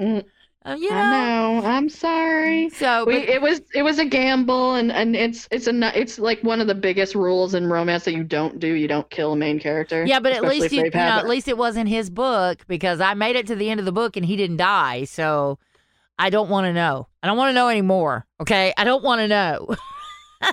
Mm, 0.00 0.24
Uh, 0.64 0.76
you 0.78 0.90
know, 0.90 0.96
I 0.96 1.10
know. 1.60 1.66
I'm 1.66 1.88
sorry. 1.88 2.68
so 2.70 3.04
We, 3.04 3.18
but- 3.20 3.28
it 3.28 3.42
was 3.42 3.60
it 3.74 3.82
was 3.82 3.98
a 3.98 4.04
gamble, 4.04 4.74
and 4.74 4.92
and 4.92 5.16
it's 5.16 5.48
it's 5.50 5.66
a 5.66 6.00
it's 6.00 6.18
like 6.20 6.40
one 6.44 6.60
of 6.60 6.68
the 6.68 6.74
biggest 6.74 7.14
rules 7.16 7.54
in 7.54 7.66
romance 7.66 8.04
that 8.04 8.12
you 8.14 8.22
don't 8.22 8.60
do. 8.60 8.68
You 8.68 8.86
don't 8.86 9.08
kill 9.10 9.32
a 9.32 9.36
main 9.36 9.58
character. 9.58 10.04
yeah 10.06 10.20
but 10.20 10.32
at 10.32 10.42
least 10.42 10.70
you, 10.72 10.84
you 10.84 10.90
know 10.90 10.98
at 11.00 11.26
least 11.28 11.48
it 11.48 11.58
wasn't 11.58 11.88
his 11.88 12.10
book 12.10 12.64
because 12.68 13.00
i 13.00 13.14
made 13.14 13.34
it 13.36 13.46
to 13.48 13.56
the 13.56 13.70
end 13.70 13.80
of 13.80 13.86
the 13.86 13.92
book 13.92 14.16
and 14.16 14.24
he 14.24 14.36
didn't 14.36 14.56
die 14.56 15.04
so 15.04 15.58
i 16.18 16.30
don't 16.30 16.48
want 16.48 16.64
to 16.66 16.72
know 16.72 17.06
i 17.22 17.26
don't 17.26 17.36
want 17.36 17.48
to 17.50 17.52
know 17.54 17.68
anymore 17.68 18.24
okay 18.40 18.72
i 18.76 18.84
don't 18.84 19.02
want 19.02 19.20
to 19.20 19.28
know 19.28 19.74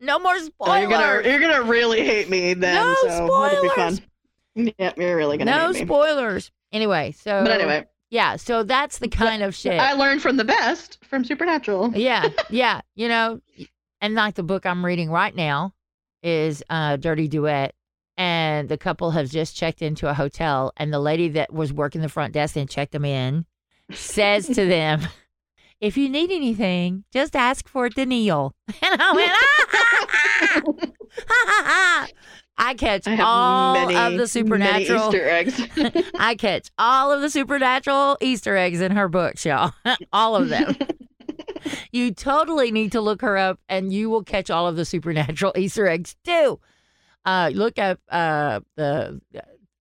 no 0.00 0.18
more 0.18 0.38
spoilers 0.38 0.50
Oh, 0.60 0.76
you're 0.80 0.88
gonna 0.90 1.28
you're 1.28 1.40
gonna 1.40 1.62
really 1.62 2.02
hate 2.04 2.28
me 2.28 2.54
then. 2.54 2.74
No 2.74 2.94
so 3.02 3.26
spoilers. 3.26 4.00
Yep, 4.78 4.98
you're 4.98 5.16
really 5.16 5.38
gonna 5.38 5.50
no 5.50 5.66
hate 5.72 5.80
me. 5.80 5.86
spoilers. 5.86 6.50
Anyway, 6.72 7.12
so 7.12 7.42
But 7.44 7.52
anyway, 7.52 7.86
yeah, 8.10 8.36
so 8.36 8.62
that's 8.64 8.98
the 8.98 9.08
kind 9.08 9.42
of 9.42 9.54
shit. 9.54 9.80
I 9.80 9.92
learned 9.92 10.20
from 10.20 10.36
the 10.36 10.44
best 10.44 10.98
from 11.04 11.24
Supernatural. 11.24 11.92
yeah, 11.94 12.28
yeah, 12.50 12.80
you 12.94 13.08
know, 13.08 13.40
and 14.00 14.14
like 14.14 14.34
the 14.34 14.42
book 14.42 14.66
I'm 14.66 14.84
reading 14.84 15.10
right 15.10 15.34
now 15.34 15.74
is 16.22 16.62
uh, 16.68 16.96
Dirty 16.96 17.28
Duet, 17.28 17.74
and 18.16 18.68
the 18.68 18.76
couple 18.76 19.12
have 19.12 19.30
just 19.30 19.56
checked 19.56 19.80
into 19.80 20.08
a 20.08 20.14
hotel, 20.14 20.72
and 20.76 20.92
the 20.92 20.98
lady 20.98 21.28
that 21.30 21.52
was 21.52 21.72
working 21.72 22.00
the 22.00 22.08
front 22.08 22.34
desk 22.34 22.56
and 22.56 22.68
checked 22.68 22.92
them 22.92 23.04
in 23.04 23.46
says 23.92 24.46
to 24.48 24.66
them. 24.66 25.02
If 25.80 25.96
you 25.96 26.10
need 26.10 26.30
anything, 26.30 27.04
just 27.10 27.34
ask 27.34 27.66
for 27.66 27.88
Danneel. 27.88 28.52
And 28.82 29.00
I 29.00 29.12
went, 29.14 29.32
ah! 31.30 32.06
I 32.60 32.74
catch 32.74 33.08
I 33.08 33.16
all 33.22 33.74
many, 33.74 33.96
of 33.96 34.18
the 34.18 34.28
supernatural. 34.28 35.06
Easter 35.06 35.28
eggs. 35.28 35.62
I 36.18 36.34
catch 36.34 36.70
all 36.78 37.10
of 37.10 37.22
the 37.22 37.30
supernatural 37.30 38.18
Easter 38.20 38.54
eggs 38.54 38.82
in 38.82 38.92
her 38.92 39.08
books, 39.08 39.46
y'all. 39.46 39.72
all 40.12 40.36
of 40.36 40.50
them. 40.50 40.76
you 41.92 42.12
totally 42.12 42.70
need 42.70 42.92
to 42.92 43.00
look 43.00 43.22
her 43.22 43.38
up 43.38 43.58
and 43.70 43.92
you 43.92 44.10
will 44.10 44.22
catch 44.22 44.50
all 44.50 44.66
of 44.66 44.76
the 44.76 44.84
supernatural 44.84 45.54
Easter 45.56 45.88
eggs 45.88 46.16
too. 46.22 46.60
Uh, 47.24 47.50
look 47.54 47.78
up 47.78 47.98
uh, 48.10 48.60
the 48.76 49.22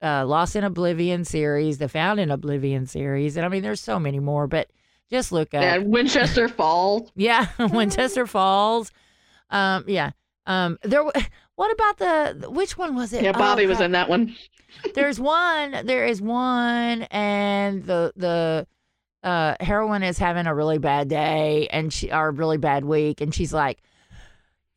uh, 0.01 0.25
Lost 0.25 0.55
in 0.55 0.63
Oblivion 0.63 1.25
series, 1.25 1.79
the 1.79 1.89
Found 1.89 2.21
in 2.21 2.31
Oblivion 2.31 2.85
series, 2.85 3.35
and 3.35 3.45
I 3.45 3.49
mean, 3.49 3.61
there's 3.61 3.81
so 3.81 3.99
many 3.99 4.19
more. 4.19 4.47
But 4.47 4.69
just 5.09 5.31
look 5.31 5.53
up. 5.53 5.61
Yeah, 5.61 5.77
Winchester 5.79 6.47
Falls. 6.47 7.11
Yeah, 7.15 7.47
Winchester 7.59 8.25
Falls. 8.25 8.91
Um, 9.49 9.83
yeah. 9.87 10.11
Um, 10.45 10.77
there. 10.83 11.03
What 11.59 11.73
about 11.73 11.97
the? 11.97 12.49
Which 12.49 12.77
one 12.77 12.95
was 12.95 13.11
it? 13.11 13.21
Yeah, 13.21 13.33
Bobby 13.33 13.65
Oh, 13.65 13.67
was 13.67 13.81
in 13.81 13.91
that 13.91 14.07
one. 14.07 14.33
There's 14.93 15.19
one. 15.19 15.85
There 15.85 16.05
is 16.05 16.21
one, 16.21 17.03
and 17.11 17.83
the 17.83 18.13
the 18.15 18.65
uh, 19.23 19.55
heroine 19.59 20.03
is 20.03 20.17
having 20.17 20.47
a 20.47 20.55
really 20.55 20.77
bad 20.77 21.09
day, 21.09 21.67
and 21.69 21.91
she 21.91 22.13
or 22.13 22.29
a 22.29 22.31
really 22.31 22.55
bad 22.55 22.85
week, 22.85 23.19
and 23.19 23.35
she's 23.35 23.53
like, 23.53 23.81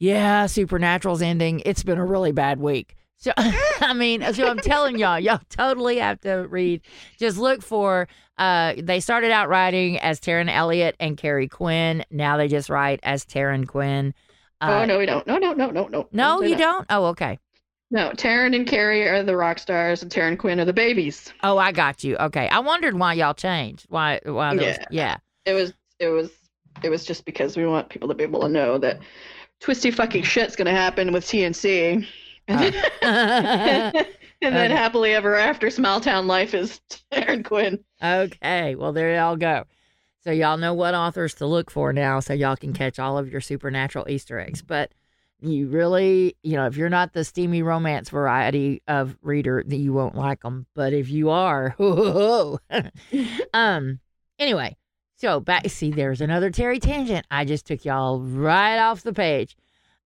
"Yeah, 0.01 0.47
Supernatural's 0.47 1.23
ending. 1.23 1.63
It's 1.65 1.85
been 1.85 1.99
a 1.99 2.05
really 2.05 2.33
bad 2.33 2.59
week." 2.59 2.97
So 3.17 3.31
I 3.37 3.93
mean, 3.95 4.25
so 4.35 4.49
I'm 4.49 4.59
telling 4.59 4.99
y'all, 4.99 5.21
y'all 5.21 5.39
totally 5.51 5.99
have 5.99 6.21
to 6.23 6.49
read. 6.49 6.81
Just 7.17 7.39
look 7.39 7.63
for. 7.63 8.09
Uh, 8.39 8.75
they 8.77 8.99
started 8.99 9.31
out 9.31 9.49
writing 9.49 10.01
as 10.01 10.19
Taryn 10.19 10.51
Elliott 10.53 10.97
and 10.99 11.17
Cari 11.17 11.47
Quinn. 11.47 12.05
Now 12.11 12.39
they 12.39 12.49
just 12.49 12.69
write 12.69 12.99
as 13.05 13.25
Taryn 13.25 13.69
Quinn. 13.69 14.15
Uh, 14.63 14.81
oh 14.81 14.85
no, 14.85 14.99
we 14.99 15.07
don't. 15.07 15.27
No, 15.27 15.39
no, 15.39 15.53
no, 15.53 15.71
no, 15.71 15.87
no. 15.89 16.09
No, 16.13 16.41
say 16.41 16.51
you 16.51 16.57
that. 16.57 16.61
don't. 16.61 16.87
Oh, 16.89 17.07
okay. 17.07 17.39
No, 17.91 18.11
Taryn 18.13 18.57
and 18.57 18.67
Cari 18.67 19.07
are 19.07 19.23
the 19.23 19.37
rock 19.37 19.59
stars, 19.59 20.03
and 20.03 20.11
Taryn 20.11 20.39
Quinn 20.39 20.59
are 20.61 20.65
the 20.65 20.73
babies. 20.73 21.31
Oh, 21.43 21.59
I 21.59 21.73
got 21.73 22.03
you. 22.03 22.17
Okay, 22.17 22.49
I 22.49 22.61
wondered 22.61 22.95
why 22.99 23.13
y'all 23.15 23.35
changed. 23.35 23.85
Why? 23.91 24.19
Why? 24.25 24.55
Those, 24.55 24.65
Yeah. 24.79 24.85
yeah. 24.91 25.17
It 25.45 25.53
was, 25.55 25.75
it 25.99 26.09
was, 26.09 26.31
it 26.83 26.89
was 26.89 27.05
just 27.05 27.25
because 27.27 27.57
we 27.57 27.67
want 27.67 27.91
people 27.91 28.09
to 28.09 28.15
be 28.15 28.23
able 28.25 28.41
to 28.43 28.49
know 28.49 28.79
that 28.79 29.01
twisty 29.61 29.91
fucking 29.91 30.23
shit's 30.23 30.57
gonna 30.57 30.71
happen 30.71 31.13
with 31.13 31.25
TNC, 31.27 32.07
and 32.49 32.59
then, 32.59 32.75
and 33.03 33.95
then 34.41 34.71
Okay. 34.71 34.75
happily 34.75 35.13
ever 35.15 35.35
after, 35.37 35.69
Small 35.71 36.01
Town 36.01 36.27
Life 36.27 36.55
is 36.55 36.81
Taryn 37.13 37.45
Quinn. 37.45 37.79
okay. 38.03 38.75
Well, 38.75 38.93
there 38.93 39.15
y'all 39.15 39.37
go. 39.37 39.65
So 40.25 40.31
y'all 40.31 40.57
know 40.57 40.75
what 40.75 40.95
authors 40.95 41.35
to 41.35 41.47
look 41.47 41.71
for 41.71 41.93
now, 41.93 42.21
so 42.21 42.33
y'all 42.33 42.57
can 42.57 42.73
catch 42.73 42.99
all 42.99 43.19
of 43.19 43.31
your 43.31 43.41
supernatural 43.41 44.09
Easter 44.09 44.39
eggs. 44.39 44.63
But 44.63 44.93
you 45.41 45.67
really, 45.67 46.37
you 46.45 46.57
know, 46.57 46.67
if 46.67 46.77
you're 46.77 46.89
not 46.89 47.13
the 47.13 47.25
steamy 47.25 47.63
romance 47.63 48.09
variety 48.09 48.83
of 48.87 49.17
reader, 49.23 49.65
that 49.67 49.77
you 49.77 49.93
won't 49.93 50.15
like 50.15 50.43
them. 50.43 50.67
But 50.75 50.93
if 50.93 51.11
you 51.11 51.31
are, 51.31 51.75
um, 53.53 54.01
anyway. 54.39 54.77
So 55.17 55.41
back, 55.41 55.69
see, 55.71 55.91
there's 55.91 56.21
another 56.21 56.51
Terry 56.51 56.81
tangent. 56.81 57.27
I 57.31 57.45
just 57.45 57.67
took 57.67 57.85
y'all 57.85 58.21
right 58.21 58.79
off 58.79 59.03
the 59.03 59.13
page. 59.13 59.57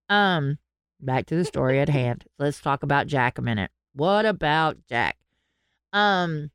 Um, 0.09 0.57
back 0.99 1.25
to 1.27 1.35
the 1.35 1.45
story 1.45 1.79
at 1.79 1.89
hand. 1.89 2.25
Let's 2.37 2.61
talk 2.61 2.83
about 2.83 3.07
Jack 3.07 3.37
a 3.37 3.41
minute. 3.41 3.71
What 3.93 4.25
about 4.25 4.77
Jack? 4.87 5.17
Um, 5.93 6.51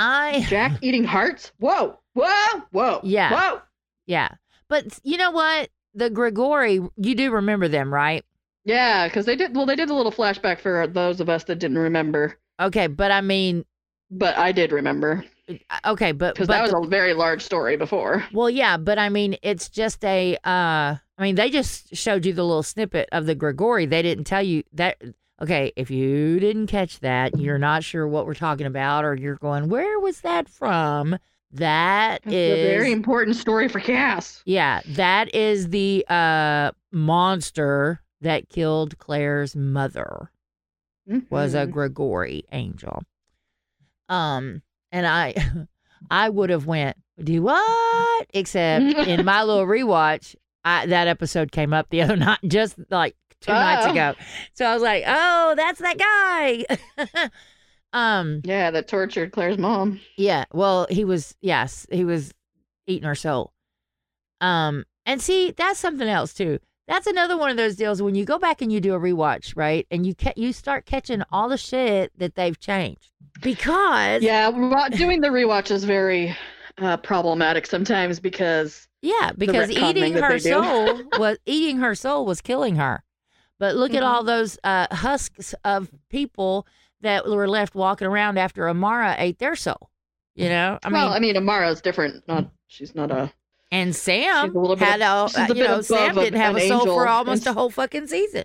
I 0.00 0.44
Jack 0.48 0.78
eating 0.82 1.04
hearts. 1.04 1.52
Whoa, 1.58 1.98
whoa, 2.14 2.62
whoa. 2.72 3.00
Yeah. 3.02 3.30
Whoa. 3.32 3.60
yeah, 4.06 4.28
but 4.68 4.98
you 5.04 5.16
know 5.18 5.30
what? 5.30 5.68
The 5.94 6.08
Grigori, 6.10 6.80
you 6.96 7.14
do 7.14 7.30
remember 7.32 7.68
them, 7.68 7.92
right? 7.92 8.24
Yeah, 8.64 9.08
because 9.08 9.26
they 9.26 9.36
did. 9.36 9.54
Well, 9.54 9.66
they 9.66 9.76
did 9.76 9.90
a 9.90 9.94
little 9.94 10.12
flashback 10.12 10.60
for 10.60 10.86
those 10.86 11.20
of 11.20 11.28
us 11.28 11.44
that 11.44 11.56
didn't 11.58 11.78
remember, 11.78 12.38
Okay, 12.60 12.86
but 12.86 13.10
I 13.10 13.20
mean, 13.20 13.64
but 14.10 14.36
I 14.38 14.52
did 14.52 14.72
remember 14.72 15.24
okay, 15.84 16.12
but 16.12 16.34
because 16.34 16.48
that 16.48 16.62
was 16.62 16.70
the- 16.70 16.78
a 16.78 16.86
very 16.86 17.12
large 17.14 17.42
story 17.42 17.76
before. 17.76 18.24
Well, 18.32 18.48
yeah, 18.50 18.76
but 18.76 18.98
I 18.98 19.08
mean, 19.08 19.36
it's 19.42 19.68
just 19.68 20.04
a. 20.04 20.36
uh 20.44 20.96
I 21.18 21.22
mean, 21.22 21.34
they 21.34 21.50
just 21.50 21.94
showed 21.94 22.24
you 22.24 22.32
the 22.32 22.44
little 22.44 22.62
snippet 22.62 23.08
of 23.12 23.26
the 23.26 23.34
Grigori. 23.34 23.84
They 23.84 24.00
didn't 24.00 24.24
tell 24.24 24.42
you 24.42 24.62
that. 24.72 24.96
Okay, 25.42 25.72
if 25.76 25.90
you 25.90 26.38
didn't 26.38 26.66
catch 26.66 27.00
that, 27.00 27.38
you're 27.38 27.58
not 27.58 27.82
sure 27.82 28.06
what 28.06 28.26
we're 28.26 28.34
talking 28.34 28.66
about, 28.66 29.04
or 29.04 29.14
you're 29.14 29.36
going, 29.36 29.68
"Where 29.68 29.98
was 29.98 30.20
that 30.20 30.48
from?" 30.48 31.16
That 31.52 32.20
It's 32.26 32.32
is 32.34 32.58
a 32.58 32.62
very 32.68 32.92
important 32.92 33.36
story 33.36 33.68
for 33.68 33.80
Cass. 33.80 34.42
yeah, 34.44 34.80
that 34.86 35.34
is 35.34 35.70
the 35.70 36.04
uh 36.08 36.72
monster 36.92 38.00
that 38.20 38.48
killed 38.50 38.98
Claire's 38.98 39.56
mother. 39.56 40.30
Was 41.30 41.54
a 41.54 41.66
Mhm. 41.66 41.70
Grigori 41.72 42.44
angel. 42.52 43.02
Um, 44.08 44.62
and 44.92 45.06
I, 45.06 45.34
I 46.10 46.28
would 46.28 46.50
have 46.50 46.66
went 46.66 46.96
do 47.22 47.42
what? 47.42 48.26
Except 48.32 48.84
in 49.08 49.24
my 49.24 49.42
little 49.42 49.66
rewatch, 49.66 50.36
I, 50.64 50.86
that 50.86 51.08
episode 51.08 51.50
came 51.52 51.72
up 51.72 51.88
the 51.90 52.02
other 52.02 52.16
night, 52.28 52.38
just 52.46 52.76
like 52.90 53.16
two 53.40 53.52
nights 53.52 53.86
Oh. 53.86 53.90
ago. 53.90 54.14
So 54.54 54.64
I 54.66 54.74
was 54.74 54.82
like, 54.82 55.04
oh, 55.06 55.54
that's 55.56 55.80
that 55.80 55.98
guy. 55.98 57.30
um, 57.92 58.40
Yeah, 58.44 58.70
that 58.70 58.88
tortured 58.88 59.32
Claire's 59.32 59.58
mom. 59.58 60.00
yeah. 60.16 60.44
Well, 60.52 60.86
he 60.90 61.04
was 61.04 61.34
yes, 61.40 61.86
he 61.90 62.04
was 62.04 62.32
eating 62.86 63.06
her 63.06 63.14
soul. 63.14 63.52
Um, 64.40 64.84
and 65.06 65.20
see, 65.20 65.50
that's 65.50 65.78
something 65.80 66.08
else 66.08 66.32
too. 66.34 66.60
That's 66.88 67.06
another 67.06 67.36
one 67.36 67.50
of 67.50 67.56
those 67.56 67.76
deals 67.76 68.02
when 68.02 68.14
you 68.16 68.24
go 68.24 68.38
back 68.38 68.62
and 68.62 68.72
you 68.72 68.80
do 68.80 68.94
a 68.94 68.98
rewatch, 68.98 69.56
right? 69.56 69.86
And 69.90 70.04
you 70.06 70.14
ca- 70.14 70.32
you 70.36 70.52
start 70.52 70.86
catching 70.86 71.22
all 71.30 71.48
the 71.48 71.56
shit 71.56 72.10
that 72.18 72.34
they've 72.34 72.58
changed 72.58 73.10
because 73.42 74.22
Yeah, 74.22 74.50
doing 74.90 75.20
the 75.20 75.28
rewatch 75.28 75.70
is 75.70 75.84
very 75.84 76.36
uh, 76.78 76.96
problematic 76.96 77.66
sometimes 77.66 78.18
because 78.18 78.88
Yeah, 79.02 79.30
because 79.38 79.70
eating 79.70 80.14
her 80.14 80.38
soul 80.38 81.00
was 81.18 81.38
eating 81.46 81.78
her 81.78 81.94
soul 81.94 82.26
was 82.26 82.40
killing 82.40 82.76
her. 82.76 83.02
But 83.60 83.76
look 83.76 83.94
at 83.94 84.02
Mhm. 84.02 84.06
all 84.08 84.24
those 84.24 84.58
uh, 84.64 84.88
husks 84.92 85.54
of 85.64 85.90
people 86.08 86.66
that 87.02 87.28
were 87.28 87.46
left 87.48 87.76
walking 87.76 88.08
around 88.08 88.38
after 88.38 88.68
Amara 88.68 89.14
ate 89.18 89.38
their 89.38 89.54
soul. 89.54 89.90
You 90.34 90.48
know, 90.48 90.78
I 90.82 90.88
well, 90.90 91.08
mean, 91.08 91.16
I 91.16 91.20
mean, 91.20 91.36
Amara's 91.36 91.80
different. 91.80 92.26
Not 92.26 92.50
she's 92.66 92.94
not 92.94 93.10
a. 93.12 93.32
and 93.70 93.94
Sam 93.94 94.56
a 94.56 94.76
had 94.78 95.02
of- 95.02 95.34
a, 95.36 95.40
a 95.40 95.44
uh, 95.44 95.54
you 95.54 95.62
know, 95.62 95.80
Sam 95.82 96.14
didn't 96.16 96.40
have 96.40 96.56
an 96.56 96.62
a 96.62 96.68
soul 96.68 96.86
for 96.86 97.06
almost 97.06 97.46
a 97.46 97.52
whole 97.52 97.70
fucking 97.70 98.06
season. 98.08 98.44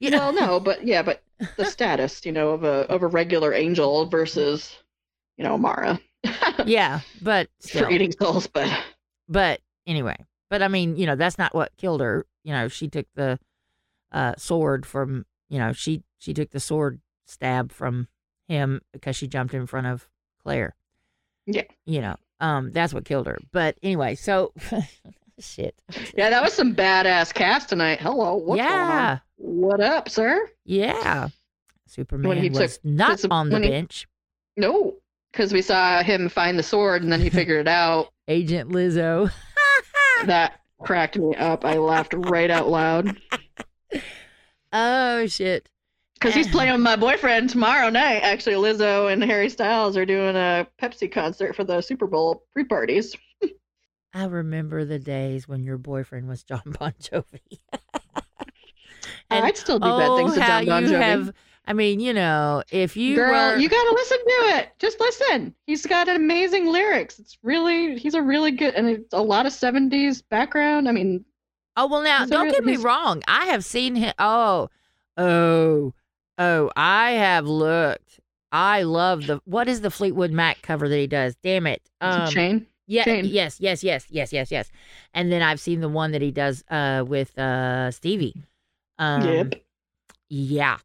You 0.00 0.10
know, 0.10 0.18
Well, 0.18 0.32
no, 0.32 0.60
but 0.60 0.84
yeah, 0.86 1.02
but 1.02 1.22
the 1.56 1.64
status, 1.76 2.24
you 2.26 2.32
know, 2.32 2.50
of 2.50 2.64
a 2.64 2.86
of 2.90 3.02
a 3.02 3.06
regular 3.06 3.52
angel 3.54 4.06
versus, 4.06 4.76
you 5.36 5.44
know, 5.44 5.54
Amara 5.54 6.00
yeah, 6.66 7.00
but 7.22 7.48
for 7.70 7.88
eating 7.90 8.10
souls. 8.12 8.46
But 8.48 8.68
but 9.28 9.60
anyway, 9.86 10.16
but 10.50 10.62
I 10.62 10.68
mean, 10.68 10.96
you 10.96 11.06
know, 11.06 11.14
that's 11.16 11.38
not 11.38 11.54
what 11.54 11.76
killed 11.76 12.00
her. 12.00 12.26
You 12.42 12.52
know, 12.52 12.68
she 12.68 12.88
took 12.88 13.06
the 13.14 13.38
uh, 14.12 14.34
sword 14.38 14.84
from, 14.86 15.26
you 15.48 15.58
know, 15.58 15.72
she 15.72 16.02
she 16.18 16.34
took 16.34 16.50
the 16.50 16.60
sword 16.60 17.00
stab 17.26 17.72
from 17.72 18.08
him 18.48 18.80
because 18.92 19.14
she 19.16 19.26
jumped 19.26 19.54
in 19.54 19.66
front 19.66 19.86
of 19.86 20.08
Claire. 20.42 20.74
Yeah. 21.46 21.62
You 21.86 22.00
know, 22.00 22.16
um, 22.40 22.72
that's 22.72 22.92
what 22.94 23.04
killed 23.04 23.26
her. 23.26 23.38
But 23.52 23.78
anyway, 23.82 24.14
so 24.14 24.52
shit. 25.38 25.80
yeah, 26.16 26.30
that 26.30 26.42
was 26.42 26.52
some 26.54 26.74
badass 26.74 27.32
Cass 27.34 27.66
tonight. 27.66 28.00
Hello, 28.00 28.36
what's 28.36 28.60
going 28.60 28.70
on? 28.72 28.88
yeah, 28.88 29.18
What 29.36 29.80
up, 29.80 30.08
sir? 30.08 30.48
yeah. 30.64 31.28
Superman 31.86 32.36
he 32.38 32.50
was 32.50 32.76
took- 32.76 32.84
not 32.84 33.24
on 33.30 33.48
the 33.48 33.54
when 33.54 33.62
he- 33.62 33.70
bench. 33.70 34.06
No, 34.58 34.94
because 35.32 35.52
we 35.52 35.62
saw 35.62 36.02
him 36.02 36.28
find 36.28 36.58
the 36.58 36.62
sword 36.62 37.02
and 37.02 37.10
then 37.12 37.20
he 37.20 37.30
figured 37.30 37.60
it 37.60 37.68
out. 37.68 38.08
Agent 38.28 38.70
Lizzo. 38.70 39.30
That 40.24 40.58
cracked 40.80 41.16
me 41.16 41.36
up. 41.36 41.64
I 41.64 41.74
laughed 41.74 42.12
right 42.12 42.50
out 42.50 42.68
loud 42.68 43.16
oh 44.72 45.26
shit. 45.26 45.68
because 46.14 46.34
he's 46.34 46.48
playing 46.48 46.72
with 46.74 46.80
my 46.80 46.96
boyfriend 46.96 47.50
tomorrow 47.50 47.90
night. 47.90 48.20
Actually, 48.22 48.56
Lizzo 48.56 49.12
and 49.12 49.22
Harry 49.22 49.48
Styles 49.48 49.96
are 49.96 50.06
doing 50.06 50.36
a 50.36 50.66
Pepsi 50.80 51.10
concert 51.10 51.54
for 51.56 51.64
the 51.64 51.80
Super 51.80 52.06
Bowl 52.06 52.44
pre-parties. 52.52 53.16
I 54.14 54.24
remember 54.24 54.84
the 54.84 54.98
days 54.98 55.46
when 55.46 55.62
your 55.62 55.78
boyfriend 55.78 56.28
was 56.28 56.42
John 56.42 56.62
Bon 56.78 56.92
Jovi. 57.00 57.58
Oh, 59.30 59.36
and, 59.36 59.44
I'd 59.44 59.58
still 59.58 59.78
do 59.78 59.84
bad 59.84 60.08
oh, 60.08 60.16
things 60.16 60.34
to 60.34 60.42
oh, 60.42 60.46
John 60.46 60.64
Bon 60.64 60.82
you 60.84 60.90
Jovi. 60.90 61.02
have. 61.02 61.34
I 61.66 61.74
mean, 61.74 62.00
you 62.00 62.14
know, 62.14 62.62
if 62.72 62.96
you 62.96 63.16
Girl, 63.16 63.30
were, 63.30 63.58
you 63.58 63.68
gotta 63.68 63.94
listen 63.94 64.16
to 64.16 64.56
it. 64.56 64.70
Just 64.78 64.98
listen. 65.00 65.54
He's 65.66 65.84
got 65.84 66.08
amazing 66.08 66.66
lyrics. 66.66 67.18
It's 67.18 67.36
really, 67.42 67.98
he's 67.98 68.14
a 68.14 68.22
really 68.22 68.52
good, 68.52 68.72
and 68.72 68.88
it's 68.88 69.12
a 69.12 69.20
lot 69.20 69.44
of 69.44 69.52
'70s 69.52 70.22
background. 70.30 70.88
I 70.88 70.92
mean, 70.92 71.26
oh 71.78 71.86
well, 71.86 72.02
now 72.02 72.24
a 72.24 72.26
don't 72.26 72.50
get 72.50 72.64
me 72.64 72.76
wrong. 72.76 73.22
I 73.26 73.46
have 73.46 73.64
seen 73.64 73.94
him. 73.94 74.12
Oh, 74.18 74.68
oh, 75.16 75.94
oh. 76.38 76.70
I 76.76 77.12
have 77.12 77.46
looked. 77.46 78.20
I 78.50 78.82
love 78.82 79.26
the 79.26 79.40
what 79.44 79.68
is 79.68 79.80
the 79.80 79.90
Fleetwood 79.90 80.32
Mac 80.32 80.62
cover 80.62 80.88
that 80.88 80.96
he 80.96 81.06
does? 81.06 81.36
Damn 81.42 81.66
it. 81.66 81.82
Um, 82.00 82.30
Shane. 82.30 82.66
yeah, 82.86 83.04
Shane. 83.04 83.24
yes, 83.26 83.60
yes, 83.60 83.84
yes, 83.84 84.06
yes, 84.10 84.32
yes, 84.32 84.50
yes. 84.50 84.70
And 85.14 85.30
then 85.30 85.42
I've 85.42 85.60
seen 85.60 85.80
the 85.80 85.88
one 85.88 86.12
that 86.12 86.22
he 86.22 86.30
does 86.30 86.64
uh 86.70 87.04
with 87.06 87.38
uh 87.38 87.90
Stevie. 87.90 88.34
Um, 88.98 89.22
yep. 89.22 89.54
Yeah. 90.28 90.78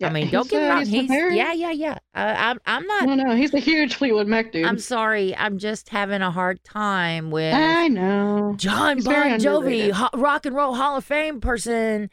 I 0.00 0.10
mean, 0.10 0.30
don't 0.30 0.48
get 0.48 0.62
me 0.62 0.68
wrong. 0.68 0.86
he's 0.86 1.10
He's, 1.10 1.34
yeah, 1.34 1.52
yeah, 1.52 1.72
yeah. 1.72 1.98
Uh, 2.14 2.34
I'm 2.36 2.58
I'm 2.66 2.86
not 2.86 3.06
No, 3.06 3.14
no, 3.14 3.34
he's 3.34 3.52
a 3.52 3.58
huge 3.58 3.96
Fleetwood 3.96 4.28
Mac 4.28 4.52
dude. 4.52 4.64
I'm 4.64 4.78
sorry. 4.78 5.36
I'm 5.36 5.58
just 5.58 5.88
having 5.88 6.22
a 6.22 6.30
hard 6.30 6.62
time 6.62 7.30
with 7.32 7.52
I 7.52 7.88
know. 7.88 8.54
John 8.56 8.98
he's 8.98 9.04
Bon 9.06 9.40
Jovi, 9.40 9.90
ho- 9.90 10.10
rock 10.14 10.46
and 10.46 10.54
roll 10.54 10.74
Hall 10.74 10.96
of 10.96 11.04
Fame 11.04 11.40
person, 11.40 12.10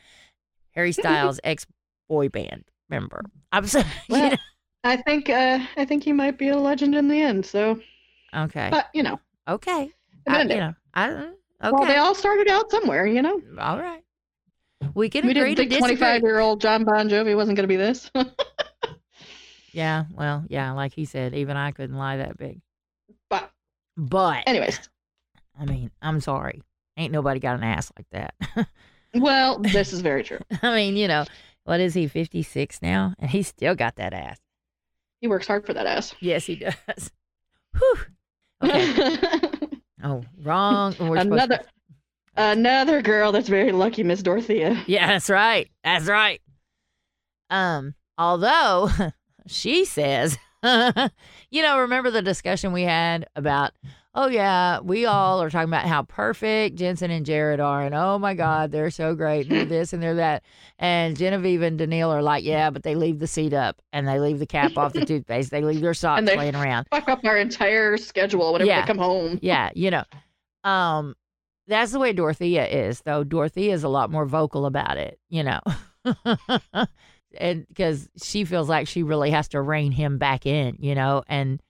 Harry 0.71 0.91
Styles, 0.93 1.39
ex 1.43 1.67
boy 2.09 2.29
band 2.29 2.63
member. 2.89 3.23
I'm 3.51 3.67
sorry. 3.67 3.85
Well, 4.09 4.35
I 4.83 4.97
think 4.97 5.29
uh, 5.29 5.59
I 5.77 5.85
think 5.85 6.03
he 6.03 6.11
might 6.13 6.37
be 6.37 6.49
a 6.49 6.57
legend 6.57 6.95
in 6.95 7.07
the 7.07 7.21
end. 7.21 7.45
So, 7.45 7.79
Okay. 8.35 8.69
but 8.71 8.87
you 8.93 9.03
know, 9.03 9.19
Okay. 9.47 9.91
I, 10.27 10.41
you 10.41 10.47
know, 10.47 10.73
I 10.95 11.09
okay. 11.11 11.31
well, 11.61 11.85
they 11.85 11.97
all 11.97 12.15
started 12.15 12.47
out 12.47 12.71
somewhere. 12.71 13.05
You 13.05 13.21
know, 13.21 13.39
all 13.59 13.79
right. 13.79 14.03
We 14.93 15.09
can 15.09 15.25
we 15.25 15.31
agree 15.31 15.55
didn't 15.55 15.69
to 15.69 15.75
think 15.77 15.81
disagree. 15.81 15.97
25 15.97 16.21
year 16.21 16.39
old 16.39 16.61
John 16.61 16.83
Bon 16.83 17.09
Jovi 17.09 17.35
wasn't 17.35 17.55
going 17.57 17.63
to 17.63 17.67
be 17.67 17.75
this. 17.77 18.11
Yeah, 19.71 20.05
well, 20.13 20.45
yeah, 20.47 20.71
like 20.71 20.93
he 20.93 21.03
said, 21.03 21.33
even 21.35 21.57
I 21.57 21.71
couldn't 21.71 21.97
lie 21.97 22.15
that 22.15 22.37
big. 22.37 22.61
but 23.29 23.51
But 23.97 24.43
anyways, 24.47 24.79
I 25.59 25.65
mean, 25.65 25.91
I'm 26.01 26.21
sorry. 26.21 26.61
Ain't 26.95 27.11
nobody 27.11 27.41
got 27.41 27.57
an 27.57 27.63
ass 27.65 27.91
like 27.97 28.07
that. 28.11 28.69
well, 29.15 29.59
this 29.59 29.91
is 29.91 29.99
very 29.99 30.23
true. 30.23 30.39
I 30.61 30.73
mean, 30.73 30.95
you 30.95 31.09
know, 31.09 31.25
what 31.65 31.81
is 31.81 31.93
he, 31.93 32.07
56 32.07 32.81
now? 32.81 33.15
And 33.19 33.29
he's 33.29 33.47
still 33.49 33.75
got 33.75 33.97
that 33.97 34.13
ass. 34.13 34.37
He 35.19 35.27
works 35.27 35.45
hard 35.47 35.65
for 35.65 35.73
that 35.73 35.85
ass. 35.85 36.15
Yes, 36.21 36.45
he 36.45 36.55
does. 36.55 37.11
Whew. 37.77 37.97
Okay. 38.63 39.17
Oh, 40.05 40.23
wrong. 40.41 40.91
We're 41.01 41.19
supposed 41.19 41.31
Another 41.33 41.57
to- 41.57 41.65
another 42.37 43.01
girl 43.01 43.31
that's 43.31 43.49
very 43.49 43.71
lucky, 43.71 44.03
Miss 44.03 44.21
Dorothea. 44.21 44.83
Yeah, 44.87 45.07
that's 45.07 45.29
right. 45.29 45.69
That's 45.83 46.05
right. 46.07 46.41
Um, 47.49 47.95
although 48.17 48.89
she 49.47 49.85
says, 49.85 50.37
you 50.63 51.61
know, 51.61 51.79
remember 51.79 52.11
the 52.11 52.21
discussion 52.21 52.71
we 52.73 52.83
had 52.83 53.27
about, 53.35 53.73
oh 54.15 54.27
yeah, 54.27 54.79
we 54.79 55.05
all 55.05 55.41
are 55.41 55.49
talking 55.49 55.69
about 55.69 55.85
how 55.85 56.03
perfect 56.03 56.77
Jensen 56.77 57.11
and 57.11 57.25
Jared 57.25 57.59
are, 57.59 57.83
and 57.83 57.93
oh 57.93 58.17
my 58.17 58.33
God, 58.33 58.71
they're 58.71 58.89
so 58.89 59.13
great, 59.13 59.47
they're 59.49 59.65
this 59.65 59.93
and 59.93 60.01
they're 60.01 60.15
that, 60.15 60.43
and 60.79 61.15
Genevieve 61.17 61.61
and 61.61 61.79
Danneel 61.79 62.09
are 62.09 62.23
like, 62.23 62.43
yeah, 62.43 62.69
but 62.71 62.83
they 62.83 62.95
leave 62.95 63.19
the 63.19 63.27
seat 63.27 63.53
up 63.53 63.81
and 63.93 64.07
they 64.07 64.19
leave 64.19 64.39
the 64.39 64.47
cap 64.47 64.77
off 64.77 64.93
the 64.93 65.05
toothpaste, 65.05 65.51
they 65.51 65.61
leave 65.61 65.81
their 65.81 65.93
socks 65.93 66.23
laying 66.25 66.55
around. 66.55 66.87
Fuck 66.89 67.09
up 67.09 67.23
our 67.25 67.37
entire 67.37 67.97
schedule 67.97 68.53
whenever 68.53 68.69
Yeah. 68.69 68.81
they 68.81 68.87
come 68.87 68.97
home. 68.97 69.37
Yeah, 69.41 69.69
you 69.75 69.91
know, 69.91 70.03
um, 70.63 71.13
that's 71.67 71.91
the 71.91 71.99
way 71.99 72.13
Dorothea 72.13 72.65
is, 72.67 73.01
though. 73.01 73.23
Dorothea 73.23 73.73
is 73.73 73.83
a 73.83 73.89
lot 73.89 74.11
more 74.11 74.25
vocal 74.25 74.65
about 74.65 74.97
it, 74.97 75.19
you 75.29 75.43
know, 75.43 75.61
and 77.37 77.67
because 77.67 78.09
she 78.21 78.45
feels 78.45 78.69
like 78.69 78.87
she 78.87 79.03
really 79.03 79.31
has 79.31 79.47
to 79.49 79.61
rein 79.61 79.91
him 79.91 80.17
back 80.17 80.45
in, 80.45 80.77
you 80.79 80.95
know, 80.95 81.23
and 81.27 81.61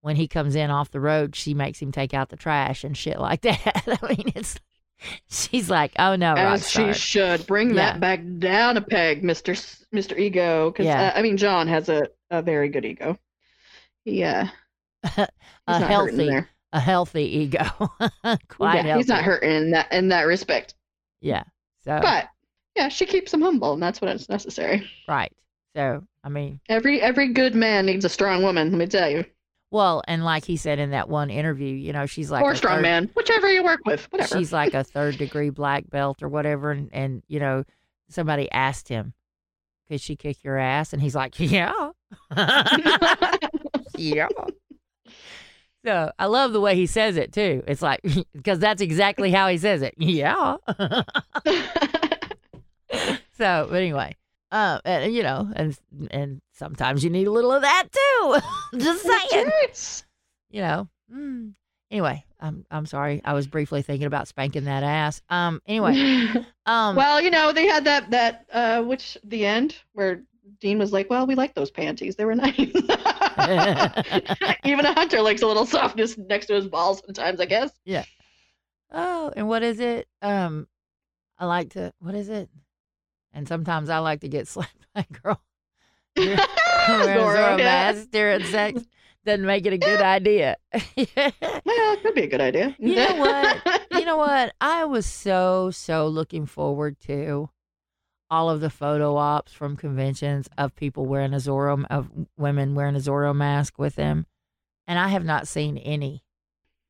when 0.00 0.16
he 0.16 0.28
comes 0.28 0.54
in 0.54 0.70
off 0.70 0.90
the 0.90 1.00
road, 1.00 1.34
she 1.34 1.54
makes 1.54 1.80
him 1.80 1.90
take 1.90 2.12
out 2.14 2.28
the 2.28 2.36
trash 2.36 2.84
and 2.84 2.96
shit 2.96 3.18
like 3.18 3.40
that. 3.42 3.82
I 4.02 4.06
mean, 4.08 4.32
it's 4.34 4.56
she's 5.28 5.68
like, 5.70 5.92
oh 5.98 6.16
no, 6.16 6.34
As 6.34 6.70
she 6.70 6.92
should 6.92 7.46
bring 7.46 7.70
Yeah. 7.70 7.92
that 7.92 8.00
back 8.00 8.20
down 8.38 8.76
a 8.76 8.82
peg, 8.82 9.24
Mister 9.24 9.54
Mister 9.92 10.16
Ego. 10.16 10.70
Because 10.70 10.86
Yeah. 10.86 11.12
uh, 11.14 11.18
I 11.18 11.22
mean, 11.22 11.36
John 11.36 11.68
has 11.68 11.88
a, 11.88 12.08
a 12.30 12.42
very 12.42 12.68
good 12.68 12.84
ego. 12.84 13.18
Yeah, 14.04 14.50
a 15.02 15.28
healthy, 15.66 16.28
there. 16.28 16.48
A 16.74 16.80
healthy 16.80 17.22
ego, 17.38 17.64
quite 18.48 18.74
yeah, 18.74 18.82
healthy. 18.82 18.98
he's 18.98 19.08
not 19.08 19.22
hurting 19.24 19.50
in 19.50 19.70
that 19.70 19.90
in 19.92 20.08
that 20.08 20.22
respect. 20.24 20.74
Yeah, 21.22 21.44
so 21.84 21.98
But 22.02 22.28
yeah, 22.76 22.88
she 22.88 23.06
keeps 23.06 23.32
him 23.32 23.40
humble, 23.40 23.72
and 23.72 23.82
that's 23.82 24.00
when 24.02 24.10
it's 24.10 24.28
necessary. 24.28 24.86
right. 25.08 25.32
So 25.74 26.04
I 26.22 26.28
mean, 26.28 26.60
Every 26.68 27.00
every 27.00 27.28
good 27.32 27.54
man 27.54 27.86
needs 27.86 28.04
a 28.04 28.08
strong 28.08 28.42
woman. 28.42 28.70
Let 28.70 28.78
me 28.78 28.86
tell 28.86 29.08
you, 29.08 29.24
Well, 29.70 30.02
and 30.06 30.24
like 30.24 30.44
he 30.44 30.56
said 30.56 30.78
in 30.78 30.90
that 30.90 31.08
one 31.08 31.30
interview, 31.30 31.74
you 31.74 31.92
know, 31.92 32.06
she's 32.06 32.30
like 32.30 32.44
or 32.44 32.52
a 32.52 32.56
strong 32.56 32.76
third- 32.76 32.82
man, 32.82 33.10
whichever 33.16 33.50
you 33.50 33.64
work 33.64 33.80
with, 33.86 34.04
whatever. 34.12 34.36
She's 34.38 34.52
like 34.52 34.74
a 34.74 34.84
third 34.84 35.16
degree 35.18 35.50
black 35.50 35.88
belt 35.90 36.22
or 36.22 36.28
whatever, 36.28 36.70
and, 36.70 36.90
and 36.92 37.22
you 37.28 37.40
know, 37.40 37.64
somebody 38.08 38.50
asked 38.52 38.88
him, 38.88 39.14
"Could 39.88 40.00
she 40.00 40.14
kick 40.16 40.44
your 40.44 40.58
ass?" 40.58 40.92
And 40.92 41.02
he's 41.02 41.14
like, 41.14 41.38
"Yeah, 41.40 41.90
yeah." 43.96 44.28
So 45.84 46.10
I 46.18 46.26
love 46.26 46.52
the 46.52 46.60
way 46.60 46.76
he 46.76 46.86
says 46.86 47.16
it 47.16 47.32
too. 47.32 47.62
It's 47.66 47.82
like 47.82 48.00
because 48.34 48.58
that's 48.58 48.80
exactly 48.80 49.30
how 49.30 49.48
he 49.48 49.58
says 49.58 49.82
it. 49.82 49.94
Yeah. 50.04 50.56
so, 53.36 53.66
but 53.68 53.76
anyway, 53.76 54.14
um, 54.52 54.80
and 54.84 55.12
you 55.14 55.22
know, 55.22 55.50
and 55.54 55.76
and 56.10 56.40
sometimes 56.52 57.02
you 57.02 57.10
need 57.10 57.26
a 57.26 57.30
little 57.30 57.52
of 57.52 57.62
that 57.62 57.88
too. 57.92 58.36
Just 58.78 59.04
saying 59.04 59.50
you 60.50 60.60
know. 60.60 60.88
Mm. 61.12 61.54
Anyway, 61.90 62.24
I'm 62.40 62.64
I'm 62.70 62.86
sorry. 62.86 63.20
I 63.24 63.34
was 63.34 63.46
briefly 63.46 63.82
thinking 63.82 64.06
about 64.06 64.28
spanking 64.28 64.64
that 64.64 64.82
ass. 64.82 65.20
Um. 65.28 65.60
Anyway. 65.66 66.32
Um. 66.66 66.96
well, 66.96 67.20
you 67.20 67.30
know, 67.30 67.52
they 67.52 67.66
had 67.66 67.84
that 67.84 68.10
that 68.10 68.46
uh 68.50 68.82
which 68.82 69.18
the 69.22 69.44
end 69.44 69.76
where 69.92 70.22
Dean 70.60 70.78
was 70.78 70.94
like, 70.94 71.10
"Well, 71.10 71.26
we 71.26 71.34
like 71.34 71.54
those 71.54 71.70
panties. 71.70 72.16
They 72.16 72.24
were 72.24 72.34
nice." 72.34 72.72
Even 74.64 74.86
a 74.86 74.92
hunter 74.94 75.20
likes 75.20 75.42
a 75.42 75.46
little 75.46 75.66
softness 75.66 76.16
next 76.16 76.46
to 76.46 76.54
his 76.54 76.68
balls 76.68 77.02
sometimes, 77.04 77.40
I 77.40 77.46
guess. 77.46 77.70
Yeah. 77.84 78.04
Oh, 78.90 79.32
and 79.36 79.48
what 79.48 79.62
is 79.62 79.80
it? 79.80 80.08
Um. 80.22 80.66
I 81.36 81.46
like 81.46 81.70
to. 81.70 81.92
What 81.98 82.14
is 82.14 82.28
it? 82.28 82.48
And 83.32 83.48
sometimes 83.48 83.90
I 83.90 83.98
like 83.98 84.20
to 84.20 84.28
get 84.28 84.46
slapped 84.48 84.86
by 84.94 85.04
a 85.10 85.12
girl. 85.12 85.42
wearing 86.16 86.38
a 86.38 87.18
Zorro, 87.18 87.56
mask 87.58 88.10
during 88.12 88.44
sex 88.44 88.82
doesn't 89.24 89.44
make 89.44 89.66
it 89.66 89.72
a 89.72 89.78
good 89.78 90.00
idea. 90.00 90.56
Well, 90.72 90.82
it 90.96 92.02
could 92.02 92.14
be 92.14 92.22
a 92.22 92.26
good 92.28 92.40
idea. 92.40 92.76
You 92.78 92.94
know 92.94 93.16
what? 93.16 93.82
you 93.92 94.04
know 94.04 94.16
what? 94.16 94.54
I 94.60 94.84
was 94.84 95.06
so 95.06 95.70
so 95.72 96.06
looking 96.06 96.46
forward 96.46 97.00
to 97.00 97.50
all 98.34 98.50
of 98.50 98.60
the 98.60 98.68
photo 98.68 99.16
ops 99.16 99.52
from 99.52 99.76
conventions 99.76 100.48
of 100.58 100.74
people 100.74 101.06
wearing 101.06 101.32
a 101.32 101.36
Zorro 101.36 101.84
of 101.88 102.10
women 102.36 102.74
wearing 102.74 102.96
a 102.96 102.98
Zorro 102.98 103.34
mask 103.34 103.78
with 103.78 103.94
them, 103.94 104.26
and 104.88 104.98
I 104.98 105.06
have 105.08 105.24
not 105.24 105.46
seen 105.46 105.78
any. 105.78 106.24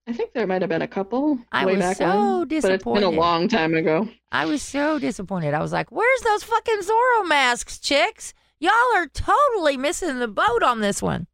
I 0.06 0.14
think 0.14 0.32
there 0.32 0.46
might 0.46 0.62
have 0.62 0.70
been 0.70 0.80
a 0.80 0.88
couple 0.88 1.38
I 1.52 1.66
way 1.66 1.72
was 1.72 1.80
back 1.80 1.96
so 1.98 2.38
when, 2.38 2.48
but 2.48 2.72
it's 2.72 2.84
been 2.84 3.02
a 3.02 3.10
long 3.10 3.48
time 3.48 3.74
ago. 3.74 4.08
I 4.32 4.46
was 4.46 4.62
so 4.62 4.98
disappointed. 4.98 5.52
I 5.52 5.60
was 5.60 5.70
like, 5.70 5.92
"Where's 5.92 6.20
those 6.22 6.44
fucking 6.44 6.80
Zorro 6.80 7.28
masks, 7.28 7.78
chicks? 7.78 8.32
Y'all 8.58 8.96
are 8.96 9.06
totally 9.06 9.76
missing 9.76 10.20
the 10.20 10.28
boat 10.28 10.62
on 10.62 10.80
this 10.80 11.02
one." 11.02 11.26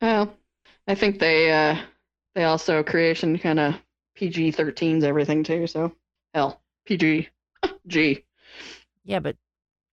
Well, 0.00 0.32
I 0.86 0.94
think 0.94 1.18
they 1.18 1.50
uh 1.50 1.80
they 2.36 2.44
also 2.44 2.84
creation 2.84 3.36
kind 3.38 3.58
of 3.58 3.74
PG 4.14 4.52
13s 4.52 5.02
everything 5.02 5.42
too. 5.42 5.66
So 5.66 5.92
hell, 6.32 6.60
PG 6.86 7.28
G. 7.88 8.24
Yeah, 9.04 9.18
but 9.18 9.36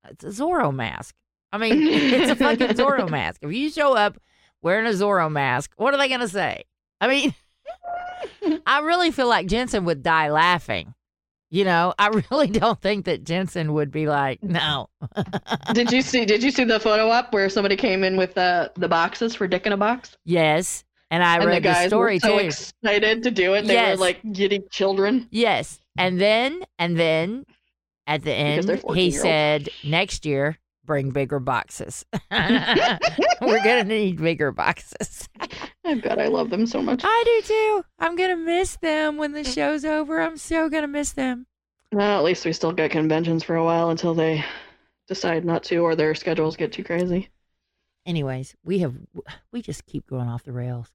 it's 0.10 0.24
a 0.24 0.28
Zorro 0.30 0.74
mask. 0.74 1.16
I 1.52 1.58
mean, 1.58 1.74
it's 1.88 2.32
a 2.32 2.36
fucking 2.36 2.70
Zorro 2.70 3.10
mask. 3.18 3.42
If 3.44 3.52
you 3.54 3.70
show 3.70 3.96
up 3.96 4.18
wearing 4.62 4.86
a 4.86 4.90
Zorro 4.90 5.32
mask, 5.32 5.72
what 5.78 5.94
are 5.94 5.98
they 5.98 6.08
going 6.10 6.20
to 6.22 6.28
say? 6.28 6.64
I 7.00 7.08
mean, 7.08 7.34
I 8.66 8.80
really 8.80 9.12
feel 9.12 9.28
like 9.28 9.48
Jensen 9.48 9.86
would 9.86 10.04
die 10.04 10.30
laughing. 10.30 10.94
You 11.52 11.64
know, 11.64 11.94
I 11.98 12.08
really 12.32 12.48
don't 12.48 12.82
think 12.82 13.06
that 13.06 13.24
Jensen 13.24 13.74
would 13.74 13.92
be 13.92 14.08
like, 14.08 14.44
no. 14.44 14.90
did 15.74 15.92
you 15.92 16.02
see? 16.02 16.26
Did 16.26 16.44
you 16.44 16.52
see 16.52 16.64
the 16.64 16.80
photo 16.80 17.10
up 17.10 17.32
where 17.34 17.48
somebody 17.50 17.76
came 17.76 18.04
in 18.04 18.18
with 18.18 18.34
the 18.34 18.72
the 18.76 18.88
boxes 18.90 19.36
for 19.36 19.48
Dick 19.48 19.66
in 19.66 19.72
a 19.74 19.78
Box? 19.78 20.18
yes. 20.26 20.84
And 21.12 21.24
I 21.24 21.36
and 21.36 21.44
the 21.44 21.48
read 21.48 21.56
the, 21.58 21.68
guys 21.68 21.88
story 21.88 22.16
were 22.16 22.20
so 22.20 22.40
too. 22.40 22.46
excited 22.46 23.22
to 23.24 23.32
do 23.32 23.54
it. 23.54 23.68
They 23.68 23.76
Yes. 23.76 23.98
were 23.98 24.02
like 24.02 24.20
giddy 24.34 24.64
children. 24.72 25.28
yes. 25.32 25.80
And 25.98 26.20
then, 26.20 26.64
and 26.80 26.98
then 27.00 27.46
at 28.08 28.24
the 28.24 28.34
end, 28.34 28.82
he 28.94 29.12
said, 29.12 29.70
next 29.84 30.26
year, 30.26 30.58
bring 30.86 31.12
bigger 31.12 31.40
boxes. 31.40 32.06
We're 32.32 33.64
going 33.64 33.84
to 33.84 33.84
need 33.84 34.22
bigger 34.22 34.52
boxes. 34.52 35.28
Oh 35.88 35.96
God, 35.96 36.20
I 36.20 36.28
love 36.28 36.50
them 36.50 36.66
so 36.66 36.82
much. 36.82 37.02
I 37.04 37.24
do 37.26 37.48
too. 37.48 37.86
I'm 38.00 38.16
gonna 38.16 38.38
miss 38.38 38.76
them 38.78 39.18
when 39.18 39.34
the 39.34 39.44
show's 39.44 39.86
over. 39.86 40.20
I'm 40.20 40.36
so 40.36 40.68
gonna 40.68 40.88
miss 40.88 41.12
them. 41.12 41.46
Well, 41.92 42.18
at 42.18 42.24
least 42.24 42.44
we 42.44 42.54
still 42.54 42.72
get 42.72 42.90
conventions 42.90 43.44
for 43.44 43.56
a 43.56 43.64
while 43.64 43.92
until 43.92 44.16
they 44.16 44.44
decide 45.08 45.46
not 45.46 45.64
to 45.66 45.78
or 45.78 45.96
their 45.96 46.16
schedules 46.16 46.56
get 46.58 46.72
too 46.72 46.84
crazy. 46.84 47.30
Anyways, 48.08 48.56
we 48.64 48.80
have 48.80 48.96
we 49.52 49.62
just 49.62 49.86
keep 49.86 50.08
going 50.08 50.28
off 50.28 50.44
the 50.44 50.54
rails. 50.54 50.92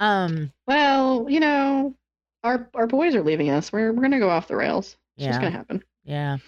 Um, 0.00 0.52
Well, 0.66 1.26
you 1.28 1.38
know, 1.38 1.94
our 2.42 2.68
our 2.74 2.88
boys 2.88 3.14
are 3.14 3.22
leaving 3.22 3.50
us. 3.50 3.72
We're 3.72 3.92
we're 3.92 4.02
gonna 4.02 4.18
go 4.18 4.30
off 4.30 4.48
the 4.48 4.56
rails. 4.56 4.96
It's 5.16 5.26
just 5.26 5.40
gonna 5.40 5.52
happen. 5.52 5.84
Yeah. 6.04 6.38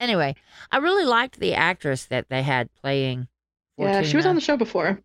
Anyway, 0.00 0.34
I 0.70 0.78
really 0.78 1.04
liked 1.04 1.38
the 1.38 1.54
actress 1.54 2.04
that 2.06 2.28
they 2.28 2.42
had 2.42 2.68
playing. 2.74 3.28
Yeah, 3.78 4.02
she 4.02 4.16
was 4.16 4.26
on 4.26 4.34
the 4.34 4.40
show 4.40 4.56
before. 4.56 5.00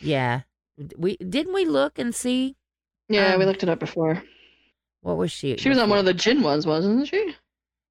Yeah, 0.00 0.42
we 0.96 1.16
didn't 1.16 1.54
we 1.54 1.64
look 1.64 1.98
and 1.98 2.14
see 2.14 2.56
Yeah, 3.08 3.36
we 3.36 3.42
Um, 3.44 3.48
looked 3.48 3.62
it 3.62 3.68
up 3.68 3.80
before. 3.80 4.22
what 5.00 5.16
was 5.16 5.32
she? 5.32 5.56
She 5.56 5.68
was 5.68 5.78
on 5.78 5.88
one 5.90 5.98
of 5.98 6.04
the 6.04 6.14
djinn 6.14 6.42
ones, 6.42 6.66
wasn't 6.66 7.08
she? 7.08 7.34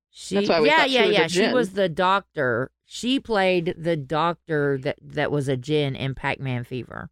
She, 0.09 0.35
That's 0.35 0.49
why 0.49 0.61
we 0.61 0.67
yeah, 0.67 0.77
thought 0.79 0.89
she 0.89 0.95
yeah, 0.95 1.03
a 1.03 1.11
yeah. 1.11 1.27
She 1.27 1.47
was 1.49 1.71
the 1.73 1.89
doctor. 1.89 2.71
She 2.85 3.19
played 3.19 3.75
the 3.77 3.97
doctor 3.97 4.77
that 4.79 4.97
that 5.01 5.31
was 5.31 5.47
a 5.47 5.57
djinn 5.57 5.95
in 5.95 6.15
Pac-Man 6.15 6.63
Fever. 6.63 7.09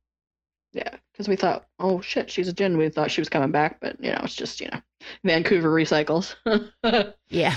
Yeah, 0.73 0.95
because 1.11 1.27
we 1.27 1.35
thought, 1.35 1.65
oh 1.79 2.01
shit, 2.01 2.29
she's 2.31 2.47
a 2.47 2.53
djinn. 2.53 2.77
We 2.77 2.89
thought 2.89 3.11
she 3.11 3.21
was 3.21 3.29
coming 3.29 3.51
back, 3.51 3.79
but 3.79 4.01
you 4.03 4.11
know, 4.11 4.21
it's 4.23 4.35
just 4.35 4.59
you 4.61 4.69
know, 4.71 4.81
Vancouver 5.23 5.69
recycles. 5.69 6.35
Yeah, 7.29 7.55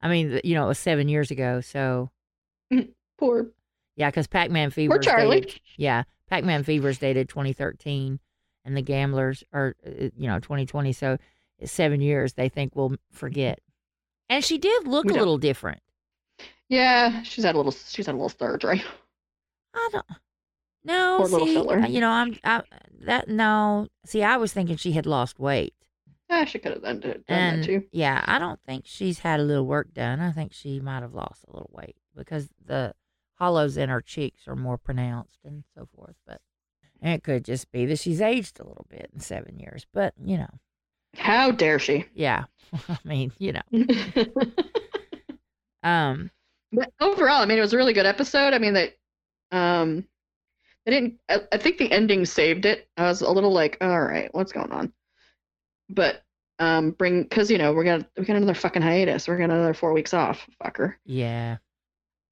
I 0.00 0.08
mean, 0.08 0.40
you 0.44 0.54
know, 0.54 0.64
it 0.64 0.68
was 0.68 0.78
seven 0.78 1.08
years 1.08 1.30
ago, 1.30 1.60
so 1.60 2.10
Poor. 3.18 3.46
Yeah, 3.96 4.10
because 4.10 4.26
Pac 4.26 4.50
Man 4.50 4.70
Fever. 4.70 4.94
Poor 4.94 4.98
Charlie. 4.98 5.54
yeah, 5.76 6.02
Pac 6.28 6.44
Man 6.44 6.62
Fever's 6.64 6.98
dated 6.98 7.28
2013, 7.28 8.20
and 8.64 8.76
the 8.76 8.82
Gamblers 8.82 9.42
are, 9.52 9.74
uh, 9.86 9.90
you 10.16 10.28
know, 10.28 10.38
2020. 10.38 10.92
So 10.92 11.16
it's 11.58 11.72
seven 11.72 12.00
years. 12.00 12.34
They 12.34 12.48
think 12.48 12.76
we'll 12.76 12.96
forget. 13.10 13.60
And 14.28 14.44
she 14.44 14.58
did 14.58 14.86
look 14.86 15.06
a 15.06 15.14
little 15.14 15.38
different. 15.38 15.80
Yeah, 16.68 17.22
she's 17.22 17.44
had 17.44 17.54
a 17.54 17.58
little. 17.58 17.72
She's 17.72 18.06
had 18.06 18.12
a 18.12 18.18
little 18.18 18.28
surgery. 18.28 18.82
I 19.74 19.88
don't. 19.92 20.04
No, 20.84 21.18
Poor 21.20 21.28
little 21.28 21.46
see, 21.46 21.54
filler. 21.54 21.78
you 21.86 22.00
know, 22.00 22.10
I'm 22.10 22.36
I, 22.44 22.62
that. 23.00 23.28
No, 23.28 23.88
see, 24.04 24.22
I 24.22 24.36
was 24.36 24.52
thinking 24.52 24.76
she 24.76 24.92
had 24.92 25.06
lost 25.06 25.38
weight, 25.38 25.74
Yeah, 26.28 26.44
she 26.44 26.58
could 26.58 26.72
have 26.72 26.82
done, 26.82 27.00
done 27.00 27.24
and 27.28 27.62
that 27.62 27.66
too. 27.66 27.84
yeah, 27.92 28.24
I 28.26 28.38
don't 28.38 28.60
think 28.66 28.84
she's 28.86 29.20
had 29.20 29.40
a 29.40 29.44
little 29.44 29.66
work 29.66 29.94
done. 29.94 30.20
I 30.20 30.32
think 30.32 30.52
she 30.52 30.80
might 30.80 31.02
have 31.02 31.14
lost 31.14 31.44
a 31.46 31.52
little 31.52 31.70
weight 31.72 31.96
because 32.16 32.48
the 32.64 32.94
hollows 33.34 33.76
in 33.76 33.88
her 33.88 34.00
cheeks 34.00 34.48
are 34.48 34.56
more 34.56 34.78
pronounced 34.78 35.38
and 35.44 35.64
so 35.74 35.88
forth. 35.94 36.16
But 36.26 36.40
it 37.00 37.22
could 37.22 37.44
just 37.44 37.70
be 37.70 37.86
that 37.86 37.98
she's 38.00 38.20
aged 38.20 38.58
a 38.58 38.66
little 38.66 38.86
bit 38.90 39.10
in 39.14 39.20
seven 39.20 39.58
years. 39.58 39.86
But 39.92 40.14
you 40.20 40.38
know, 40.38 40.58
How 41.16 41.52
dare 41.52 41.78
she? 41.78 42.06
yeah, 42.14 42.44
I 42.88 42.98
mean, 43.04 43.32
you 43.38 43.52
know, 43.52 43.62
um, 45.82 46.30
But 46.72 46.92
overall, 47.00 47.42
I 47.42 47.46
mean, 47.46 47.58
it 47.58 47.62
was 47.62 47.72
a 47.72 47.76
really 47.76 47.92
good 47.92 48.06
episode. 48.06 48.54
I 48.54 48.58
mean, 48.58 48.74
they, 48.74 48.94
um, 49.52 50.04
they 50.84 50.92
didn't. 50.92 51.14
I, 51.28 51.40
I 51.52 51.58
think 51.58 51.78
the 51.78 51.90
ending 51.92 52.24
saved 52.26 52.66
it. 52.66 52.88
I 52.96 53.04
was 53.04 53.22
a 53.22 53.30
little 53.30 53.52
like, 53.52 53.78
all 53.80 54.00
right, 54.02 54.32
what's 54.34 54.52
going 54.52 54.72
on? 54.72 54.92
But 55.88 56.22
um, 56.58 56.92
bring 56.92 57.22
because 57.22 57.50
you 57.50 57.58
know 57.58 57.72
we're 57.72 57.84
gonna 57.84 58.06
we 58.16 58.24
got 58.24 58.36
another 58.36 58.54
fucking 58.54 58.82
hiatus. 58.82 59.28
We're 59.28 59.38
gonna 59.38 59.54
another 59.54 59.74
four 59.74 59.92
weeks 59.92 60.14
off, 60.14 60.46
fucker. 60.62 60.94
yeah, 61.04 61.58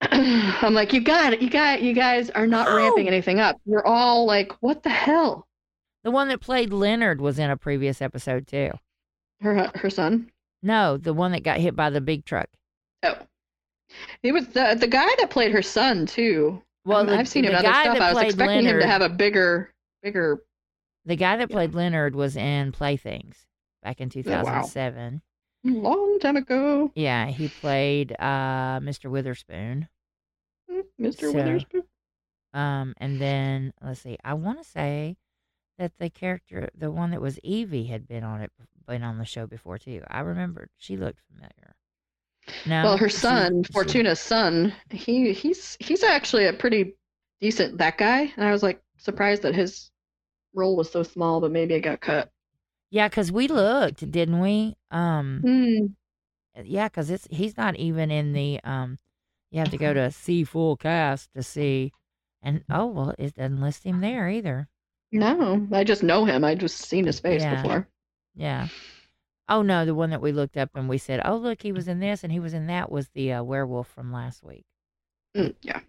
I'm 0.02 0.74
like, 0.74 0.92
you 0.92 1.00
got 1.00 1.32
it, 1.32 1.40
you 1.42 1.50
got 1.50 1.78
it. 1.78 1.82
you 1.84 1.92
guys 1.94 2.30
are 2.30 2.46
not 2.46 2.68
No. 2.68 2.76
ramping 2.76 3.06
anything 3.08 3.40
up. 3.40 3.56
We're 3.64 3.84
all 3.84 4.26
like, 4.26 4.52
what 4.60 4.82
the 4.82 4.90
hell? 4.90 5.46
the 6.02 6.10
one 6.10 6.28
that 6.28 6.40
played 6.40 6.70
Leonard 6.70 7.18
was 7.20 7.38
in 7.38 7.48
a 7.50 7.56
previous 7.56 8.02
episode 8.02 8.46
too. 8.46 8.70
Her 9.40 9.70
her 9.74 9.90
son. 9.90 10.30
No, 10.62 10.96
the 10.96 11.14
one 11.14 11.32
that 11.32 11.42
got 11.42 11.60
hit 11.60 11.74
by 11.76 11.90
the 11.90 12.00
big 12.00 12.24
truck. 12.24 12.48
Oh, 13.02 13.14
he 14.22 14.32
was 14.32 14.46
the 14.48 14.76
the 14.78 14.86
guy 14.86 15.08
that 15.18 15.30
played 15.30 15.52
her 15.52 15.62
son 15.62 16.06
too. 16.06 16.62
Well, 16.84 16.98
Um, 17.00 17.06
the, 17.06 17.18
I've 17.18 17.28
seen 17.28 17.44
him 17.44 17.50
in 17.52 17.56
other 17.56 17.68
stuff. 17.68 18.00
I 18.00 18.12
was 18.12 18.22
expecting 18.22 18.64
Leonard, 18.64 18.74
him 18.76 18.80
to 18.80 18.86
have 18.86 19.02
a 19.02 19.08
bigger 19.08 19.70
bigger. 20.02 20.42
The 21.04 21.16
guy 21.16 21.36
that 21.36 21.50
yeah. 21.50 21.54
played 21.54 21.74
Leonard 21.74 22.14
was 22.14 22.36
in 22.36 22.72
Playthings 22.72 23.46
back 23.82 24.00
in 24.00 24.08
Oh, 24.14 24.20
wow. 24.20 24.62
2007. 24.62 25.22
Long 25.66 26.18
time 26.20 26.36
ago, 26.36 26.92
Yeah, 26.94 27.26
he 27.28 27.48
played 27.48 28.12
uh, 28.18 28.80
Mr. 28.80 29.10
Witherspoon. 29.10 29.88
Mr. 31.00 31.20
So- 31.20 31.32
Witherspoon. 31.32 31.82
Um, 32.52 32.94
and 32.98 33.20
then 33.20 33.72
let's 33.82 34.00
see, 34.00 34.16
I 34.22 34.34
want 34.34 34.62
to 34.62 34.68
say 34.68 35.16
that 35.78 35.92
the 35.98 36.08
character, 36.08 36.68
the 36.76 36.90
one 36.90 37.10
that 37.10 37.20
was 37.20 37.38
Evie, 37.40 37.86
had 37.86 38.06
been 38.06 38.22
on 38.22 38.40
it, 38.42 38.52
been 38.86 39.02
on 39.02 39.18
the 39.18 39.24
show 39.24 39.46
before 39.46 39.76
too. 39.78 40.02
I 40.08 40.20
remembered 40.20 40.68
she 40.76 40.96
looked 40.96 41.18
familiar. 41.32 41.74
No, 42.66 42.84
well, 42.84 42.96
her 42.98 43.08
son, 43.08 43.64
she- 43.64 43.72
Fortuna's 43.72 44.20
son, 44.20 44.72
he 44.90 45.32
he's 45.32 45.76
he's 45.80 46.04
actually 46.04 46.44
a 46.46 46.52
pretty 46.52 46.94
decent 47.40 47.78
that 47.78 47.98
guy, 47.98 48.32
and 48.36 48.46
I 48.46 48.52
was 48.52 48.62
like 48.62 48.80
surprised 48.98 49.42
that 49.42 49.54
his 49.56 49.90
role 50.54 50.76
was 50.76 50.90
so 50.90 51.02
small, 51.02 51.40
but 51.40 51.50
maybe 51.52 51.74
it 51.74 51.80
got 51.80 52.00
cut. 52.00 52.30
Yeah, 52.90 53.08
because 53.08 53.32
we 53.32 53.48
looked, 53.48 54.10
didn't 54.10 54.40
we? 54.40 54.76
Um, 54.90 55.40
Hmm. 55.42 55.86
yeah, 56.62 56.88
because 56.88 57.10
it's 57.10 57.26
he's 57.30 57.56
not 57.56 57.76
even 57.76 58.10
in 58.10 58.32
the 58.32 58.60
um. 58.64 58.98
You 59.50 59.60
have 59.60 59.70
to 59.70 59.78
go 59.78 59.94
to 59.94 60.10
see 60.10 60.42
full 60.44 60.76
cast 60.76 61.32
to 61.34 61.42
see, 61.42 61.92
and 62.42 62.64
oh 62.70 62.86
well, 62.86 63.14
it 63.18 63.34
doesn't 63.34 63.60
list 63.60 63.84
him 63.84 64.00
there 64.00 64.28
either. 64.28 64.68
No, 65.12 65.66
I 65.72 65.84
just 65.84 66.02
know 66.02 66.24
him. 66.24 66.44
I 66.44 66.54
just 66.56 66.78
seen 66.78 67.06
his 67.06 67.20
face 67.20 67.42
Yeah. 67.42 67.62
before. 67.62 67.88
Yeah. 68.34 68.68
Oh 69.48 69.62
no, 69.62 69.84
the 69.84 69.94
one 69.94 70.10
that 70.10 70.20
we 70.22 70.32
looked 70.32 70.56
up 70.56 70.70
and 70.74 70.88
we 70.88 70.98
said, 70.98 71.20
"Oh 71.24 71.36
look, 71.36 71.62
he 71.62 71.72
was 71.72 71.86
in 71.88 72.00
this 72.00 72.24
and 72.24 72.32
he 72.32 72.40
was 72.40 72.54
in 72.54 72.66
that." 72.66 72.90
Was 72.90 73.08
the 73.10 73.32
uh, 73.34 73.42
werewolf 73.44 73.88
from 73.88 74.12
last 74.12 74.42
week? 74.42 74.64
Mm, 75.36 75.54
yeah. 75.62 75.80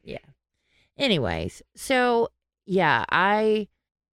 Anyways, 0.98 1.62
so 1.76 2.30
yeah, 2.66 3.06
I, 3.10 3.68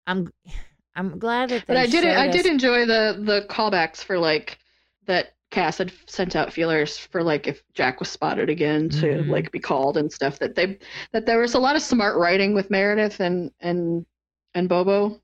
I'm, 0.07 0.31
I'm 0.95 1.17
glad 1.19 1.49
that. 1.49 1.65
But 1.67 1.77
I 1.77 1.87
did 1.87 2.05
I 2.05 2.27
did 2.27 2.45
enjoy 2.45 2.85
the 2.85 3.17
the 3.19 3.45
callbacks 3.49 4.03
for 4.03 4.19
like 4.19 4.59
that 5.07 5.33
Cass 5.49 5.77
had 5.79 5.91
sent 6.07 6.35
out 6.35 6.53
feelers 6.53 6.97
for 6.97 7.23
like 7.23 7.47
if 7.47 7.63
Jack 7.73 7.99
was 7.99 8.09
spotted 8.09 8.49
again 8.49 8.89
to 8.89 9.05
Mhm. 9.07 9.29
like 9.29 9.51
be 9.51 9.59
called 9.59 9.97
and 9.97 10.11
stuff 10.11 10.37
that 10.39 10.55
they 10.55 10.77
that 11.11 11.25
there 11.25 11.39
was 11.39 11.53
a 11.55 11.59
lot 11.59 11.75
of 11.75 11.81
smart 11.81 12.17
writing 12.17 12.53
with 12.53 12.69
Meredith 12.69 13.19
and 13.19 13.51
and 13.59 14.05
and 14.53 14.69
Bobo. 14.69 15.19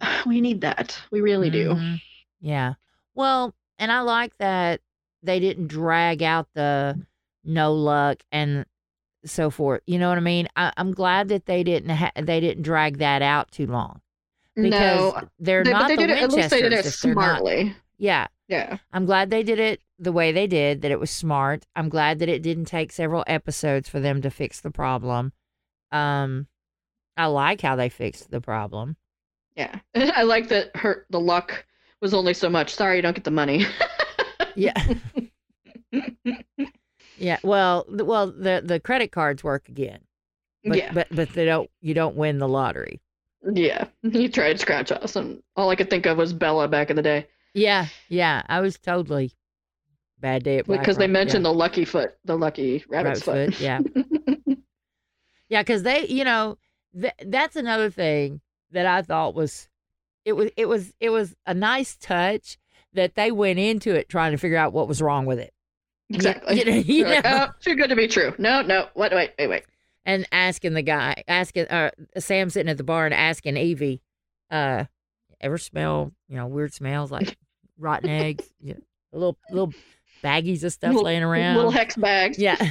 We 0.26 0.40
need 0.42 0.60
that. 0.60 0.98
We 1.10 1.20
really 1.22 1.48
do. 1.50 1.70
Mhm. 1.70 2.00
Yeah. 2.40 2.74
Well, 3.14 3.54
and 3.78 3.90
I 3.90 4.00
like 4.00 4.36
that 4.38 4.80
they 5.22 5.40
didn't 5.40 5.68
drag 5.68 6.22
out 6.22 6.48
the 6.54 7.00
no 7.42 7.72
luck 7.72 8.22
and 8.30 8.66
so 9.24 9.48
forth. 9.50 9.80
You 9.86 9.98
know 9.98 10.08
what 10.10 10.18
I 10.18 10.20
mean? 10.20 10.48
I, 10.56 10.72
I'm 10.76 10.92
glad 10.92 11.28
that 11.28 11.46
they 11.46 11.62
didn't 11.64 11.90
ha- 11.90 12.12
they 12.20 12.40
didn't 12.40 12.62
drag 12.64 12.98
that 12.98 13.22
out 13.22 13.50
too 13.50 13.66
long 13.66 14.00
because 14.56 14.70
no, 14.70 15.20
they're 15.38 15.62
they, 15.62 15.70
not 15.70 15.88
they 15.88 15.96
the 15.96 16.06
did 16.06 16.10
it. 16.10 16.22
At 16.22 16.32
least 16.32 16.50
they 16.50 16.62
did 16.62 16.72
it 16.72 16.76
Winchesters 16.76 17.04
not- 17.04 17.12
smartly. 17.12 17.76
Yeah. 17.98 18.26
Yeah. 18.48 18.78
I'm 18.92 19.06
glad 19.06 19.30
they 19.30 19.42
did 19.42 19.58
it 19.58 19.80
the 19.98 20.12
way 20.12 20.32
they 20.32 20.46
did, 20.46 20.82
that 20.82 20.90
it 20.90 21.00
was 21.00 21.10
smart. 21.10 21.66
I'm 21.74 21.88
glad 21.88 22.18
that 22.18 22.28
it 22.28 22.42
didn't 22.42 22.66
take 22.66 22.92
several 22.92 23.24
episodes 23.26 23.88
for 23.88 24.00
them 24.00 24.22
to 24.22 24.30
fix 24.30 24.60
the 24.60 24.70
problem. 24.70 25.32
Um 25.92 26.46
I 27.16 27.26
like 27.26 27.60
how 27.62 27.76
they 27.76 27.88
fixed 27.88 28.30
the 28.30 28.40
problem. 28.40 28.96
Yeah. 29.56 29.78
I 29.94 30.22
like 30.22 30.48
that 30.48 30.74
her 30.76 31.06
the 31.10 31.20
luck 31.20 31.66
was 32.00 32.14
only 32.14 32.34
so 32.34 32.48
much. 32.48 32.74
Sorry, 32.74 32.96
you 32.96 33.02
don't 33.02 33.14
get 33.14 33.24
the 33.24 33.30
money. 33.30 33.66
Yeah. 34.54 34.94
yeah, 37.18 37.38
well, 37.42 37.84
well 37.88 38.28
the 38.32 38.62
the 38.64 38.80
credit 38.80 39.12
cards 39.12 39.44
work 39.44 39.68
again. 39.68 40.00
But, 40.64 40.78
yeah. 40.78 40.92
but 40.92 41.08
but 41.10 41.28
they 41.34 41.44
don't 41.44 41.70
you 41.80 41.94
don't 41.94 42.16
win 42.16 42.38
the 42.38 42.48
lottery. 42.48 43.00
Yeah. 43.52 43.86
He 44.12 44.28
tried 44.28 44.58
scratch 44.60 44.90
us 44.92 45.16
and 45.16 45.42
all 45.56 45.70
I 45.70 45.76
could 45.76 45.90
think 45.90 46.06
of 46.06 46.18
was 46.18 46.32
Bella 46.32 46.68
back 46.68 46.90
in 46.90 46.96
the 46.96 47.02
day. 47.02 47.26
Yeah, 47.54 47.86
yeah, 48.08 48.42
I 48.48 48.60
was 48.60 48.78
totally 48.78 49.32
bad 50.20 50.44
day 50.44 50.58
at 50.58 50.66
Because 50.66 50.96
they 50.96 51.06
Black 51.06 51.12
mentioned 51.12 51.44
the 51.44 51.52
lucky 51.52 51.84
foot, 51.84 52.10
the 52.24 52.36
lucky 52.36 52.84
yeah. 52.90 52.96
rabbit's 53.02 53.26
Rabbit's 53.26 53.56
foot. 53.56 53.60
Yeah. 53.60 53.80
Yeah, 55.48 55.62
because 55.62 55.84
they, 55.84 56.06
you 56.08 56.24
know, 56.24 56.58
th- 57.00 57.12
that's 57.26 57.54
another 57.56 57.88
thing 57.88 58.40
that 58.72 58.84
I 58.84 59.02
thought 59.02 59.34
was, 59.34 59.68
it 60.24 60.32
was, 60.32 60.50
it 60.56 60.66
was, 60.66 60.92
it 60.98 61.10
was 61.10 61.36
a 61.46 61.54
nice 61.54 61.96
touch 61.96 62.58
that 62.94 63.14
they 63.14 63.30
went 63.30 63.60
into 63.60 63.94
it 63.94 64.08
trying 64.08 64.32
to 64.32 64.38
figure 64.38 64.56
out 64.56 64.72
what 64.72 64.88
was 64.88 65.00
wrong 65.00 65.24
with 65.24 65.38
it, 65.38 65.52
exactly. 66.10 66.58
you 66.58 66.64
know- 66.64 66.72
you 66.78 67.04
They're 67.04 67.14
like, 67.22 67.24
know. 67.24 67.46
oh, 67.48 67.52
too 67.60 67.76
good 67.76 67.90
to 67.90 67.94
be 67.96 68.08
true. 68.08 68.34
No, 68.38 68.60
no. 68.62 68.88
What? 68.94 69.12
Wait, 69.12 69.34
wait, 69.38 69.48
wait. 69.48 69.62
And 70.06 70.26
asking 70.32 70.72
the 70.72 70.80
guy, 70.82 71.22
asking, 71.28 71.66
uh, 71.66 71.90
Sam 72.18 72.48
sitting 72.48 72.70
at 72.70 72.78
the 72.78 72.84
bar 72.84 73.04
and 73.04 73.12
asking 73.14 73.58
Evie, 73.58 74.00
uh, 74.50 74.84
ever 75.40 75.58
smell, 75.58 76.12
you 76.28 76.36
know, 76.36 76.46
weird 76.46 76.72
smells 76.72 77.10
like 77.12 77.36
rotten 77.78 78.08
eggs, 78.24 78.48
you 78.62 78.72
know, 78.74 78.80
little 79.12 79.36
little 79.50 79.72
baggies 80.22 80.64
of 80.64 80.72
stuff 80.72 80.88
Little- 80.90 81.02
laying 81.04 81.22
around. 81.22 81.56
Little 81.56 81.70
hex 81.70 81.96
bags. 81.96 82.38
yeah. 82.38 82.56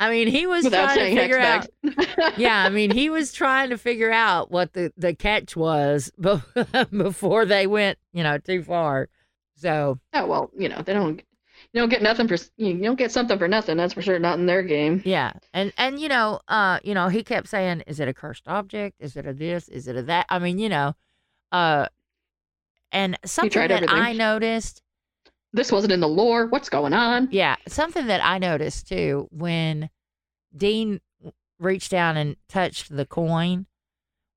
I 0.00 0.10
mean, 0.10 0.26
he 0.26 0.46
was 0.48 0.64
Without 0.64 0.92
trying 0.94 1.14
to 1.14 1.20
figure 1.20 1.38
out. 1.38 1.68
yeah, 2.36 2.64
I 2.64 2.68
mean, 2.68 2.90
he 2.90 3.10
was 3.10 3.32
trying 3.32 3.70
to 3.70 3.78
figure 3.78 4.10
out 4.10 4.50
what 4.50 4.72
the, 4.72 4.92
the 4.96 5.14
catch 5.14 5.54
was 5.54 6.10
before 6.90 7.44
they 7.46 7.68
went, 7.68 7.98
you 8.12 8.24
know, 8.24 8.38
too 8.38 8.64
far. 8.64 9.08
So, 9.56 10.00
Oh 10.12 10.26
well, 10.26 10.50
you 10.58 10.68
know 10.68 10.82
they 10.82 10.92
don't. 10.94 11.22
You 11.74 11.80
don't 11.80 11.88
get 11.90 12.02
nothing 12.02 12.28
for 12.28 12.36
you 12.56 12.74
don't 12.80 12.96
get 12.96 13.10
something 13.10 13.36
for 13.36 13.48
nothing. 13.48 13.76
That's 13.76 13.92
for 13.92 14.00
sure. 14.00 14.18
Not 14.20 14.38
in 14.38 14.46
their 14.46 14.62
game. 14.62 15.02
yeah. 15.04 15.32
And 15.52 15.72
and 15.76 15.98
you 16.00 16.08
know, 16.08 16.38
uh, 16.48 16.78
you 16.84 16.94
know, 16.94 17.08
he 17.08 17.22
kept 17.24 17.48
saying, 17.48 17.82
"Is 17.88 17.98
it 18.00 18.06
a 18.08 18.14
cursed 18.14 18.46
object? 18.48 18.94
Is 19.00 19.16
it 19.16 19.26
a 19.26 19.32
this? 19.34 19.68
Is 19.68 19.88
it 19.88 19.96
a 19.96 20.02
that?" 20.04 20.26
I 20.28 20.38
mean, 20.38 20.58
you 20.60 20.68
know, 20.68 20.94
uh, 21.50 21.88
and 22.92 23.18
something 23.24 23.60
that 23.60 23.72
everything. 23.72 23.98
I 23.98 24.12
noticed, 24.12 24.82
This 25.52 25.72
wasn't 25.72 25.92
in 25.92 25.98
the 26.00 26.08
lore. 26.08 26.46
What's 26.46 26.68
going 26.68 26.92
on? 26.92 27.28
yeah, 27.32 27.56
something 27.66 28.06
that 28.06 28.24
I 28.24 28.38
noticed 28.38 28.86
too 28.88 29.26
when 29.32 29.90
Dean 30.56 31.00
reached 31.58 31.90
down 31.90 32.16
and 32.16 32.36
touched 32.48 32.94
the 32.96 33.04
coin. 33.04 33.66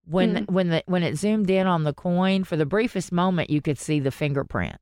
When 0.05 0.45
when 0.45 0.69
the 0.69 0.83
when 0.87 1.03
it 1.03 1.17
zoomed 1.17 1.51
in 1.51 1.67
on 1.67 1.83
the 1.83 1.93
coin 1.93 2.45
for 2.45 2.55
the 2.57 2.65
briefest 2.65 3.11
moment, 3.11 3.51
you 3.51 3.61
could 3.61 3.77
see 3.77 3.99
the 3.99 4.09
fingerprint 4.09 4.77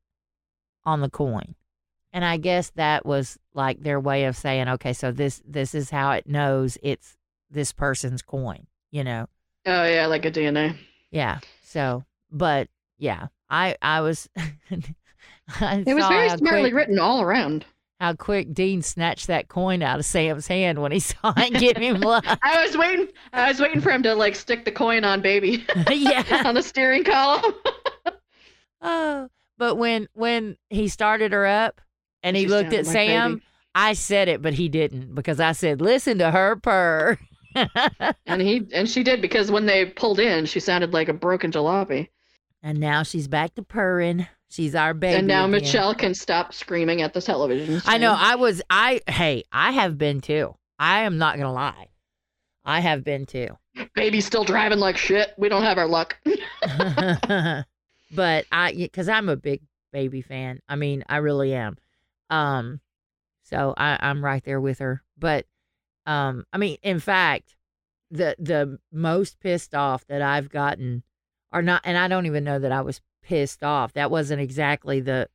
on 0.85 1.01
the 1.01 1.09
coin, 1.09 1.55
and 2.15 2.23
I 2.25 2.37
guess 2.37 2.71
that 2.75 3.05
was 3.05 3.37
like 3.53 3.81
their 3.83 3.99
way 3.99 4.23
of 4.23 4.37
saying, 4.37 4.69
okay, 4.69 4.93
so 4.93 5.11
this 5.11 5.41
this 5.45 5.75
is 5.75 5.89
how 5.89 6.11
it 6.13 6.27
knows 6.27 6.77
it's 6.81 7.17
this 7.51 7.73
person's 7.73 8.21
coin, 8.21 8.65
you 8.89 9.03
know? 9.03 9.27
Oh 9.65 9.83
yeah, 9.83 10.07
like 10.07 10.25
a 10.25 10.31
DNA. 10.31 10.77
Yeah. 11.11 11.39
So, 11.63 12.05
but 12.31 12.69
yeah, 12.97 13.27
I 13.49 13.75
I 13.81 13.99
was. 14.01 14.29
I 15.59 15.83
It 15.85 15.93
was 15.93 16.07
very 16.07 16.29
smartly 16.29 16.61
quick- 16.71 16.73
written 16.73 16.97
all 16.99 17.21
around. 17.21 17.65
how 17.99 18.13
quick 18.13 18.53
Dean 18.53 18.81
snatched 18.81 19.27
that 19.27 19.47
coin 19.47 19.81
out 19.83 19.99
of 19.99 20.05
Sam's 20.05 20.47
hand 20.47 20.81
when 20.81 20.91
he 20.91 20.99
saw 20.99 21.33
it 21.37 21.53
give 21.59 21.77
him 21.77 21.99
love. 22.01 22.23
I 22.41 22.63
was 22.65 22.75
waiting. 22.77 23.07
I 23.33 23.49
was 23.49 23.59
waiting 23.59 23.81
for 23.81 23.91
him 23.91 24.03
to 24.03 24.15
like 24.15 24.35
stick 24.35 24.63
the 24.65 24.71
coin 24.71 25.03
on 25.03 25.21
baby 25.21 25.65
yeah. 25.91 26.43
on 26.45 26.55
the 26.55 26.63
steering 26.63 27.03
column. 27.03 27.53
Oh, 28.81 29.29
but 29.57 29.75
when 29.75 30.07
when 30.13 30.57
he 30.69 30.87
started 30.87 31.31
her 31.31 31.45
up 31.45 31.81
and 32.25 32.35
he 32.35 32.43
She 32.43 32.49
looked 32.49 32.73
at 32.73 32.85
like 32.85 32.93
Sam, 32.93 33.33
baby. 33.35 33.45
I 33.75 33.93
said 33.93 34.27
it, 34.27 34.41
but 34.41 34.53
he 34.53 34.67
didn't 34.67 35.15
because 35.15 35.39
I 35.39 35.51
said, 35.51 35.79
"Listen 35.79 36.17
to 36.17 36.31
her 36.31 36.55
purr." 36.57 37.17
and 38.25 38.41
he 38.41 38.67
and 38.73 38.89
she 38.89 39.03
did 39.03 39.21
because 39.21 39.51
when 39.51 39.65
they 39.65 39.85
pulled 39.85 40.19
in, 40.19 40.45
she 40.45 40.59
sounded 40.59 40.91
like 40.91 41.07
a 41.07 41.13
broken 41.13 41.51
jalopy. 41.51 42.09
and 42.63 42.79
now 42.79 43.03
she's 43.03 43.27
back 43.27 43.53
to 43.55 43.61
purring. 43.61 44.27
She's 44.49 44.75
our 44.75 44.93
baby. 44.93 45.19
and 45.19 45.27
now 45.27 45.45
again. 45.45 45.51
Michelle 45.51 45.93
can 45.93 46.13
stop 46.13 46.53
screaming 46.53 47.01
at 47.01 47.13
the 47.13 47.21
television. 47.21 47.81
I 47.85 47.97
know. 47.97 48.15
I 48.17 48.35
was. 48.35 48.61
I 48.69 49.01
hey. 49.07 49.43
I 49.51 49.71
have 49.71 49.97
been 49.97 50.19
too. 50.19 50.55
I 50.79 51.01
am 51.01 51.17
not 51.17 51.37
gonna 51.37 51.53
lie. 51.53 51.89
I 52.65 52.79
have 52.79 53.03
been 53.03 53.25
too. 53.25 53.49
Baby's 53.93 54.25
still 54.25 54.43
driving 54.43 54.79
like 54.79 54.97
shit. 54.97 55.33
We 55.37 55.49
don't 55.49 55.63
have 55.63 55.77
our 55.77 55.87
luck. 55.87 56.17
but 58.11 58.45
I, 58.51 58.73
because 58.73 59.07
I'm 59.07 59.29
a 59.29 59.35
big 59.35 59.61
baby 59.91 60.21
fan. 60.21 60.61
I 60.67 60.75
mean, 60.75 61.03
I 61.07 61.17
really 61.17 61.53
am. 61.53 61.77
Um, 62.29 62.79
so 63.43 63.73
I, 63.77 63.97
I'm 63.99 64.23
right 64.23 64.43
there 64.43 64.61
with 64.61 64.79
her. 64.79 65.03
But, 65.17 65.45
um, 66.05 66.45
I 66.51 66.57
mean, 66.57 66.77
in 66.81 66.99
fact, 66.99 67.55
the 68.11 68.35
the 68.37 68.79
most 68.91 69.39
pissed 69.39 69.73
off 69.73 70.05
that 70.07 70.21
I've 70.21 70.49
gotten, 70.49 71.03
are 71.51 71.61
not, 71.61 71.81
and 71.83 71.97
I 71.97 72.07
don't 72.07 72.25
even 72.25 72.43
know 72.43 72.59
that 72.59 72.71
I 72.71 72.81
was 72.81 73.01
pissed 73.23 73.63
off. 73.63 73.93
That 73.93 74.11
wasn't 74.11 74.41
exactly 74.41 74.99
the, 74.99 75.29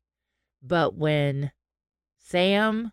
but 0.63 0.95
when 0.95 1.51
Sam 2.19 2.93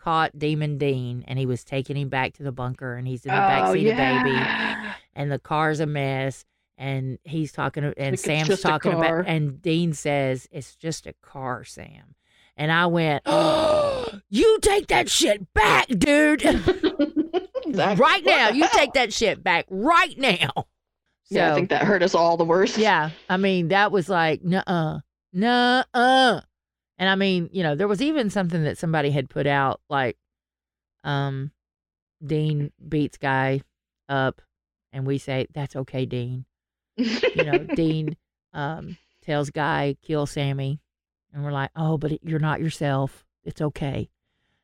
caught 0.00 0.38
Demon 0.38 0.78
Dean 0.78 1.24
and 1.28 1.38
he 1.38 1.46
was 1.46 1.62
taking 1.62 1.96
him 1.96 2.08
back 2.08 2.32
to 2.34 2.42
the 2.42 2.52
bunker 2.52 2.94
and 2.94 3.06
he's 3.06 3.26
in 3.26 3.30
the 3.30 3.36
back 3.36 3.72
seat 3.72 3.90
of 3.90 3.96
baby 3.96 4.94
and 5.14 5.30
the 5.30 5.38
car's 5.38 5.80
a 5.80 5.86
mess 5.86 6.46
and 6.78 7.18
he's 7.24 7.52
talking 7.52 7.84
and 7.84 7.94
Like, 7.98 8.18
Sam's 8.18 8.60
talking 8.62 8.92
about 8.92 9.26
and 9.26 9.60
Dean 9.60 9.92
says 9.92 10.48
it's 10.50 10.74
just 10.74 11.06
a 11.06 11.12
car 11.22 11.64
Sam 11.64 12.14
and 12.60 12.70
I 12.70 12.86
went 12.86 13.22
oh 13.26 14.06
you 14.28 14.58
take 14.60 14.88
that 14.88 15.10
shit 15.10 15.52
back 15.54 15.88
dude. 15.88 16.44
Right 17.72 18.24
now 18.24 18.48
you 18.48 18.66
take 18.72 18.94
that 18.94 19.12
shit 19.12 19.44
back 19.44 19.66
right 19.70 20.18
now. 20.18 20.50
So 20.54 21.36
yeah, 21.36 21.52
I 21.52 21.54
think 21.54 21.70
that 21.70 21.84
hurt 21.84 22.02
us 22.02 22.14
all 22.14 22.36
the 22.36 22.44
worst. 22.44 22.78
yeah 22.78 23.10
I 23.28 23.36
mean 23.36 23.68
that 23.68 23.92
was 23.92 24.08
like 24.08 24.42
nuh-uh 24.42 25.00
nuh-uh. 25.32 26.40
And 26.98 27.08
I 27.08 27.14
mean 27.14 27.48
you 27.52 27.62
know 27.62 27.74
there 27.74 27.88
was 27.88 28.02
even 28.02 28.28
something 28.30 28.64
that 28.64 28.78
somebody 28.78 29.10
had 29.10 29.30
put 29.30 29.46
out 29.46 29.80
like 29.88 30.16
um 31.04 31.52
Dean 32.24 32.72
beats 32.86 33.16
guy 33.16 33.62
up 34.08 34.42
and 34.92 35.06
we 35.06 35.18
say 35.18 35.46
that's 35.54 35.76
okay 35.76 36.06
Dean. 36.06 36.44
You 36.96 37.44
know, 37.44 37.58
Dean 37.58 38.16
um, 38.52 38.98
tells 39.22 39.48
Guy, 39.50 39.96
kill 40.02 40.26
Sammy. 40.26 40.80
And 41.32 41.44
we're 41.44 41.52
like, 41.52 41.70
oh, 41.76 41.98
but 41.98 42.22
you're 42.24 42.38
not 42.38 42.60
yourself. 42.60 43.24
It's 43.44 43.60
okay. 43.60 44.10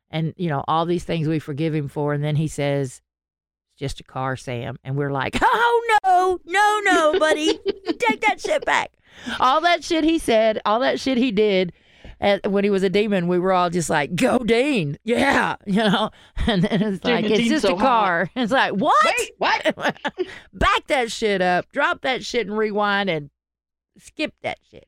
And, 0.09 0.33
you 0.37 0.49
know, 0.49 0.63
all 0.67 0.85
these 0.85 1.03
things 1.03 1.27
we 1.27 1.39
forgive 1.39 1.73
him 1.73 1.87
for. 1.87 2.13
And 2.13 2.23
then 2.23 2.35
he 2.35 2.47
says, 2.47 3.01
it's 3.71 3.79
just 3.79 3.99
a 3.99 4.03
car, 4.03 4.35
Sam. 4.35 4.77
And 4.83 4.95
we're 4.95 5.11
like, 5.11 5.37
oh, 5.41 5.99
no, 6.03 6.39
no, 6.45 6.81
no, 6.83 7.19
buddy. 7.19 7.57
Take 7.99 8.21
that 8.21 8.39
shit 8.39 8.65
back. 8.65 8.91
All 9.39 9.61
that 9.61 9.83
shit 9.83 10.03
he 10.03 10.19
said, 10.19 10.61
all 10.65 10.79
that 10.81 10.99
shit 10.99 11.17
he 11.17 11.31
did. 11.31 11.73
And 12.19 12.41
when 12.47 12.63
he 12.63 12.69
was 12.69 12.83
a 12.83 12.89
demon, 12.89 13.27
we 13.27 13.37
were 13.37 13.53
all 13.53 13.69
just 13.69 13.91
like, 13.91 14.15
"Go, 14.15 14.39
Dean! 14.39 14.97
Yeah, 15.03 15.55
you 15.67 15.83
know." 15.83 16.09
And 16.47 16.63
then 16.63 16.81
it's 16.81 17.03
like, 17.03 17.25
"It's 17.25 17.37
Dean's 17.37 17.49
just 17.49 17.65
so 17.67 17.75
a 17.75 17.79
car." 17.79 18.29
It's 18.35 18.51
like, 18.51 18.73
"What? 18.73 19.05
Wait, 19.05 19.31
what? 19.37 19.97
back 20.53 20.87
that 20.87 21.11
shit 21.11 21.41
up, 21.41 21.71
drop 21.71 22.01
that 22.01 22.25
shit 22.25 22.47
and 22.47 22.57
rewind 22.57 23.09
and 23.09 23.29
skip 23.99 24.33
that 24.41 24.57
shit. 24.69 24.87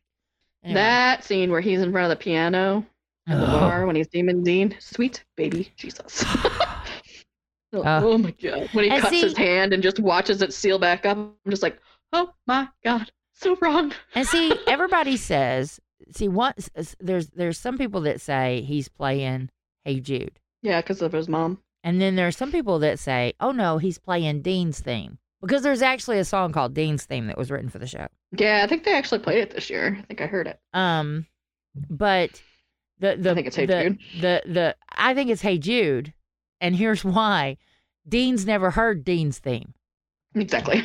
Anyway. 0.63 0.79
That 0.79 1.23
scene 1.23 1.51
where 1.51 1.61
he's 1.61 1.81
in 1.81 1.91
front 1.91 2.11
of 2.11 2.17
the 2.17 2.21
piano 2.23 2.85
at 3.27 3.37
the 3.39 3.43
Oh. 3.45 3.59
bar 3.59 3.85
when 3.85 3.95
he's 3.95 4.07
Demon 4.07 4.43
Dean. 4.43 4.75
Sweet 4.79 5.23
baby 5.37 5.71
Jesus. 5.77 6.23
oh, 7.73 7.81
Uh, 7.83 8.01
oh 8.03 8.17
my 8.17 8.31
god. 8.31 8.69
When 8.73 8.85
he 8.85 8.89
cuts 8.99 9.09
his 9.21 9.37
hand 9.37 9.73
and 9.73 9.81
just 9.83 9.99
watches 9.99 10.41
it 10.41 10.53
seal 10.53 10.79
back 10.79 11.05
up, 11.05 11.17
I'm 11.17 11.33
just 11.49 11.63
like, 11.63 11.79
oh 12.13 12.33
my 12.47 12.67
god. 12.83 13.11
So 13.33 13.55
wrong. 13.61 13.93
and 14.15 14.27
see, 14.27 14.53
everybody 14.67 15.15
says, 15.15 15.79
see, 16.11 16.27
once 16.27 16.69
there's 16.99 17.27
there's 17.29 17.57
some 17.57 17.77
people 17.77 18.01
that 18.01 18.19
say 18.21 18.61
he's 18.61 18.89
playing 18.89 19.49
Hey 19.85 20.01
Jude, 20.01 20.39
Yeah, 20.61 20.81
because 20.81 21.01
of 21.01 21.13
his 21.13 21.29
mom. 21.29 21.59
and 21.85 22.01
then 22.01 22.15
there 22.17 22.27
are 22.27 22.31
some 22.33 22.51
people 22.51 22.79
that 22.79 22.99
say, 22.99 23.33
oh 23.39 23.51
no, 23.51 23.77
he's 23.77 23.97
playing 23.97 24.41
Dean's 24.41 24.81
theme 24.81 25.19
because 25.41 25.61
there's 25.63 25.81
actually 25.81 26.19
a 26.19 26.25
song 26.25 26.51
called 26.51 26.73
Dean's 26.73 27.05
theme 27.05 27.27
that 27.27 27.37
was 27.37 27.49
written 27.49 27.69
for 27.69 27.79
the 27.79 27.87
show. 27.87 28.07
Yeah, 28.31 28.61
I 28.63 28.67
think 28.67 28.83
they 28.83 28.93
actually 28.93 29.19
played 29.19 29.39
it 29.39 29.51
this 29.51 29.69
year. 29.69 29.97
I 29.99 30.03
think 30.03 30.21
I 30.21 30.27
heard 30.27 30.47
it. 30.47 30.59
Um, 30.73 31.25
but 31.89 32.41
the 32.99 33.15
the 33.17 33.31
I 33.31 33.33
think 33.33 33.47
it's 33.47 33.55
Hey 33.55 33.65
the, 33.65 33.83
Jude. 33.83 33.99
the 34.21 34.41
the 34.45 34.75
I 34.95 35.13
think 35.13 35.29
it's 35.29 35.41
Hey 35.41 35.57
Jude, 35.57 36.13
and 36.61 36.75
here's 36.75 37.03
why: 37.03 37.57
Dean's 38.07 38.45
never 38.45 38.71
heard 38.71 39.03
Dean's 39.03 39.39
theme. 39.39 39.73
Exactly. 40.35 40.83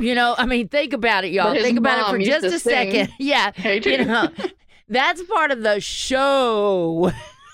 You 0.00 0.14
know, 0.16 0.34
I 0.36 0.46
mean, 0.46 0.66
think 0.68 0.92
about 0.92 1.24
it, 1.24 1.28
y'all. 1.32 1.54
Think 1.54 1.78
about 1.78 2.08
it 2.08 2.10
for 2.10 2.18
just 2.18 2.44
a 2.46 2.58
second. 2.58 3.10
Yeah, 3.20 3.52
Hey 3.54 3.78
Jude. 3.78 4.00
you 4.00 4.04
know, 4.06 4.28
that's 4.88 5.22
part 5.22 5.52
of 5.52 5.62
the 5.62 5.80
show. 5.80 7.12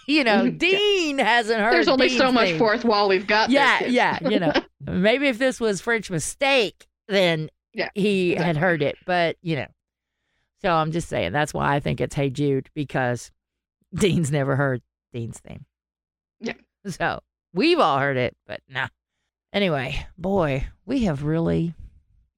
you 0.09 0.24
know, 0.24 0.49
Dean 0.51 1.18
hasn't 1.18 1.61
heard. 1.61 1.74
There's 1.74 1.89
only 1.89 2.09
Dean's 2.09 2.18
so 2.20 2.32
much 2.32 2.49
theme. 2.51 2.59
fourth 2.59 2.84
wall 2.87 3.09
we've 3.09 3.26
got. 3.26 3.51
Yeah, 3.51 3.84
yeah. 3.84 4.18
You 4.26 4.41
know, 4.41 4.53
maybe 4.80 5.28
if 5.28 5.37
this 5.39 5.61
was 5.61 5.80
French 5.82 6.11
mistake, 6.11 6.87
then 7.09 7.51
Yeah, 7.77 7.91
he 7.95 8.35
had 8.35 8.57
heard 8.57 8.83
it. 8.83 8.97
But 9.05 9.37
you 9.43 9.57
know, 9.57 9.66
so 10.62 10.72
I'm 10.72 10.93
just 10.93 11.09
saying 11.09 11.33
that's 11.33 11.53
why 11.53 11.74
I 11.77 11.81
think 11.81 12.01
it's 12.01 12.14
Hey 12.14 12.31
Jude 12.31 12.70
because 12.74 13.31
Dean's 13.95 14.33
never 14.33 14.57
heard 14.57 14.83
Dean's 15.12 15.39
theme. 15.39 15.64
Yeah. 16.41 16.55
So 16.89 17.20
we've 17.53 17.81
all 17.81 17.99
heard 17.99 18.16
it, 18.16 18.37
but 18.47 18.61
nah. 18.68 18.87
Anyway, 19.53 20.07
boy, 20.16 20.68
we 20.85 21.03
have 21.05 21.24
really. 21.24 21.74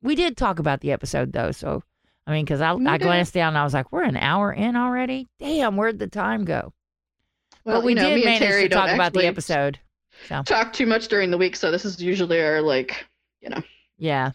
We 0.02 0.14
did 0.14 0.38
talk 0.38 0.58
about 0.58 0.80
the 0.80 0.90
episode 0.92 1.32
though, 1.34 1.50
so 1.52 1.82
I 2.26 2.32
mean, 2.32 2.44
because 2.46 2.62
I, 2.62 2.72
We 2.72 2.86
I 2.86 2.96
did. 2.96 3.04
glanced 3.04 3.34
down 3.34 3.48
and 3.48 3.58
I 3.58 3.64
was 3.64 3.74
like, 3.74 3.92
we're 3.92 4.04
an 4.04 4.16
hour 4.16 4.52
in 4.52 4.74
already. 4.74 5.28
Damn, 5.38 5.76
where'd 5.76 5.98
the 5.98 6.06
time 6.06 6.44
go? 6.46 6.72
Well, 7.64 7.80
but 7.80 7.84
we 7.84 7.92
you 7.92 7.96
know, 7.96 8.08
did 8.14 8.24
manage 8.24 8.62
to 8.62 8.68
talk 8.70 8.90
about 8.90 9.12
the 9.12 9.26
episode. 9.26 9.78
So 10.28 10.42
Talk 10.44 10.72
too 10.72 10.86
much 10.86 11.08
during 11.08 11.30
the 11.30 11.38
week, 11.38 11.54
so 11.56 11.70
this 11.70 11.84
is 11.84 12.02
usually 12.02 12.40
our 12.42 12.62
like, 12.62 13.06
you 13.42 13.50
know. 13.50 13.62
Yeah. 13.98 14.32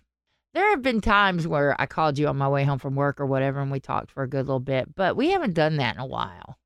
There 0.53 0.69
have 0.69 0.81
been 0.83 1.01
times 1.01 1.47
where 1.47 1.75
I 1.81 1.85
called 1.87 2.19
you 2.19 2.27
on 2.27 2.37
my 2.37 2.47
way 2.47 2.63
home 2.63 2.77
from 2.79 2.95
work 2.95 3.19
or 3.19 3.25
whatever 3.25 3.59
and 3.59 3.71
we 3.71 3.79
talked 3.79 4.11
for 4.11 4.21
a 4.23 4.27
good 4.29 4.45
little 4.45 4.59
bit, 4.59 4.93
but 4.95 5.15
we 5.15 5.31
haven't 5.31 5.53
done 5.53 5.77
that 5.77 5.95
in 5.95 6.01
a 6.01 6.05
while. 6.05 6.57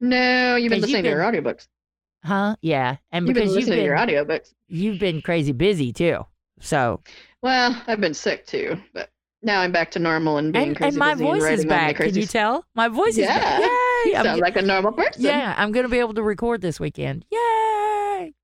No, 0.00 0.56
you've 0.56 0.70
been 0.70 0.80
'Cause 0.80 0.90
you've 0.90 0.98
listening 0.98 1.02
to 1.04 1.08
your 1.10 1.20
audiobooks. 1.20 1.66
Huh? 2.24 2.56
Yeah. 2.60 2.96
And 3.12 3.26
You've 3.26 3.34
been 3.34 3.44
because 3.44 3.56
you've 3.56 3.64
listening 3.68 3.78
to 3.78 3.84
your 3.84 3.96
been, 3.96 4.08
audiobooks. 4.08 4.52
you've 4.68 4.98
been 5.00 5.20
crazy 5.22 5.52
busy 5.52 5.92
too. 5.92 6.26
So, 6.60 7.00
Well, 7.42 7.80
I've 7.86 8.00
been 8.00 8.14
sick 8.14 8.46
too, 8.46 8.80
but 8.92 9.10
now 9.42 9.60
I'm 9.60 9.72
back 9.72 9.90
to 9.92 9.98
normal 9.98 10.38
and 10.38 10.52
being 10.52 10.68
and, 10.68 10.76
crazy 10.76 10.88
and 10.90 10.96
my 10.98 11.14
busy 11.14 11.24
and 11.26 11.40
voice 11.40 11.50
is 11.52 11.64
all 11.64 11.70
my 11.70 11.76
back. 11.76 11.96
Can 11.96 12.14
you 12.14 12.26
tell? 12.26 12.64
My 12.74 12.88
voice 12.88 13.18
is 13.18 13.26
back. 13.26 13.60
Yeah. 13.60 14.22
Yay. 14.22 14.28
I'm 14.30 14.38
like 14.38 14.56
a 14.56 14.62
normal 14.62 14.92
person. 14.92 15.22
yeah, 15.24 15.54
I'm 15.58 15.72
going 15.72 15.84
to 15.84 15.88
be 15.90 15.98
able 15.98 16.14
to 16.14 16.22
record 16.22 16.60
this 16.60 16.78
weekend. 16.78 17.24
Yay. 17.32 18.34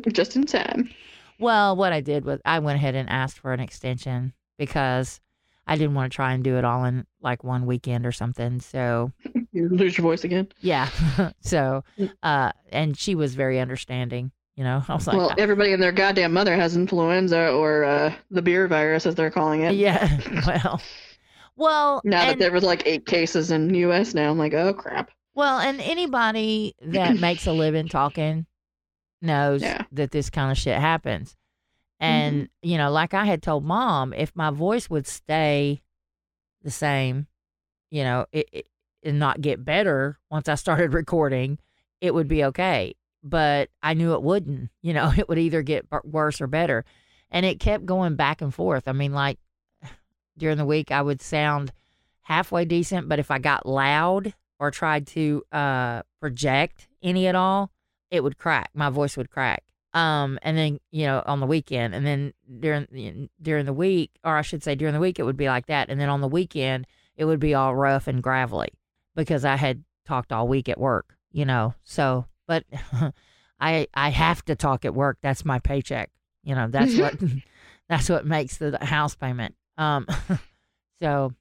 Just 0.12 0.34
in 0.36 0.44
time. 0.44 0.90
Well, 1.42 1.76
what 1.76 1.92
I 1.92 2.00
did 2.00 2.24
was 2.24 2.40
I 2.44 2.58
went 2.60 2.76
ahead 2.76 2.94
and 2.94 3.08
asked 3.10 3.38
for 3.38 3.52
an 3.52 3.60
extension 3.60 4.32
because 4.58 5.20
I 5.66 5.76
didn't 5.76 5.94
want 5.94 6.12
to 6.12 6.16
try 6.16 6.32
and 6.32 6.42
do 6.42 6.56
it 6.56 6.64
all 6.64 6.84
in 6.84 7.06
like 7.20 7.44
one 7.44 7.66
weekend 7.66 8.06
or 8.06 8.12
something. 8.12 8.60
So, 8.60 9.12
You 9.52 9.68
lose 9.68 9.98
your 9.98 10.02
voice 10.02 10.24
again. 10.24 10.48
Yeah. 10.60 10.88
so, 11.40 11.84
Mm. 11.98 12.10
uh, 12.22 12.52
and 12.70 12.96
she 12.96 13.14
was 13.14 13.34
very 13.34 13.60
understanding. 13.60 14.32
You 14.56 14.64
know, 14.64 14.82
I 14.88 14.94
was 14.94 15.06
like, 15.06 15.16
well, 15.16 15.32
everybody 15.38 15.72
and 15.72 15.82
their 15.82 15.92
goddamn 15.92 16.32
mother 16.32 16.54
has 16.56 16.74
influenza 16.76 17.50
or 17.52 17.84
uh, 17.84 18.14
the 18.30 18.40
beer 18.42 18.66
virus, 18.68 19.04
as 19.06 19.14
they're 19.14 19.30
calling 19.30 19.62
it. 19.62 19.74
yeah. 19.74 20.18
Well, 20.46 20.80
well, 21.56 22.00
Now 22.04 22.26
that 22.26 22.38
there 22.38 22.50
was 22.52 22.64
like 22.64 22.82
eight 22.86 23.04
cases 23.06 23.50
in 23.50 23.68
the 23.68 23.78
U.S. 23.80 24.14
now, 24.14 24.30
I'm 24.30 24.38
like, 24.38 24.54
oh 24.54 24.72
crap. 24.74 25.10
well, 25.34 25.58
and 25.58 25.80
anybody 25.80 26.74
that 26.82 27.18
makes 27.20 27.46
a 27.46 27.52
living 27.52 27.88
talking 27.88 28.46
knows 29.22 29.62
Yeah. 29.62 29.82
that 29.92 30.10
this 30.10 30.28
kind 30.30 30.50
of 30.50 30.58
shit 30.58 30.78
happens. 30.78 31.36
And 32.00 32.48
you 32.62 32.78
know, 32.78 32.90
like 32.90 33.14
I 33.14 33.24
had 33.24 33.42
told 33.42 33.64
mom, 33.64 34.12
if 34.12 34.34
my 34.34 34.50
voice 34.50 34.90
would 34.90 35.06
stay 35.06 35.82
the 36.62 36.70
same, 36.70 37.28
you 37.90 38.02
know, 38.02 38.26
it, 38.32 38.48
it 38.52 38.66
and 39.04 39.18
not 39.18 39.40
get 39.40 39.64
better 39.64 40.18
once 40.30 40.48
I 40.48 40.56
started 40.56 40.92
recording, 40.94 41.58
it 42.00 42.12
would 42.14 42.26
be 42.28 42.44
okay. 42.44 42.94
But 43.24 43.68
I 43.82 43.94
knew 43.94 44.14
it 44.14 44.22
wouldn't. 44.22 44.70
You 44.82 44.94
know, 44.94 45.12
it 45.16 45.28
would 45.28 45.38
either 45.38 45.62
get 45.62 45.88
b- 45.88 45.98
worse 46.04 46.40
or 46.40 46.48
better, 46.48 46.84
and 47.30 47.46
it 47.46 47.60
kept 47.60 47.86
going 47.86 48.16
back 48.16 48.42
and 48.42 48.52
forth. 48.52 48.88
I 48.88 48.92
mean, 48.92 49.12
like 49.12 49.38
during 50.36 50.58
the 50.58 50.66
week, 50.66 50.90
I 50.90 51.02
would 51.02 51.22
sound 51.22 51.72
halfway 52.22 52.64
decent, 52.64 53.08
but 53.08 53.18
if 53.20 53.30
I 53.30 53.38
got 53.38 53.64
loud 53.66 54.34
or 54.58 54.70
tried 54.72 55.06
to 55.08 55.42
uh, 55.52 56.02
project 56.20 56.88
any 57.02 57.26
at 57.28 57.34
all, 57.36 57.70
it 58.12 58.22
would 58.22 58.38
crack. 58.38 58.70
My 58.74 58.90
voice 58.90 59.16
would 59.16 59.30
crack. 59.30 59.64
Um, 59.94 60.38
and 60.42 60.56
then 60.56 60.78
you 60.90 61.06
know 61.06 61.22
on 61.26 61.40
the 61.40 61.46
weekend, 61.46 61.94
and 61.94 62.06
then 62.06 62.32
during 62.60 62.86
the- 62.92 63.28
during 63.42 63.66
the 63.66 63.72
week, 63.72 64.12
or 64.22 64.36
I 64.38 64.42
should 64.42 64.62
say 64.62 64.74
during 64.74 64.94
the 64.94 65.00
week, 65.00 65.18
it 65.18 65.24
would 65.24 65.36
be 65.36 65.48
like 65.48 65.66
that, 65.66 65.90
and 65.90 66.00
then 66.00 66.08
on 66.08 66.20
the 66.20 66.28
weekend, 66.28 66.86
it 67.16 67.24
would 67.26 67.40
be 67.40 67.54
all 67.54 67.74
rough 67.74 68.06
and 68.06 68.22
gravelly 68.22 68.70
because 69.16 69.44
I 69.44 69.56
had 69.56 69.84
talked 70.06 70.32
all 70.32 70.46
week 70.48 70.68
at 70.68 70.78
work. 70.80 71.16
You 71.32 71.44
know, 71.44 71.74
so 71.82 72.26
but 72.46 72.64
I 73.60 73.86
I 73.94 74.08
have 74.10 74.44
to 74.46 74.56
talk 74.56 74.84
at 74.84 74.94
work. 74.94 75.18
That's 75.22 75.44
my 75.44 75.58
paycheck. 75.58 76.10
You 76.42 76.54
know, 76.54 76.68
that's 76.68 76.96
what 76.96 77.16
that's 77.88 78.08
what 78.08 78.24
makes 78.26 78.56
the 78.58 78.78
house 78.84 79.14
payment. 79.14 79.54
Um, 79.76 80.06
so 81.02 81.32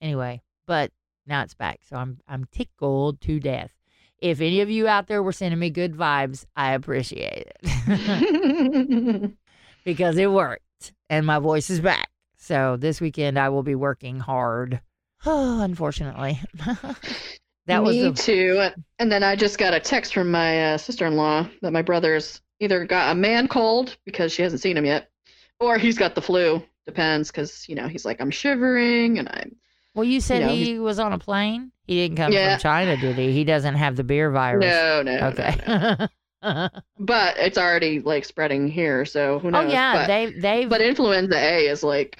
anyway, 0.00 0.42
but 0.66 0.90
now 1.26 1.42
it's 1.42 1.54
back, 1.54 1.80
so 1.88 1.96
I'm 1.96 2.18
I'm 2.28 2.44
tickled 2.52 3.20
to 3.22 3.40
death. 3.40 3.72
If 4.20 4.40
any 4.40 4.60
of 4.60 4.70
you 4.70 4.88
out 4.88 5.08
there 5.08 5.22
were 5.22 5.32
sending 5.32 5.60
me 5.60 5.70
good 5.70 5.94
vibes, 5.94 6.46
I 6.56 6.72
appreciate 6.72 7.52
it 7.62 9.32
because 9.84 10.16
it 10.16 10.30
worked 10.30 10.62
and 11.10 11.26
my 11.26 11.38
voice 11.38 11.70
is 11.70 11.80
back. 11.80 12.08
So 12.36 12.76
this 12.76 13.00
weekend 13.00 13.38
I 13.38 13.48
will 13.48 13.62
be 13.62 13.74
working 13.74 14.20
hard. 14.20 14.80
Oh, 15.24 15.60
unfortunately, 15.62 16.40
that 17.66 17.82
was 17.82 17.96
Me 17.96 18.02
the, 18.02 18.12
too. 18.12 18.68
And 18.98 19.10
then 19.10 19.22
I 19.22 19.36
just 19.36 19.58
got 19.58 19.74
a 19.74 19.80
text 19.80 20.14
from 20.14 20.30
my 20.30 20.74
uh, 20.74 20.78
sister-in-law 20.78 21.48
that 21.62 21.72
my 21.72 21.82
brother's 21.82 22.40
either 22.60 22.84
got 22.86 23.12
a 23.12 23.14
man 23.14 23.48
cold 23.48 23.96
because 24.04 24.32
she 24.32 24.42
hasn't 24.42 24.62
seen 24.62 24.76
him 24.76 24.84
yet, 24.84 25.10
or 25.60 25.78
he's 25.78 25.98
got 25.98 26.14
the 26.14 26.22
flu. 26.22 26.62
Depends, 26.86 27.30
because 27.32 27.68
you 27.68 27.74
know 27.74 27.88
he's 27.88 28.04
like 28.04 28.20
I'm 28.20 28.30
shivering 28.30 29.18
and 29.18 29.28
I'm. 29.28 29.56
Well, 29.94 30.04
you 30.04 30.20
said 30.20 30.42
know, 30.42 30.48
he 30.48 30.78
was 30.78 30.98
on 30.98 31.12
a 31.12 31.18
plane. 31.18 31.72
He 31.86 31.94
didn't 31.96 32.16
come 32.16 32.32
Yeah. 32.32 32.56
from 32.56 32.62
China, 32.62 32.96
did 32.96 33.16
he? 33.16 33.32
He 33.32 33.44
doesn't 33.44 33.74
have 33.76 33.96
the 33.96 34.04
beer 34.04 34.30
virus. 34.30 34.64
No, 34.64 35.02
no. 35.02 35.18
no, 35.18 35.26
Okay. 35.28 36.08
no. 36.42 36.68
But 36.98 37.38
it's 37.38 37.58
already 37.58 38.00
like 38.00 38.24
spreading 38.24 38.68
here, 38.68 39.04
so 39.04 39.38
who 39.40 39.50
knows? 39.50 39.60
oh 39.60 39.62
knows? 39.64 39.72
yeah, 39.72 39.92
But, 39.94 40.06
they 40.06 40.26
they've 40.32 40.68
but 40.68 40.80
influenza 40.80 41.36
A 41.36 41.66
is 41.68 41.82
like 41.82 42.18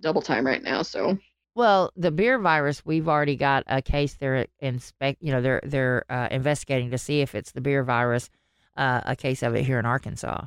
double 0.00 0.22
time 0.22 0.46
right 0.46 0.62
now. 0.62 0.82
So 0.82 1.18
well 1.56 1.90
the 1.96 2.10
beer 2.12 2.38
virus. 2.38 2.84
We've 2.84 3.08
already 3.08 3.36
got 3.36 3.64
a 3.66 3.82
case. 3.82 4.14
They're 4.14 4.46
inspect. 4.60 5.22
You 5.22 5.32
know 5.32 5.40
they're 5.40 5.60
they're 5.64 6.04
uh, 6.08 6.28
investigating 6.30 6.90
to 6.90 6.98
see 6.98 7.20
if 7.20 7.34
it's 7.34 7.52
the 7.52 7.60
beer 7.60 7.82
virus. 7.82 8.30
Uh, 8.76 9.00
a 9.06 9.16
case 9.16 9.42
of 9.42 9.54
it 9.54 9.64
here 9.64 9.78
in 9.78 9.86
Arkansas. 9.86 10.44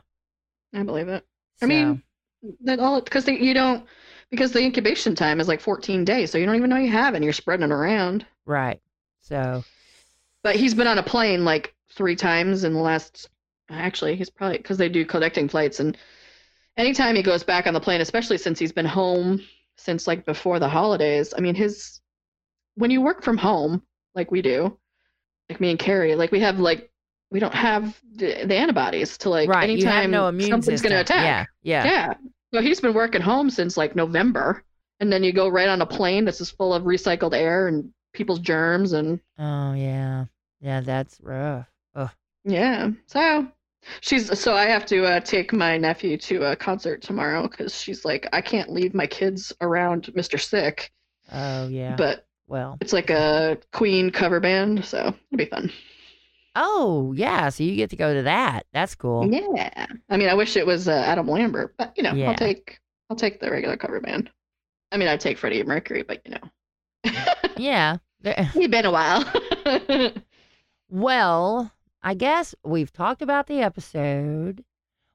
I 0.73 0.83
believe 0.83 1.07
it. 1.07 1.25
I 1.61 1.65
mean, 1.65 2.03
that 2.61 2.79
all 2.79 3.01
because 3.01 3.27
you 3.27 3.53
don't 3.53 3.85
because 4.31 4.51
the 4.51 4.61
incubation 4.61 5.15
time 5.15 5.39
is 5.39 5.47
like 5.47 5.61
14 5.61 6.03
days, 6.05 6.31
so 6.31 6.37
you 6.37 6.45
don't 6.45 6.55
even 6.55 6.69
know 6.69 6.77
you 6.77 6.91
have 6.91 7.13
it. 7.13 7.17
and 7.17 7.23
You're 7.23 7.33
spreading 7.33 7.65
it 7.65 7.71
around. 7.73 8.25
right. 8.45 8.81
So 9.21 9.63
But 10.43 10.55
he's 10.55 10.73
been 10.73 10.87
on 10.87 10.97
a 10.97 11.03
plane 11.03 11.45
like 11.45 11.73
three 11.93 12.15
times 12.15 12.63
in 12.63 12.73
the 12.73 12.79
last. 12.79 13.29
Actually, 13.69 14.15
he's 14.15 14.29
probably 14.29 14.57
because 14.57 14.77
they 14.77 14.87
do 14.87 15.05
connecting 15.05 15.49
flights, 15.49 15.81
and 15.81 15.97
anytime 16.77 17.15
he 17.15 17.23
goes 17.23 17.43
back 17.43 17.67
on 17.67 17.73
the 17.73 17.81
plane, 17.81 17.99
especially 17.99 18.37
since 18.37 18.57
he's 18.59 18.71
been 18.71 18.85
home 18.85 19.41
since 19.77 20.07
like 20.07 20.25
before 20.25 20.59
the 20.59 20.69
holidays. 20.69 21.33
I 21.37 21.41
mean, 21.41 21.55
his 21.55 22.01
when 22.75 22.91
you 22.91 23.01
work 23.01 23.23
from 23.23 23.37
home 23.37 23.81
like 24.15 24.31
we 24.31 24.41
do, 24.41 24.77
like 25.49 25.59
me 25.59 25.69
and 25.69 25.79
Cari, 25.79 26.15
like 26.15 26.31
we 26.31 26.39
have 26.41 26.59
like 26.59 26.91
we 27.31 27.39
don't 27.39 27.53
have 27.53 27.99
the, 28.15 28.45
the 28.45 28.55
antibodies 28.55 29.17
to 29.19 29.29
like 29.29 29.49
right, 29.49 29.69
anytime 29.69 30.11
no 30.11 30.27
immune 30.27 30.49
something's 30.49 30.81
gonna 30.81 30.99
attack. 30.99 31.49
Yeah, 31.63 31.83
yeah, 31.83 31.85
Yeah. 31.85 32.13
So 32.53 32.61
he's 32.61 32.79
been 32.79 32.93
working 32.93 33.21
home 33.21 33.49
since 33.49 33.77
like 33.77 33.95
November. 33.95 34.63
And 34.99 35.11
then 35.11 35.23
you 35.23 35.31
go 35.31 35.47
right 35.47 35.69
on 35.69 35.81
a 35.81 35.85
plane 35.85 36.25
that's 36.25 36.39
just 36.39 36.57
full 36.57 36.73
of 36.73 36.83
recycled 36.83 37.35
air 37.35 37.67
and 37.67 37.91
people's 38.13 38.39
germs 38.39 38.93
and 38.93 39.19
Oh 39.37 39.73
yeah, 39.73 40.25
yeah. 40.59 40.81
That's 40.81 41.19
rough. 41.21 41.67
Ugh. 41.95 42.09
yeah. 42.43 42.89
So 43.05 43.47
she's 44.01 44.39
so 44.39 44.55
I 44.55 44.65
have 44.65 44.85
to 44.87 45.05
uh, 45.05 45.19
take 45.19 45.53
my 45.53 45.77
nephew 45.77 46.17
to 46.17 46.51
a 46.51 46.55
concert 46.55 47.01
tomorrow 47.01 47.47
because 47.47 47.79
she's 47.79 48.03
like 48.05 48.27
I 48.33 48.41
can't 48.41 48.71
leave 48.71 48.93
my 48.93 49.05
kids 49.05 49.53
around 49.61 50.05
Mr. 50.15 50.39
Sick. 50.41 50.91
Oh 51.31 51.67
yeah. 51.67 51.95
But 51.95 52.25
well. 52.47 52.77
it's 52.81 52.93
like 52.93 53.09
a 53.09 53.59
Queen 53.71 54.09
cover 54.09 54.39
band, 54.39 54.83
so 54.85 55.13
it'll 55.31 55.37
be 55.37 55.45
fun. 55.45 55.71
Oh 56.59 57.13
yeah. 57.15 57.49
So 57.49 57.63
you 57.63 57.75
get 57.75 57.91
to 57.91 57.95
go 57.95 58.13
to 58.13 58.23
that. 58.23 58.65
That's 58.73 58.95
cool. 58.95 59.31
Yeah. 59.31 59.85
I 60.09 60.17
mean, 60.17 60.27
I 60.29 60.33
wish 60.33 60.57
it 60.57 60.65
was 60.65 60.87
uh, 60.87 60.91
Adam 60.91 61.27
Lambert, 61.27 61.75
but 61.77 61.93
you 61.95 62.01
know, 62.03 62.13
Yeah. 62.13 62.29
I'll 62.29 62.35
take 62.35 62.79
I'll 63.09 63.15
take 63.15 63.39
the 63.39 63.51
regular 63.51 63.77
cover 63.77 63.99
band. 63.99 64.29
I 64.91 64.97
mean, 64.97 65.07
I'd 65.07 65.19
take 65.19 65.37
Freddie 65.37 65.63
Mercury, 65.63 66.01
but 66.03 66.21
you 66.25 66.31
know, 66.31 67.13
Yeah. 67.57 67.97
It's 68.23 68.67
been 68.67 68.85
a 68.85 68.91
while. 68.91 69.23
Well, 70.89 71.71
I 72.01 72.13
guess 72.13 72.55
we've 72.63 72.91
talked 72.91 73.21
about 73.21 73.47
the 73.47 73.61
episode. 73.61 74.63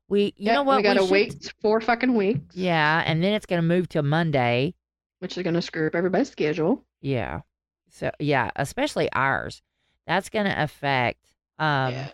We, 0.08 0.24
you 0.24 0.32
Yeah, 0.36 0.54
know 0.56 0.62
what? 0.64 0.76
We 0.78 0.82
gotta 0.82 1.00
should- 1.00 1.10
wait 1.10 1.52
four 1.62 1.80
fucking 1.80 2.14
weeks. 2.14 2.54
Yeah, 2.54 3.02
and 3.06 3.22
then 3.22 3.32
it's 3.32 3.46
gonna 3.46 3.62
move 3.62 3.88
to 3.90 4.02
Monday. 4.02 4.74
Which 5.20 5.36
is 5.38 5.42
gonna 5.44 5.62
screw 5.62 5.86
up 5.86 5.94
everybody's 5.94 6.30
schedule. 6.30 6.84
Yeah. 7.00 7.40
So 7.88 8.10
yeah, 8.18 8.50
especially 8.56 9.10
ours. 9.12 9.62
That's 10.06 10.28
gonna 10.28 10.54
affect. 10.58 11.31
Um, 11.58 11.92
Yeah. 11.92 12.08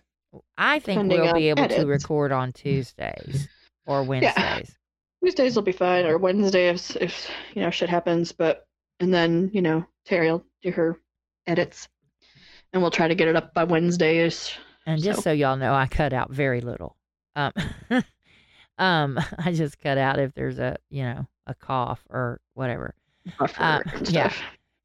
I 0.58 0.78
think 0.78 0.96
Depending 1.08 1.20
we'll 1.22 1.32
be 1.34 1.48
able 1.48 1.68
to 1.68 1.86
record 1.86 2.32
on 2.32 2.52
Tuesdays 2.54 3.48
or 3.86 4.02
Wednesdays. 4.02 4.76
Tuesdays 5.24 5.56
will 5.56 5.62
be 5.62 5.72
fine, 5.72 6.04
or 6.04 6.18
Wednesday 6.18 6.68
if, 6.68 6.94
if 6.96 7.30
you 7.54 7.62
know 7.62 7.70
shit 7.70 7.88
happens. 7.88 8.30
But 8.32 8.66
and 9.00 9.12
then 9.12 9.50
you 9.54 9.62
know 9.62 9.86
Terry 10.04 10.30
will 10.30 10.44
do 10.62 10.70
her 10.72 10.96
edits, 11.46 11.88
and 12.72 12.82
we'll 12.82 12.90
try 12.90 13.08
to 13.08 13.14
get 13.14 13.26
it 13.28 13.36
up 13.36 13.54
by 13.54 13.64
Wednesdays. 13.64 14.52
And 14.86 15.02
just 15.02 15.18
So- 15.18 15.22
so 15.22 15.32
y'all 15.32 15.56
know, 15.56 15.72
I 15.74 15.86
cut 15.86 16.12
out 16.12 16.30
very 16.30 16.60
little. 16.60 16.96
Um, 17.34 17.52
um, 18.78 19.18
I 19.38 19.52
just 19.52 19.80
cut 19.80 19.98
out 19.98 20.18
if 20.18 20.34
there's 20.34 20.58
a 20.58 20.76
you 20.90 21.02
know 21.04 21.26
a 21.46 21.54
cough 21.54 22.04
or 22.10 22.40
whatever. 22.54 22.94
Uh, 23.58 23.80
yeah. 24.04 24.32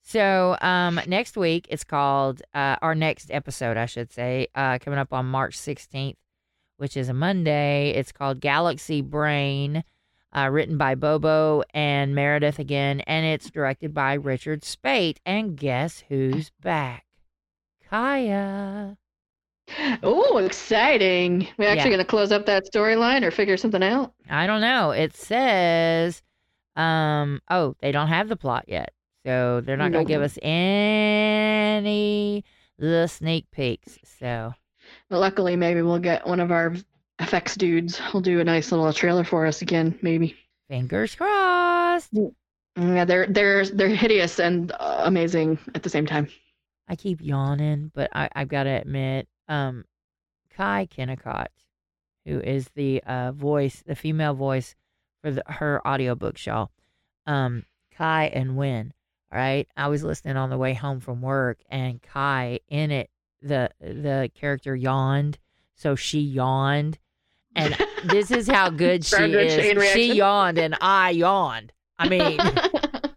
So 0.05 0.57
um, 0.61 0.99
next 1.07 1.37
week 1.37 1.65
it's 1.69 1.83
called 1.85 2.41
uh, 2.53 2.75
our 2.81 2.93
next 2.93 3.31
episode, 3.31 3.77
I 3.77 3.85
should 3.85 4.11
say, 4.11 4.47
uh, 4.53 4.77
coming 4.79 4.99
up 4.99 5.13
on 5.13 5.25
March 5.25 5.57
16th, 5.57 6.17
which 6.77 6.97
is 6.97 7.07
a 7.09 7.13
Monday. 7.13 7.91
It's 7.91 8.11
called 8.11 8.41
Galaxy 8.41 9.01
Brain, 9.01 9.83
uh, 10.35 10.49
written 10.51 10.77
by 10.77 10.95
Bobo 10.95 11.63
and 11.73 12.13
Meredith 12.13 12.59
again, 12.59 12.99
and 13.01 13.25
it's 13.25 13.49
directed 13.49 13.93
by 13.93 14.15
Richard 14.15 14.63
Speight. 14.65 15.19
And 15.25 15.55
guess 15.55 16.03
who's 16.09 16.51
back? 16.61 17.05
Kaia. 17.89 18.97
Oh, 20.03 20.39
exciting! 20.39 21.47
We're 21.57 21.69
actually 21.69 21.91
Yeah. 21.91 21.97
gonna 21.97 22.05
close 22.05 22.33
up 22.33 22.45
that 22.47 22.65
storyline 22.71 23.23
or 23.23 23.31
figure 23.31 23.55
something 23.55 23.81
out? 23.81 24.13
I 24.29 24.45
don't 24.45 24.59
know. 24.59 24.91
It 24.91 25.15
says, 25.15 26.21
um, 26.75 27.41
oh, 27.49 27.75
they 27.79 27.93
don't 27.93 28.09
have 28.09 28.27
the 28.27 28.35
plot 28.35 28.65
yet. 28.67 28.91
So 29.25 29.61
they're 29.61 29.77
not 29.77 29.91
going 29.91 30.05
to 30.05 30.11
give 30.11 30.21
us 30.21 30.37
any 30.41 32.43
the 32.77 33.07
sneak 33.07 33.49
peeks. 33.51 33.97
So 34.19 34.53
But 35.09 35.19
luckily, 35.19 35.55
maybe 35.55 35.81
we'll 35.81 35.99
get 35.99 36.27
one 36.27 36.39
of 36.39 36.51
our 36.51 36.73
effects 37.19 37.55
dudes. 37.55 37.99
He'll 38.11 38.21
do 38.21 38.39
a 38.39 38.43
nice 38.43 38.71
little 38.71 38.91
trailer 38.91 39.23
for 39.23 39.45
us 39.45 39.61
again, 39.61 39.97
maybe. 40.01 40.35
fingers 40.67 41.15
crossed. 41.15 42.11
Yeah, 42.75 43.05
they're 43.05 43.27
they're 43.27 43.65
they're 43.65 43.89
hideous 43.89 44.39
and 44.39 44.71
uh, 44.71 45.03
amazing 45.05 45.59
at 45.75 45.83
the 45.83 45.89
same 45.89 46.05
time. 46.05 46.27
I 46.87 46.95
keep 46.95 47.21
yawning, 47.21 47.91
but 47.93 48.09
I, 48.13 48.29
I've 48.35 48.49
got 48.49 48.63
to 48.63 48.71
admit, 48.71 49.27
um, 49.47 49.85
Kai 50.55 50.87
Kennicott, 50.91 51.47
who 52.25 52.39
is 52.39 52.69
the 52.75 53.01
uh, 53.05 53.31
voice, 53.31 53.83
the 53.85 53.95
female 53.95 54.33
voice 54.33 54.75
for 55.21 55.31
the, 55.31 55.43
her 55.47 55.85
audiobook 55.87 56.37
show, 56.37 56.69
um, 57.25 57.63
Kai 57.95 58.25
and 58.25 58.57
Win. 58.57 58.93
Right, 59.33 59.67
I 59.75 59.87
was 59.87 60.03
listening 60.03 60.37
on 60.37 60.51
the 60.51 60.59
way 60.59 60.75
home 60.75 60.99
from 60.99 61.21
work, 61.21 61.57
and 61.67 61.99
Kai 62.01 62.59
in 62.69 62.91
it, 62.91 63.09
the 63.41 63.71
the 63.79 64.29
character 64.35 64.75
yawned, 64.75 65.39
so 65.75 65.95
she 65.95 66.19
yawned, 66.19 66.99
and 67.55 67.75
this 68.05 68.29
is 68.29 68.47
how 68.47 68.69
good 68.69 69.03
she 69.03 69.15
is. 69.15 69.91
She 69.91 70.13
yawned, 70.13 70.59
and 70.59 70.75
I 70.79 71.09
yawned. 71.11 71.73
I 71.97 72.09
mean. 72.09 72.39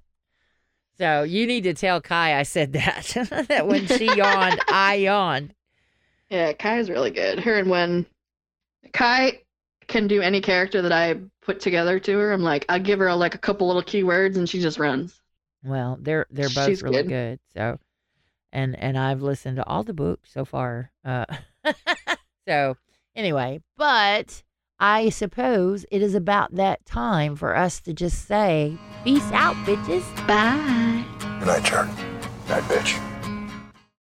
So 0.98 1.24
you 1.24 1.46
need 1.46 1.64
to 1.64 1.74
tell 1.74 2.00
Kai 2.00 2.38
I 2.38 2.42
said 2.42 2.72
that. 2.72 3.46
that 3.48 3.66
when 3.66 3.86
she 3.86 4.06
yawned, 4.06 4.60
I 4.68 4.94
yawned. 4.94 5.54
yeah, 6.30 6.54
Kai's 6.54 6.88
really 6.88 7.10
good. 7.10 7.38
Her 7.38 7.58
and 7.58 7.68
when 7.68 8.06
Kai 8.92 9.42
can 9.88 10.08
do 10.08 10.22
any 10.22 10.40
character 10.40 10.80
that 10.82 10.92
I 10.92 11.16
put 11.42 11.60
together 11.60 11.98
to 12.00 12.18
her, 12.18 12.32
I'm 12.32 12.42
like, 12.42 12.64
I 12.68 12.78
give 12.78 12.98
her 12.98 13.14
like 13.14 13.34
a 13.34 13.38
couple 13.38 13.66
little 13.66 13.82
keywords 13.82 14.36
and 14.36 14.48
she 14.48 14.60
just 14.60 14.78
runs. 14.78 15.20
Well, 15.66 15.98
they're 16.00 16.26
they're 16.30 16.48
both 16.48 16.66
She's 16.66 16.82
really 16.82 17.02
good. 17.02 17.08
good. 17.08 17.40
So, 17.54 17.78
and 18.52 18.78
and 18.78 18.96
I've 18.96 19.22
listened 19.22 19.56
to 19.56 19.66
all 19.66 19.82
the 19.82 19.94
books 19.94 20.30
so 20.32 20.44
far. 20.44 20.92
Uh, 21.04 21.26
so 22.48 22.76
anyway, 23.14 23.60
but 23.76 24.42
I 24.78 25.08
suppose 25.08 25.84
it 25.90 26.02
is 26.02 26.14
about 26.14 26.54
that 26.54 26.84
time 26.86 27.34
for 27.36 27.56
us 27.56 27.80
to 27.80 27.92
just 27.92 28.26
say 28.26 28.76
peace 29.04 29.30
out, 29.32 29.56
bitches. 29.66 30.04
Bye. 30.26 31.04
Good 31.40 31.46
night, 31.48 31.66
Shark. 31.66 31.88
Night, 32.48 32.62
bitch. 32.64 33.15